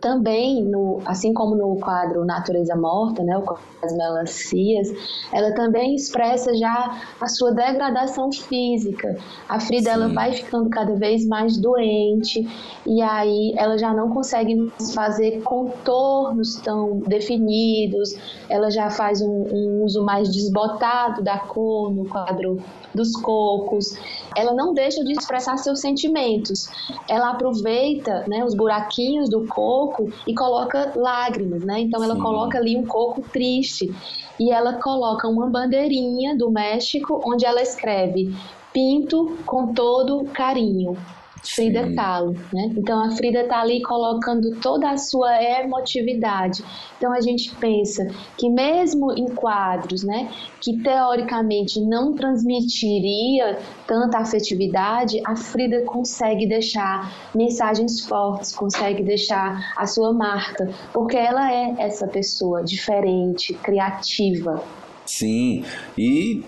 [0.00, 3.42] também, no, assim como no quadro Natureza Morta, né, o
[3.82, 4.88] as melancias,
[5.32, 9.16] ela também expressa já a sua degradação física.
[9.48, 12.46] A Frida ela vai ficando cada vez mais doente
[12.86, 18.14] e aí ela já não consegue fazer contornos tão definidos,
[18.48, 22.62] ela já faz um, um uso mais desbotado da cor no quadro
[22.94, 23.96] dos cocos.
[24.36, 26.68] Ela não deixa de expressar seus sentimentos.
[27.08, 29.46] Ela aproveita né, os buraquinhos do
[29.90, 31.80] coco e coloca lágrimas, né?
[31.80, 32.20] Então ela Sim.
[32.20, 33.92] coloca ali um coco triste
[34.38, 38.32] e ela coloca uma bandeirinha do México onde ela escreve
[38.72, 40.96] Pinto com todo carinho.
[41.42, 41.94] Frida Sim.
[41.94, 42.72] Kahlo, né?
[42.76, 46.62] Então a Frida está ali colocando toda a sua emotividade.
[46.96, 48.06] Então a gente pensa
[48.36, 50.30] que mesmo em quadros, né,
[50.60, 59.86] que teoricamente não transmitiria tanta afetividade, a Frida consegue deixar mensagens fortes, consegue deixar a
[59.86, 64.62] sua marca, porque ela é essa pessoa diferente, criativa.
[65.06, 65.64] Sim,
[65.98, 66.44] e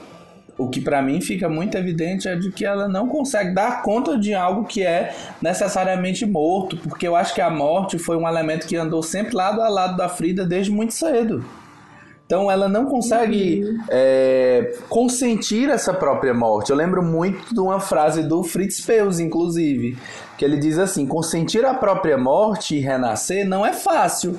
[0.64, 4.18] o que para mim fica muito evidente é de que ela não consegue dar conta
[4.18, 8.66] de algo que é necessariamente morto, porque eu acho que a morte foi um elemento
[8.66, 11.44] que andou sempre lado a lado da Frida desde muito cedo.
[12.32, 13.78] Então ela não consegue uhum.
[13.90, 16.70] é, consentir essa própria morte.
[16.70, 19.98] Eu lembro muito de uma frase do Fritz Perls, inclusive,
[20.38, 24.38] que ele diz assim: consentir a própria morte e renascer não é fácil.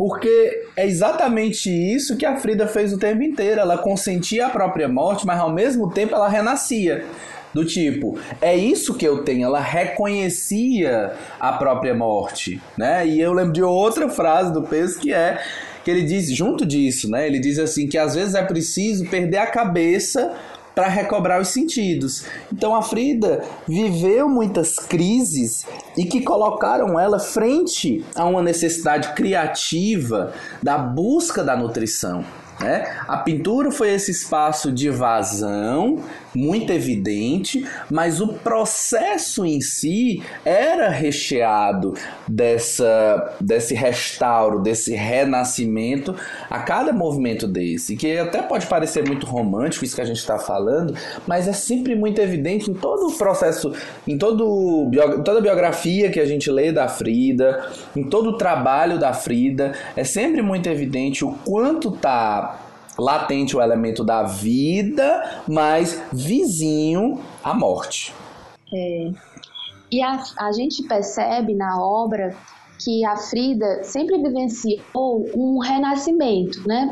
[0.00, 3.60] Porque é exatamente isso que a Frida fez o tempo inteiro.
[3.60, 7.04] Ela consentia a própria morte, mas ao mesmo tempo ela renascia.
[7.52, 9.44] Do tipo, é isso que eu tenho.
[9.44, 13.06] Ela reconhecia a própria morte, né?
[13.06, 15.38] E eu lembro de outra frase do Peso que é
[15.84, 17.26] que ele diz junto disso, né?
[17.26, 20.32] Ele diz assim que às vezes é preciso perder a cabeça
[20.80, 22.24] para recobrar os sentidos.
[22.50, 30.32] Então a Frida viveu muitas crises e que colocaram ela frente a uma necessidade criativa
[30.62, 32.24] da busca da nutrição.
[32.60, 32.84] Né?
[33.08, 35.98] A pintura foi esse espaço de vazão
[36.34, 41.94] muito evidente, mas o processo em si era recheado
[42.28, 46.14] dessa, desse restauro, desse renascimento
[46.48, 50.38] a cada movimento desse, que até pode parecer muito romântico isso que a gente está
[50.38, 50.94] falando,
[51.26, 53.72] mas é sempre muito evidente em todo o processo,
[54.06, 54.90] em todo,
[55.24, 59.72] toda a biografia que a gente lê da Frida, em todo o trabalho da Frida,
[59.96, 62.49] é sempre muito evidente o quanto tá
[63.00, 68.14] latente o elemento da vida, mas vizinho à morte.
[68.72, 69.10] É.
[69.90, 72.36] E a, a gente percebe na obra
[72.82, 76.88] que a Frida sempre vivenciou um renascimento, né?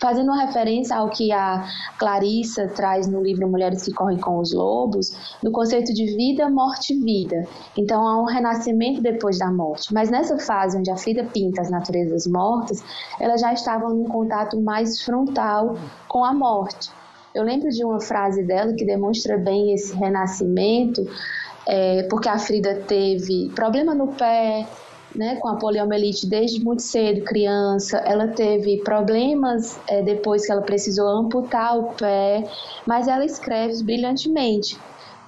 [0.00, 1.64] Fazendo referência ao que a
[1.98, 6.94] Clarissa traz no livro Mulheres que Correm com os Lobos, no conceito de vida, morte
[6.94, 7.46] e vida.
[7.76, 9.92] Então há um renascimento depois da morte.
[9.92, 12.82] Mas nessa fase onde a Frida pinta as naturezas mortas,
[13.20, 15.76] ela já estava num contato mais frontal
[16.08, 16.90] com a morte.
[17.34, 21.04] Eu lembro de uma frase dela que demonstra bem esse renascimento,
[21.66, 24.66] é, porque a Frida teve problema no pé,
[25.14, 27.98] né, com a poliomielite desde muito cedo, criança.
[27.98, 32.44] Ela teve problemas é, depois que ela precisou amputar o pé,
[32.86, 34.78] mas ela escreve brilhantemente: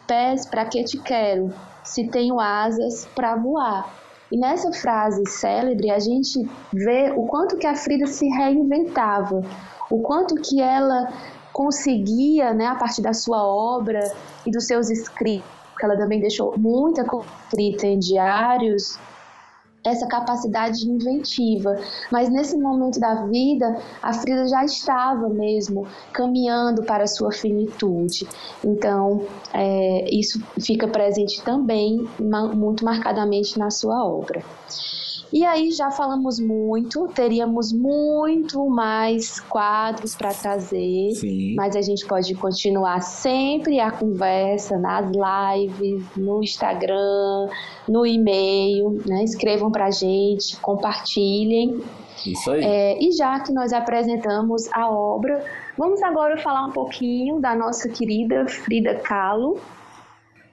[0.07, 1.53] Pés, para que te quero?
[1.85, 3.95] Se tenho asas para voar.
[4.31, 9.41] E nessa frase célebre a gente vê o quanto que a Frida se reinventava,
[9.89, 11.13] o quanto que ela
[11.53, 14.01] conseguia, né, a partir da sua obra
[14.45, 15.49] e dos seus escritos,
[15.79, 17.07] que ela também deixou muita
[17.47, 18.99] escrita em diários,
[19.87, 21.79] essa capacidade inventiva.
[22.11, 28.27] Mas nesse momento da vida, a Frida já estava mesmo caminhando para a sua finitude.
[28.65, 32.07] Então, é, isso fica presente também,
[32.55, 34.43] muito marcadamente na sua obra.
[35.37, 41.55] E aí já falamos muito, teríamos muito mais quadros para trazer, Sim.
[41.55, 47.51] mas a gente pode continuar sempre a conversa nas lives, no Instagram,
[47.87, 49.25] no e-mail, né?
[49.25, 51.83] Escrevam para a gente, compartilhem.
[52.25, 52.65] Isso aí.
[52.65, 55.45] É, e já que nós apresentamos a obra,
[55.77, 59.61] vamos agora falar um pouquinho da nossa querida Frida Kahlo,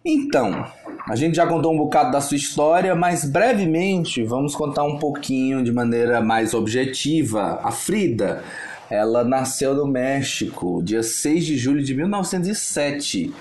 [0.05, 0.65] então,
[1.09, 5.63] a gente já contou um bocado da sua história, mas brevemente vamos contar um pouquinho
[5.63, 7.59] de maneira mais objetiva.
[7.63, 8.43] A Frida,
[8.89, 13.33] ela nasceu no México, dia 6 de julho de 1907.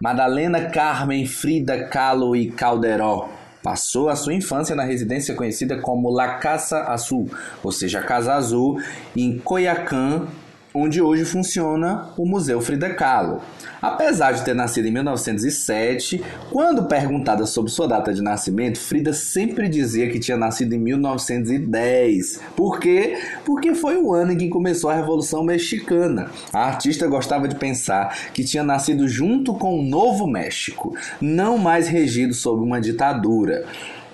[0.00, 3.28] Madalena Carmen Frida Kahlo e Calderó
[3.62, 7.28] passou a sua infância na residência conhecida como La Casa Azul,
[7.64, 8.80] ou seja, Casa Azul,
[9.16, 10.28] em Coyacán,
[10.76, 13.40] onde hoje funciona o Museu Frida Kahlo.
[13.80, 19.68] Apesar de ter nascido em 1907, quando perguntada sobre sua data de nascimento, Frida sempre
[19.68, 22.40] dizia que tinha nascido em 1910.
[22.54, 23.16] Por quê?
[23.44, 26.30] Porque foi o ano em que começou a Revolução Mexicana.
[26.52, 31.88] A artista gostava de pensar que tinha nascido junto com o Novo México, não mais
[31.88, 33.64] regido sob uma ditadura.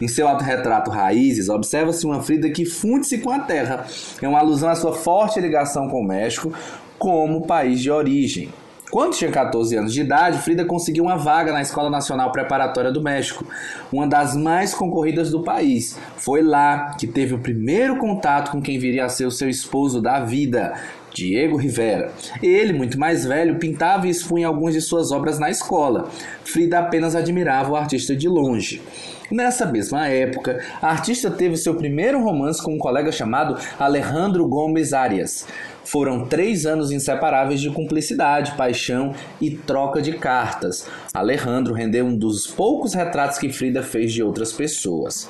[0.02, 3.86] Em seu autorretrato Raízes, observa-se uma Frida que funde-se com a terra.
[4.20, 6.52] É uma alusão à sua forte ligação com o México
[6.98, 8.48] como país de origem.
[8.90, 13.00] Quando tinha 14 anos de idade, Frida conseguiu uma vaga na Escola Nacional Preparatória do
[13.00, 13.46] México,
[13.92, 15.96] uma das mais concorridas do país.
[16.16, 20.02] Foi lá que teve o primeiro contato com quem viria a ser o seu esposo
[20.02, 20.74] da vida,
[21.14, 22.12] Diego Rivera.
[22.42, 26.08] Ele, muito mais velho, pintava e expunha algumas de suas obras na escola.
[26.44, 28.80] Frida apenas admirava o artista de longe.
[29.32, 34.92] Nessa mesma época, a artista teve seu primeiro romance com um colega chamado Alejandro Gomes
[34.92, 35.46] Arias.
[35.84, 40.86] Foram três anos inseparáveis de cumplicidade, paixão e troca de cartas.
[41.14, 45.28] Alejandro rendeu um dos poucos retratos que Frida fez de outras pessoas.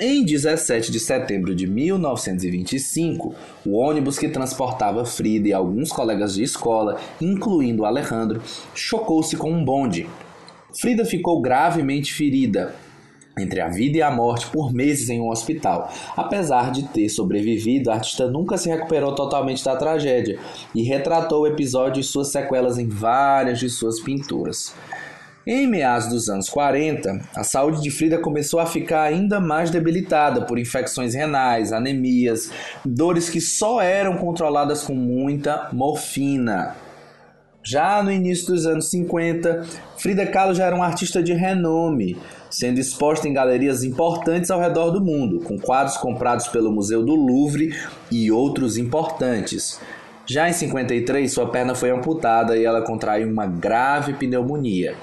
[0.00, 6.42] Em 17 de setembro de 1925, o ônibus que transportava Frida e alguns colegas de
[6.42, 8.42] escola, incluindo Alejandro,
[8.74, 10.08] chocou-se com um bonde.
[10.80, 12.74] Frida ficou gravemente ferida
[13.38, 15.92] entre a vida e a morte por meses em um hospital.
[16.16, 20.38] Apesar de ter sobrevivido, a artista nunca se recuperou totalmente da tragédia
[20.74, 24.74] e retratou o episódio e suas sequelas em várias de suas pinturas.
[25.44, 30.42] Em meados dos anos 40, a saúde de Frida começou a ficar ainda mais debilitada
[30.42, 32.52] por infecções renais, anemias,
[32.84, 36.76] dores que só eram controladas com muita morfina.
[37.60, 39.66] Já no início dos anos 50,
[39.96, 42.16] Frida Kahlo já era uma artista de renome,
[42.48, 47.16] sendo exposta em galerias importantes ao redor do mundo, com quadros comprados pelo Museu do
[47.16, 47.76] Louvre
[48.12, 49.80] e outros importantes.
[50.32, 54.94] Já em 53, sua perna foi amputada e ela contraiu uma grave pneumonia.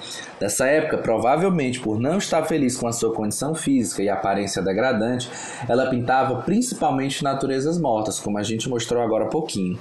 [0.42, 5.30] Nessa época, provavelmente por não estar feliz com a sua condição física e aparência degradante,
[5.68, 9.78] ela pintava principalmente naturezas mortas, como a gente mostrou agora há pouquinho.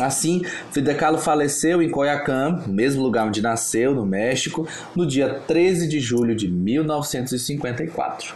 [0.00, 5.88] Assim, Frida Kahlo faleceu em Coyacán, mesmo lugar onde nasceu, no México, no dia 13
[5.88, 8.34] de julho de 1954.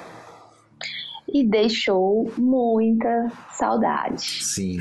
[1.27, 4.45] E deixou muita saudade.
[4.45, 4.77] Sim.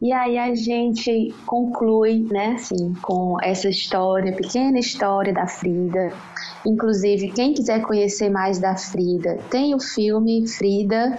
[0.00, 6.12] E aí a gente conclui, né, assim, com essa história, pequena história da Frida.
[6.64, 11.18] Inclusive, quem quiser conhecer mais da Frida, tem o filme Frida,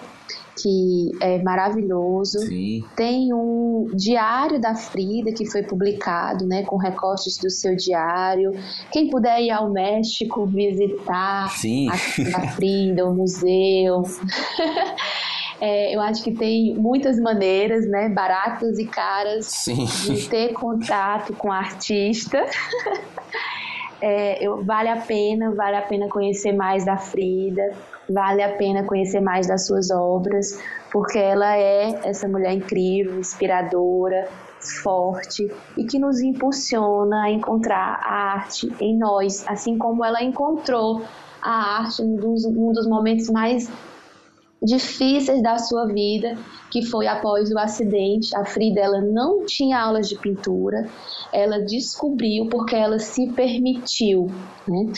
[0.61, 2.39] que é maravilhoso.
[2.39, 2.83] Sim.
[2.95, 8.51] Tem um diário da Frida que foi publicado, né, com recortes do seu diário.
[8.91, 11.89] Quem puder ir ao México visitar Sim.
[11.89, 14.03] a da Frida, o museu.
[15.61, 19.85] É, eu acho que tem muitas maneiras, né, baratas e caras, Sim.
[19.85, 22.45] de ter contato com artista.
[24.01, 27.73] É, eu, vale a pena, vale a pena conhecer mais da Frida,
[28.09, 30.57] vale a pena conhecer mais das suas obras,
[30.89, 34.29] porque ela é essa mulher incrível, inspiradora,
[34.81, 41.01] forte e que nos impulsiona a encontrar a arte em nós, assim como ela encontrou
[41.41, 43.69] a arte em um dos momentos mais
[44.61, 46.37] difíceis da sua vida,
[46.69, 48.35] que foi após o acidente.
[48.35, 50.87] A Frida ela não tinha aulas de pintura,
[51.31, 54.29] ela descobriu porque ela se permitiu.
[54.67, 54.91] Né?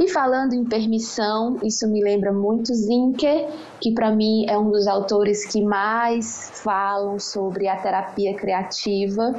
[0.00, 3.48] E falando em permissão, isso me lembra muito Zinker,
[3.80, 9.34] que para mim é um dos autores que mais falam sobre a terapia criativa.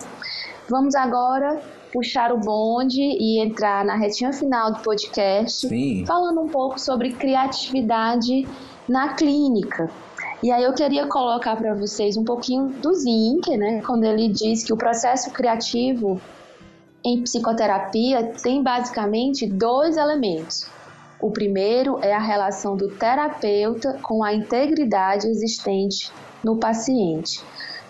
[0.69, 1.61] Vamos agora
[1.91, 6.05] puxar o bonde e entrar na retinha final do podcast, Sim.
[6.05, 8.45] falando um pouco sobre criatividade
[8.87, 9.89] na clínica.
[10.43, 14.63] E aí eu queria colocar para vocês um pouquinho do Zinck, né, quando ele diz
[14.63, 16.21] que o processo criativo
[17.03, 20.67] em psicoterapia tem basicamente dois elementos.
[21.19, 26.11] O primeiro é a relação do terapeuta com a integridade existente
[26.43, 27.41] no paciente.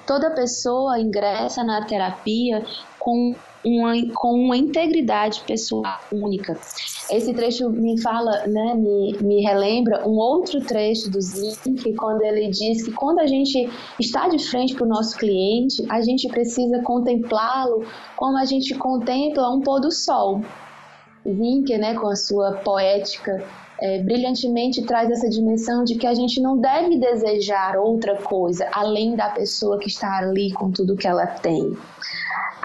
[0.06, 2.64] Toda pessoa ingressa na terapia
[3.00, 3.36] com
[3.66, 6.54] uma, com uma integridade pessoal única.
[7.10, 12.50] Esse trecho me fala, né, me, me relembra um outro trecho do Zink, quando ele
[12.50, 13.70] diz que quando a gente
[14.00, 17.86] está de frente para o nosso cliente, a gente precisa contemplá-lo
[18.16, 20.42] como a gente contempla um pôr do sol.
[21.28, 23.44] Zink, né, com a sua poética
[23.82, 29.16] é, brilhantemente traz essa dimensão de que a gente não deve desejar outra coisa além
[29.16, 31.76] da pessoa que está ali com tudo que ela tem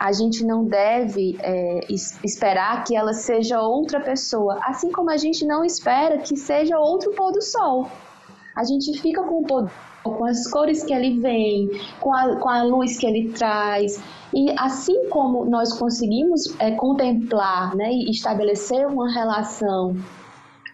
[0.01, 1.81] a gente não deve é,
[2.25, 7.13] esperar que ela seja outra pessoa, assim como a gente não espera que seja outro
[7.13, 7.87] pôr do sol.
[8.57, 9.71] A gente fica com o pôr
[10.03, 11.69] com as cores que ele vem,
[12.01, 14.03] com a, com a luz que ele traz.
[14.33, 19.95] E assim como nós conseguimos é, contemplar né, e estabelecer uma relação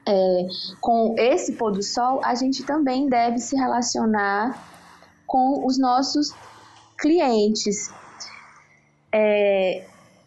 [0.06, 0.46] é,
[0.80, 4.56] com esse pôr do sol, a gente também deve se relacionar
[5.26, 6.32] com os nossos
[6.96, 7.90] clientes.
[9.18, 9.86] É,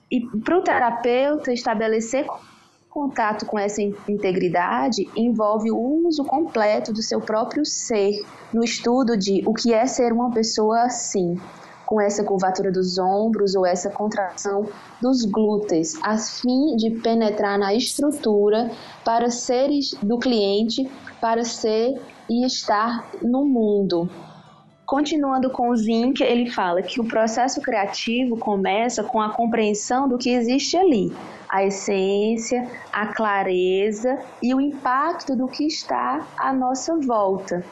[0.10, 2.26] e para o terapeuta estabelecer
[2.90, 9.44] contato com essa integridade envolve o uso completo do seu próprio ser no estudo de
[9.46, 11.40] o que é ser uma pessoa assim,
[11.86, 14.68] com essa curvatura dos ombros ou essa contração
[15.00, 18.72] dos glúteos, a fim de penetrar na estrutura
[19.06, 20.90] para seres do cliente,
[21.22, 24.10] para ser e estar no mundo.
[24.90, 30.18] Continuando com o Zink, ele fala que o processo criativo começa com a compreensão do
[30.18, 31.14] que existe ali,
[31.48, 37.64] a essência, a clareza e o impacto do que está à nossa volta.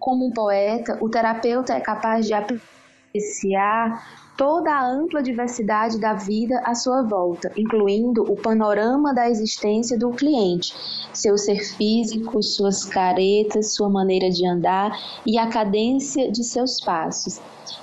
[0.00, 4.04] Como um poeta, o terapeuta é capaz de apreciar
[4.36, 10.10] toda a ampla diversidade da vida à sua volta, incluindo o panorama da existência do
[10.10, 10.74] cliente,
[11.12, 14.96] seu ser físico, suas caretas, sua maneira de andar
[15.26, 17.40] e a cadência de seus passos.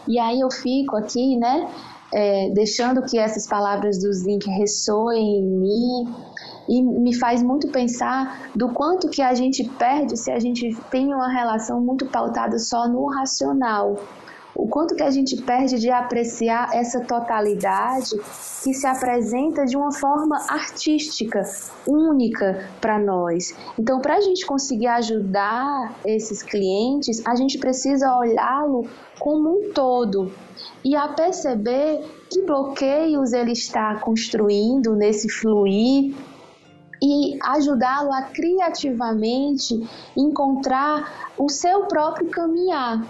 [0.07, 1.69] E aí eu fico aqui, né,
[2.13, 6.15] é, deixando que essas palavras do Zinc ressoem em mim
[6.67, 11.13] e me faz muito pensar do quanto que a gente perde se a gente tem
[11.13, 13.95] uma relação muito pautada só no racional
[14.59, 18.17] o quanto que a gente perde de apreciar essa totalidade
[18.61, 21.41] que se apresenta de uma forma artística,
[21.87, 23.55] única para nós.
[23.79, 28.85] Então, para a gente conseguir ajudar esses clientes, a gente precisa olhá-lo
[29.17, 30.29] como um todo
[30.83, 36.13] e a perceber que bloqueios ele está construindo nesse fluir
[37.01, 39.87] e ajudá-lo a criativamente
[40.17, 43.05] encontrar o seu próprio caminhar.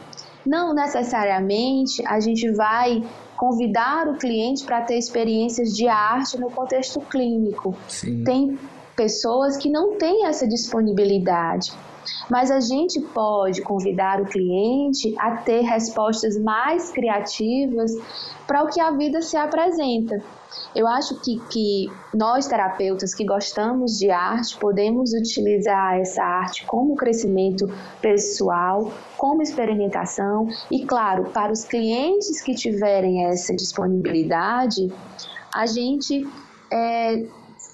[0.49, 3.03] Não necessariamente a gente vai
[3.37, 7.75] convidar o cliente para ter experiências de arte no contexto clínico.
[7.87, 8.23] Sim.
[8.23, 8.57] Tem
[8.95, 11.71] pessoas que não têm essa disponibilidade.
[12.31, 17.91] Mas a gente pode convidar o cliente a ter respostas mais criativas
[18.47, 20.19] para o que a vida se apresenta.
[20.75, 26.95] Eu acho que, que nós, terapeutas que gostamos de arte, podemos utilizar essa arte como
[26.95, 27.67] crescimento
[28.01, 30.47] pessoal, como experimentação.
[30.71, 34.91] E, claro, para os clientes que tiverem essa disponibilidade,
[35.53, 36.27] a gente
[36.71, 37.25] é,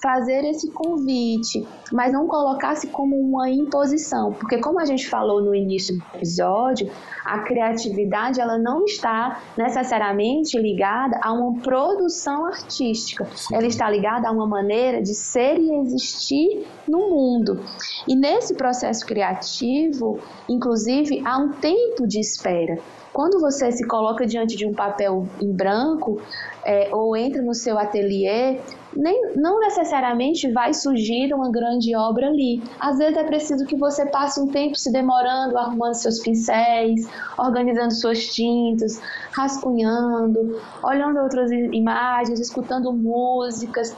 [0.06, 5.52] fazer esse convite, mas não colocar-se como uma imposição, porque como a gente falou no
[5.52, 6.88] início do episódio,
[7.24, 13.56] a criatividade ela não está necessariamente ligada a uma produção artística, Sim.
[13.56, 17.60] ela está ligada a uma maneira de ser e existir no mundo.
[18.06, 22.78] E nesse processo criativo, inclusive, há um tempo de espera.
[23.12, 26.20] Quando você se coloca diante de um papel em branco
[26.62, 28.60] é, ou entra no seu ateliê,
[28.96, 32.62] nem, não necessariamente vai surgir uma grande obra ali.
[32.80, 37.08] Às vezes é preciso que você passe um tempo se demorando, arrumando seus pincéis,
[37.38, 39.00] organizando suas tintas,
[39.32, 43.94] rascunhando, olhando outras imagens, escutando músicas.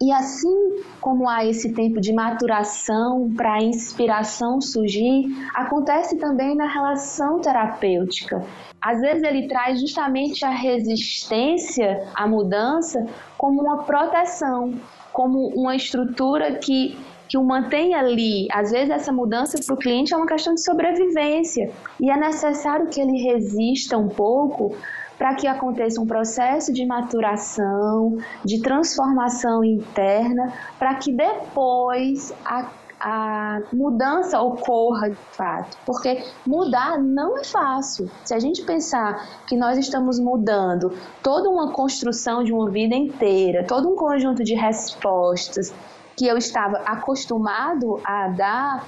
[0.00, 5.24] E assim como há esse tempo de maturação para a inspiração surgir,
[5.54, 8.44] acontece também na relação terapêutica.
[8.80, 13.06] Às vezes ele traz justamente a resistência à mudança
[13.38, 14.74] como uma proteção,
[15.12, 16.96] como uma estrutura que,
[17.26, 18.46] que o mantém ali.
[18.52, 22.88] Às vezes essa mudança para o cliente é uma questão de sobrevivência e é necessário
[22.88, 24.76] que ele resista um pouco
[25.18, 33.60] para que aconteça um processo de maturação, de transformação interna, para que depois a a
[33.72, 38.10] mudança ocorra de fato, porque mudar não é fácil.
[38.24, 43.64] Se a gente pensar que nós estamos mudando toda uma construção de uma vida inteira,
[43.64, 45.74] todo um conjunto de respostas
[46.16, 48.86] que eu estava acostumado a dar,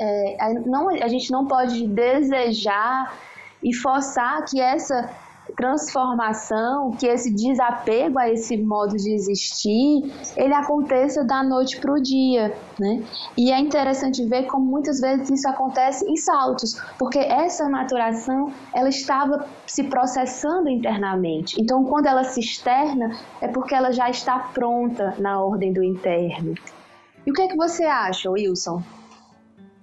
[0.00, 3.12] é, não, a gente não pode desejar
[3.62, 5.10] e forçar que essa
[5.56, 12.00] transformação, que esse desapego a esse modo de existir, ele aconteça da noite para o
[12.00, 13.02] dia, né?
[13.36, 18.90] E é interessante ver como muitas vezes isso acontece em saltos, porque essa maturação ela
[18.90, 21.60] estava se processando internamente.
[21.60, 26.54] Então, quando ela se externa, é porque ela já está pronta na ordem do interno.
[27.26, 28.82] E o que é que você acha, Wilson?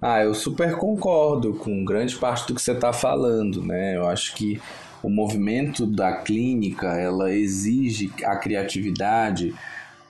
[0.00, 3.96] Ah, eu super concordo com grande parte do que você está falando, né?
[3.96, 4.60] Eu acho que
[5.04, 9.54] o movimento da clínica ela exige a criatividade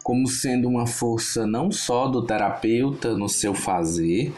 [0.05, 4.33] como sendo uma força não só do terapeuta no seu fazer,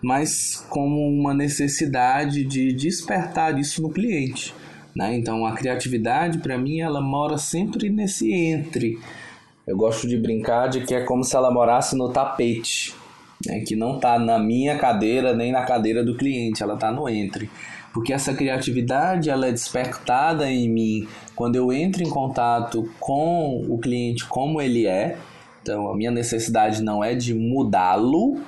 [0.00, 4.54] mas como uma necessidade de despertar isso no cliente.
[4.96, 5.14] Né?
[5.14, 8.98] Então a criatividade para mim ela mora sempre nesse entre.
[9.66, 12.94] Eu gosto de brincar de que é como se ela morasse no tapete,
[13.44, 13.60] né?
[13.60, 17.50] que não está na minha cadeira nem na cadeira do cliente, ela está no entre
[17.92, 23.78] porque essa criatividade ela é despertada em mim quando eu entro em contato com o
[23.78, 25.16] cliente como ele é.
[25.60, 28.40] Então, a minha necessidade não é de mudá-lo,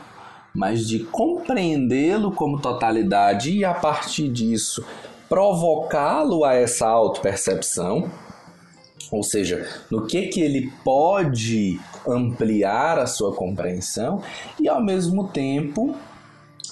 [0.55, 4.85] mas de compreendê-lo como totalidade e a partir disso
[5.29, 8.11] provocá-lo a essa autopercepção,
[9.11, 14.23] ou seja, no que que ele pode ampliar a sua compreensão
[14.61, 15.95] e ao mesmo tempo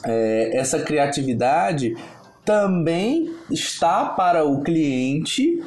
[0.05, 1.97] é, essa criatividade
[2.45, 5.63] também está para o cliente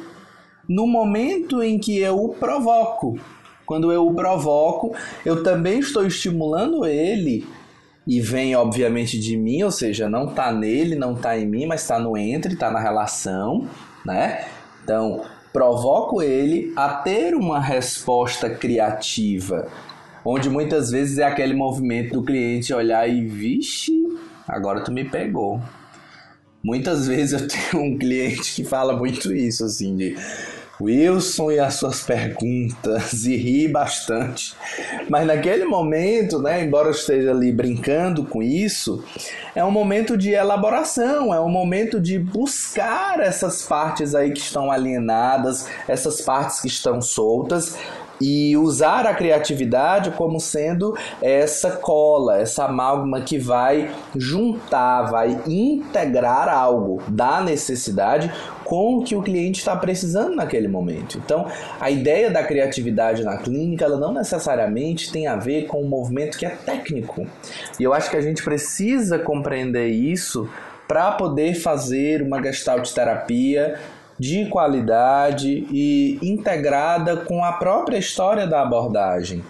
[0.68, 3.18] no momento em que eu o provoco.
[3.64, 4.94] Quando eu o provoco,
[5.24, 7.46] eu também estou estimulando ele
[8.06, 11.82] e vem obviamente de mim, ou seja, não está nele, não está em mim, mas
[11.82, 13.66] está no entre, está na relação,
[14.04, 14.44] né?
[14.84, 15.22] Então,
[15.52, 19.66] provoco ele a ter uma resposta criativa,
[20.24, 23.92] onde muitas vezes é aquele movimento do cliente olhar e vixe,
[24.46, 25.60] agora tu me pegou.
[26.66, 30.16] Muitas vezes eu tenho um cliente que fala muito isso, assim, de
[30.80, 34.52] Wilson e as suas perguntas e ri bastante.
[35.08, 39.04] Mas naquele momento, né, embora eu esteja ali brincando com isso,
[39.54, 44.68] é um momento de elaboração, é um momento de buscar essas partes aí que estão
[44.68, 47.76] alienadas, essas partes que estão soltas
[48.20, 56.48] e usar a criatividade como sendo essa cola, essa amálgama que vai juntar, vai integrar
[56.48, 58.32] algo da necessidade
[58.64, 61.18] com o que o cliente está precisando naquele momento.
[61.24, 61.46] Então,
[61.80, 66.36] a ideia da criatividade na clínica, ela não necessariamente tem a ver com um movimento
[66.36, 67.26] que é técnico.
[67.78, 70.48] E eu acho que a gente precisa compreender isso
[70.88, 73.78] para poder fazer uma gestalt terapia
[74.18, 79.42] de qualidade e integrada com a própria história da abordagem.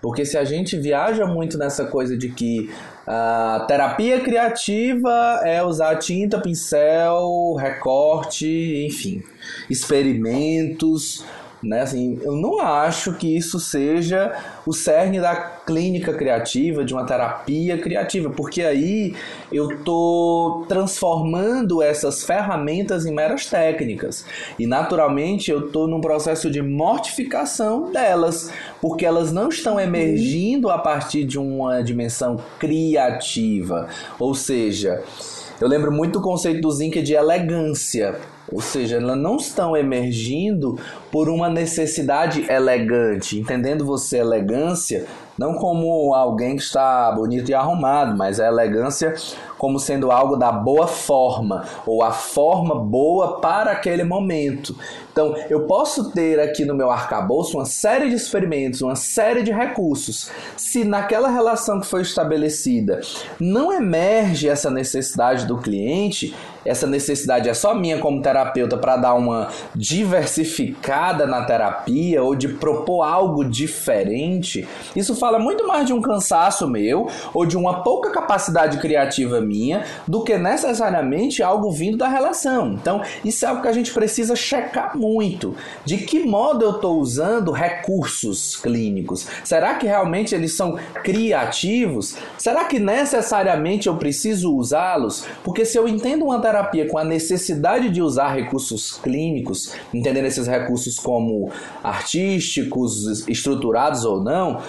[0.00, 2.70] Porque se a gente viaja muito nessa coisa de que
[3.06, 9.22] a terapia criativa é usar tinta, pincel, recorte, enfim,
[9.68, 11.24] experimentos,
[11.62, 11.82] né?
[11.82, 14.32] Assim, eu não acho que isso seja
[14.66, 19.14] o cerne da clínica criativa, de uma terapia criativa, porque aí
[19.52, 24.24] eu estou transformando essas ferramentas em meras técnicas.
[24.58, 28.50] E naturalmente eu estou num processo de mortificação delas,
[28.80, 33.88] porque elas não estão emergindo a partir de uma dimensão criativa.
[34.18, 35.02] Ou seja,
[35.60, 38.18] eu lembro muito o conceito do Zinca de elegância.
[38.52, 40.78] Ou seja, elas não estão emergindo
[41.10, 45.06] por uma necessidade elegante, entendendo você elegância
[45.40, 49.14] não como alguém que está bonito e arrumado, mas a elegância
[49.56, 54.76] como sendo algo da boa forma ou a forma boa para aquele momento.
[55.10, 59.50] Então, eu posso ter aqui no meu arcabouço uma série de experimentos, uma série de
[59.50, 60.30] recursos.
[60.58, 63.00] Se naquela relação que foi estabelecida
[63.38, 69.14] não emerge essa necessidade do cliente, essa necessidade é só minha como terapeuta para dar
[69.14, 76.00] uma diversificada na terapia ou de propor algo diferente, isso fala muito mais de um
[76.00, 82.08] cansaço meu ou de uma pouca capacidade criativa minha do que necessariamente algo vindo da
[82.08, 82.72] relação.
[82.72, 85.54] Então, isso é algo que a gente precisa checar muito.
[85.84, 89.26] De que modo eu estou usando recursos clínicos?
[89.44, 92.16] Será que realmente eles são criativos?
[92.36, 95.24] Será que necessariamente eu preciso usá-los?
[95.42, 96.49] Porque se eu entendo uma terapia
[96.88, 101.50] com a necessidade de usar recursos clínicos, entendendo esses recursos como
[101.82, 104.60] artísticos, estruturados ou não,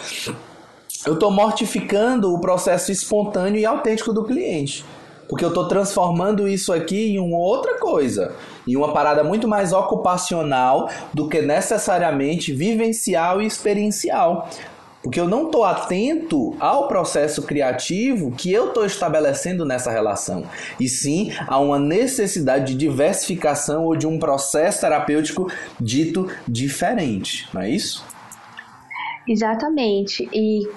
[1.06, 4.86] eu estou mortificando o processo espontâneo e autêntico do cliente.
[5.28, 8.36] Porque eu estou transformando isso aqui em uma outra coisa,
[8.68, 14.49] em uma parada muito mais ocupacional do que necessariamente vivencial e experiencial.
[15.03, 20.44] Porque eu não estou atento ao processo criativo que eu estou estabelecendo nessa relação.
[20.80, 27.49] E sim a uma necessidade de diversificação ou de um processo terapêutico dito diferente.
[27.53, 28.06] Não é isso?
[29.28, 30.30] Exatamente.
[30.32, 30.68] E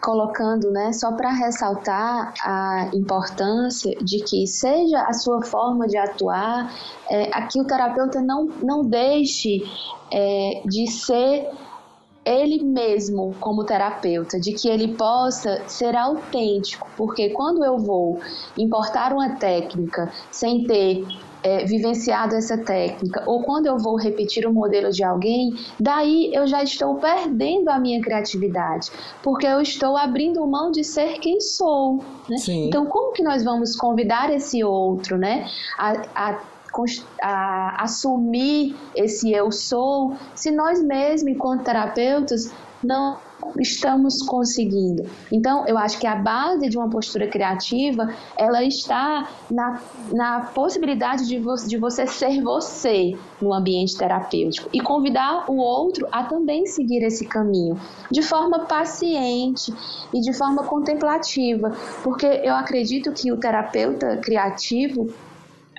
[0.00, 6.72] colocando, né, só para ressaltar a importância de que seja a sua forma de atuar,
[7.10, 9.62] é, aqui o terapeuta não, não deixe
[10.12, 11.48] é, de ser
[12.26, 18.20] ele mesmo como terapeuta, de que ele possa ser autêntico, porque quando eu vou
[18.58, 21.06] importar uma técnica sem ter
[21.42, 26.44] é, vivenciado essa técnica, ou quando eu vou repetir o modelo de alguém, daí eu
[26.48, 28.90] já estou perdendo a minha criatividade,
[29.22, 31.98] porque eu estou abrindo mão de ser quem sou.
[32.28, 32.36] Né?
[32.48, 35.48] Então, como que nós vamos convidar esse outro né,
[35.78, 36.40] a, a
[37.22, 42.52] a assumir esse eu sou, se nós mesmos, enquanto terapeutas,
[42.82, 43.18] não
[43.58, 45.04] estamos conseguindo.
[45.30, 49.80] Então, eu acho que a base de uma postura criativa, ela está na,
[50.12, 56.06] na possibilidade de, vo de você ser você no ambiente terapêutico e convidar o outro
[56.10, 57.78] a também seguir esse caminho
[58.10, 59.72] de forma paciente
[60.12, 61.72] e de forma contemplativa,
[62.02, 65.08] porque eu acredito que o terapeuta criativo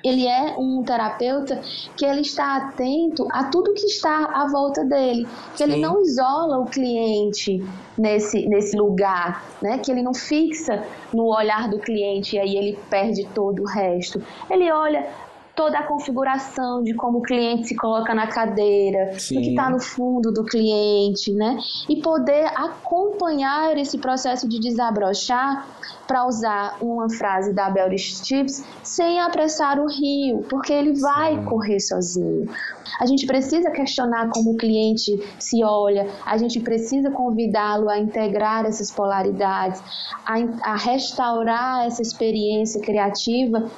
[0.04, 1.60] ele é um terapeuta
[1.96, 5.26] que ele está atento a tudo que está à volta dele,
[5.56, 5.64] que Sim.
[5.64, 7.64] ele não isola o cliente
[7.96, 9.78] nesse, nesse lugar, né?
[9.78, 14.22] que ele não fixa no olhar do cliente e aí ele perde todo o resto.
[14.50, 15.06] Ele olha
[15.58, 19.38] toda a configuração de como o cliente se coloca na cadeira, Sim.
[19.38, 21.58] o que está no fundo do cliente, né?
[21.88, 25.66] E poder acompanhar esse processo de desabrochar,
[26.06, 31.44] para usar uma frase da Bel Stips, sem apressar o rio, porque ele vai Sim.
[31.44, 32.48] correr sozinho.
[32.98, 38.64] A gente precisa questionar como o cliente se olha, a gente precisa convidá-lo a integrar
[38.64, 39.82] essas polaridades,
[40.24, 43.68] a, a restaurar essa experiência criativa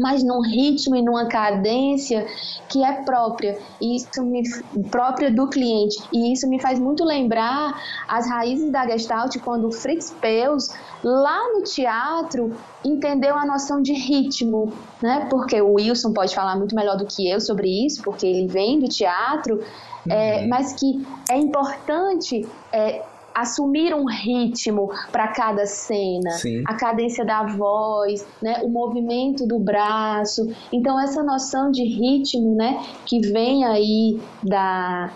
[0.00, 2.26] mas num ritmo e numa cadência
[2.68, 4.42] que é própria, e isso me
[4.90, 6.02] própria do cliente.
[6.12, 7.78] E isso me faz muito lembrar
[8.08, 10.72] as raízes da Gestalt quando Fritz Perls
[11.04, 12.54] lá no teatro
[12.84, 14.72] entendeu a noção de ritmo,
[15.02, 15.26] né?
[15.28, 18.80] Porque o Wilson pode falar muito melhor do que eu sobre isso, porque ele vem
[18.80, 19.62] do teatro,
[20.08, 20.44] é, uhum.
[20.44, 23.02] é, mas que é importante é,
[23.40, 26.62] assumir um ritmo para cada cena, Sim.
[26.66, 30.50] a cadência da voz, né, o movimento do braço.
[30.72, 35.10] Então essa noção de ritmo, né, que vem aí da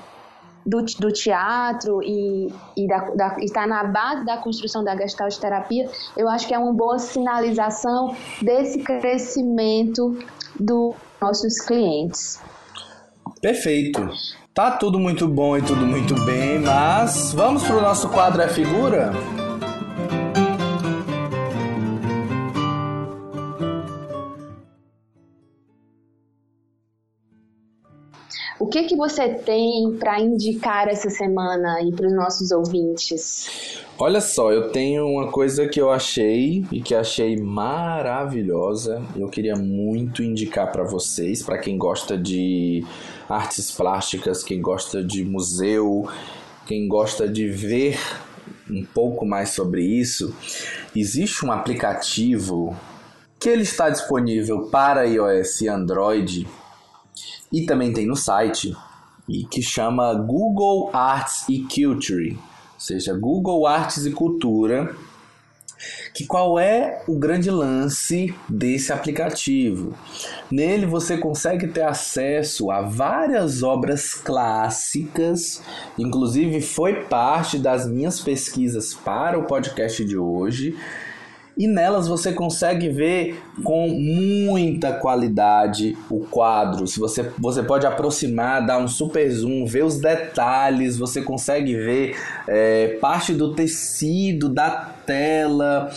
[0.67, 2.49] do, do teatro e,
[3.41, 8.17] está na base da construção da gestalt terapia, eu acho que é uma boa sinalização
[8.41, 10.19] desse crescimento
[10.59, 12.41] dos nossos clientes.
[13.41, 14.01] Perfeito.
[14.55, 19.13] Tá tudo muito bom e tudo muito bem, mas vamos pro nosso quadro é figura?
[28.65, 33.79] O que que você tem para indicar essa semana aí para os nossos ouvintes?
[33.99, 39.03] Olha só, eu tenho uma coisa que eu achei e que achei maravilhosa.
[39.15, 42.83] Eu queria muito indicar para vocês, para quem gosta de
[43.29, 46.09] artes plásticas, quem gosta de museu,
[46.67, 47.99] quem gosta de ver
[48.71, 50.35] um pouco mais sobre isso.
[50.97, 52.75] Existe um aplicativo
[53.39, 56.49] que ele está disponível para iOS e Android
[57.55, 58.77] e também tem no site
[59.29, 64.95] e que chama Google Arts e Culture, ou seja, Google Artes e Cultura.
[66.15, 69.95] Que qual é o grande lance desse aplicativo?
[70.51, 75.63] Nele você consegue ter acesso a várias obras clássicas,
[75.99, 80.77] inclusive foi parte das minhas pesquisas para o podcast de hoje
[81.57, 86.87] e nelas você consegue ver com muita qualidade o quadro.
[86.87, 92.17] Se você, você pode aproximar, dar um super zoom, ver os detalhes, você consegue ver
[92.49, 95.91] é, parte do tecido, da tela.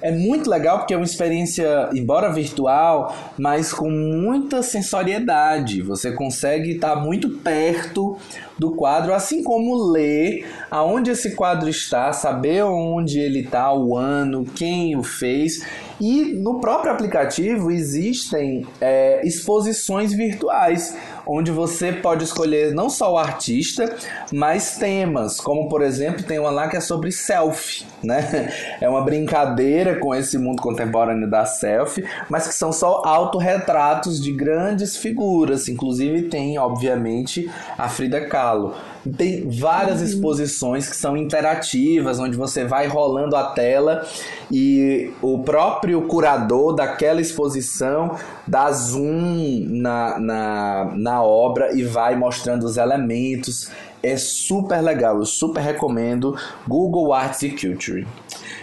[0.00, 5.82] É muito legal porque é uma experiência, embora virtual, mas com muita sensoriedade.
[5.82, 8.16] Você consegue estar muito perto
[8.58, 14.44] do quadro, assim como ler aonde esse quadro está, saber onde ele está, o ano,
[14.44, 15.64] quem o fez.
[16.00, 20.96] E no próprio aplicativo existem é, exposições virtuais,
[21.28, 23.94] onde você pode escolher não só o artista,
[24.32, 28.50] mas temas, como por exemplo, tem uma lá que é sobre selfie, né?
[28.80, 34.32] É uma brincadeira com esse mundo contemporâneo da selfie, mas que são só autorretratos de
[34.32, 38.74] grandes figuras, inclusive tem, obviamente, a Frida Kahlo.
[39.16, 40.06] Tem várias uhum.
[40.06, 44.06] exposições que são interativas, onde você vai rolando a tela
[44.50, 48.16] e o próprio curador daquela exposição
[48.46, 53.70] dá zoom na, na, na obra e vai mostrando os elementos.
[54.02, 58.06] É super legal, eu super recomendo Google Arts e Culture.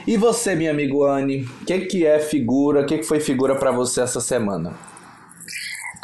[0.07, 2.81] E você, minha amigo Anne, o que, que é figura?
[2.81, 4.73] O que, que foi figura para você essa semana?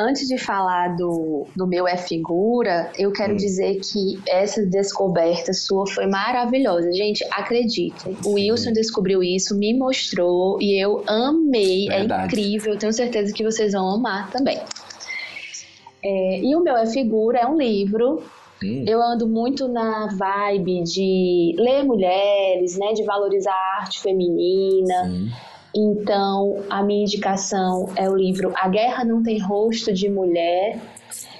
[0.01, 3.37] Antes de falar do, do meu é figura, eu quero hum.
[3.37, 6.91] dizer que essa descoberta sua foi maravilhosa.
[6.91, 11.87] Gente, acreditem, o Wilson descobriu isso, me mostrou e eu amei.
[11.89, 12.23] É Verdade.
[12.23, 14.59] É incrível, tenho certeza que vocês vão amar também.
[16.03, 18.23] É, e o meu é figura é um livro.
[18.63, 18.85] Hum.
[18.87, 25.05] Eu ando muito na vibe de ler mulheres, né, de valorizar a arte feminina.
[25.05, 30.79] Sim então, a minha indicação é o livro A Guerra Não Tem Rosto de Mulher,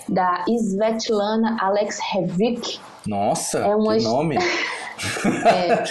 [0.07, 2.79] da Svetlana Alexevich.
[3.05, 4.37] Nossa, é uma que nome!
[5.45, 5.83] é.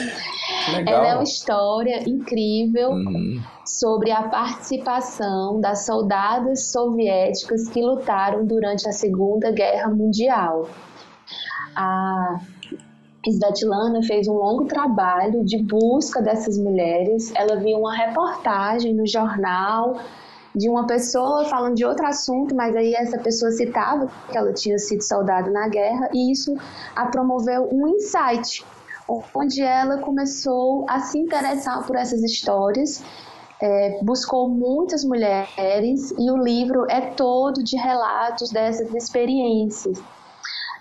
[0.87, 3.41] Ela é uma história incrível uhum.
[3.67, 10.69] sobre a participação das soldadas soviéticas que lutaram durante a Segunda Guerra Mundial.
[11.75, 12.41] A
[13.27, 17.31] Svetlana fez um longo trabalho de busca dessas mulheres.
[17.35, 19.99] Ela viu uma reportagem no jornal
[20.57, 24.79] de uma pessoa falando de outro assunto, mas aí essa pessoa citava que ela tinha
[24.79, 26.55] sido soldado na guerra e isso
[26.97, 28.65] a promoveu um insight,
[29.35, 33.05] onde ela começou a se interessar por essas histórias,
[33.61, 40.03] é, buscou muitas mulheres e o livro é todo de relatos dessas experiências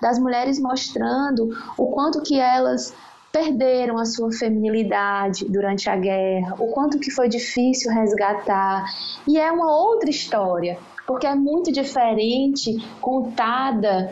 [0.01, 2.93] das mulheres mostrando o quanto que elas
[3.31, 8.85] perderam a sua feminilidade durante a guerra, o quanto que foi difícil resgatar.
[9.27, 14.11] E é uma outra história, porque é muito diferente contada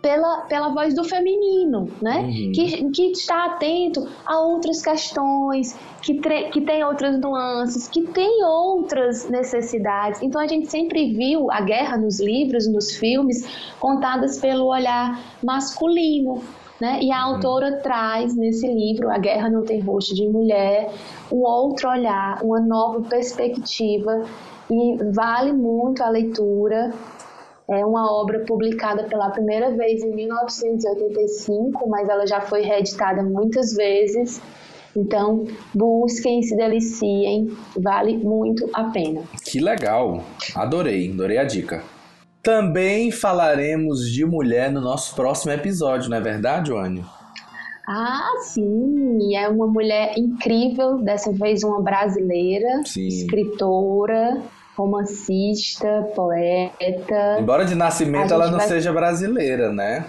[0.00, 2.20] pela, pela voz do feminino, né?
[2.20, 2.52] Uhum.
[2.52, 6.14] Que, que está atento a outras questões, que,
[6.50, 10.20] que tem outras nuances, que tem outras necessidades.
[10.22, 13.46] Então a gente sempre viu a guerra nos livros, nos filmes,
[13.78, 16.42] contadas pelo olhar masculino.
[16.80, 16.98] Né?
[17.00, 17.34] E a uhum.
[17.34, 20.92] autora traz nesse livro, A Guerra Não Tem Rosto de Mulher,
[21.30, 24.24] um outro olhar, uma nova perspectiva
[24.68, 26.92] e vale muito a leitura.
[27.72, 33.74] É uma obra publicada pela primeira vez em 1985, mas ela já foi reeditada muitas
[33.74, 34.42] vezes.
[34.94, 39.22] Então, busquem, se deliciem, vale muito a pena.
[39.42, 40.22] Que legal!
[40.54, 41.82] Adorei, adorei a dica.
[42.42, 47.02] Também falaremos de mulher no nosso próximo episódio, não é verdade, Wani?
[47.88, 53.06] Ah, sim, é uma mulher incrível, dessa vez uma brasileira, sim.
[53.06, 54.42] escritora,
[54.82, 57.38] romancista, poeta.
[57.38, 58.68] Embora de nascimento ela não vai...
[58.68, 60.04] seja brasileira, né?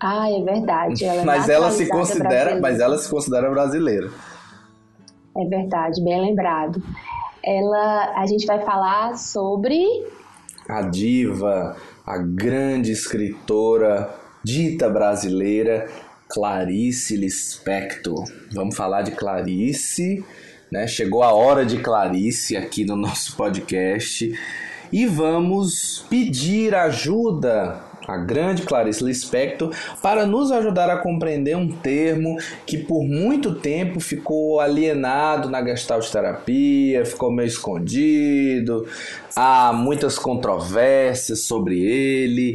[0.00, 1.04] Ah, é verdade.
[1.04, 2.60] Ela é mas ela se considera, brasileira.
[2.60, 4.10] mas ela se considera brasileira.
[5.36, 6.82] É verdade, bem lembrado.
[7.44, 9.84] Ela, a gente vai falar sobre
[10.68, 14.10] a diva, a grande escritora
[14.42, 15.88] dita brasileira
[16.28, 18.24] Clarice Lispector.
[18.52, 20.24] Vamos falar de Clarice,
[20.70, 20.86] né?
[20.86, 24.32] Chegou a hora de Clarice aqui no nosso podcast
[24.92, 29.70] e vamos pedir ajuda a grande Clarice Lispector,
[30.00, 36.10] para nos ajudar a compreender um termo que por muito tempo ficou alienado na gestalt
[36.10, 38.86] terapia, ficou meio escondido,
[39.36, 42.54] há muitas controvérsias sobre ele,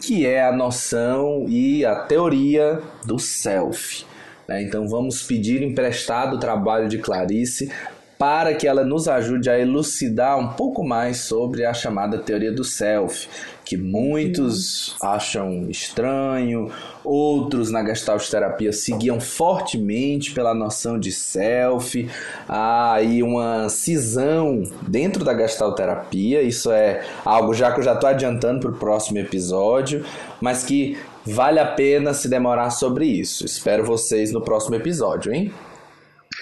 [0.00, 4.11] que é a noção e a teoria do self.
[4.52, 4.62] Né?
[4.62, 7.70] Então vamos pedir emprestado o trabalho de Clarice
[8.18, 12.62] para que ela nos ajude a elucidar um pouco mais sobre a chamada teoria do
[12.62, 13.28] self,
[13.64, 16.70] que muitos acham estranho,
[17.02, 22.08] outros na Gestalt terapia seguiam fortemente pela noção de self.
[22.48, 27.94] Há aí uma cisão dentro da Gestalt terapia, isso é algo já que eu já
[27.94, 30.04] estou adiantando para o próximo episódio,
[30.40, 30.96] mas que
[31.26, 33.44] vale a pena se demorar sobre isso.
[33.44, 35.52] Espero vocês no próximo episódio, hein?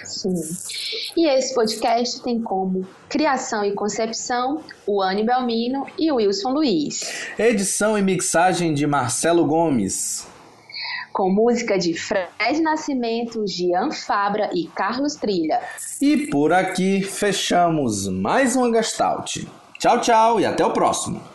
[0.03, 0.33] Sim.
[1.15, 7.27] E esse podcast tem como criação e concepção o Anne Belmino e o Wilson Luiz.
[7.37, 10.27] Edição e mixagem de Marcelo Gomes.
[11.11, 15.59] Com música de Fred Nascimento, Gian Fabra e Carlos Trilha.
[16.01, 19.45] E por aqui fechamos mais uma Gestalt.
[19.77, 21.30] Tchau, tchau e até o próximo.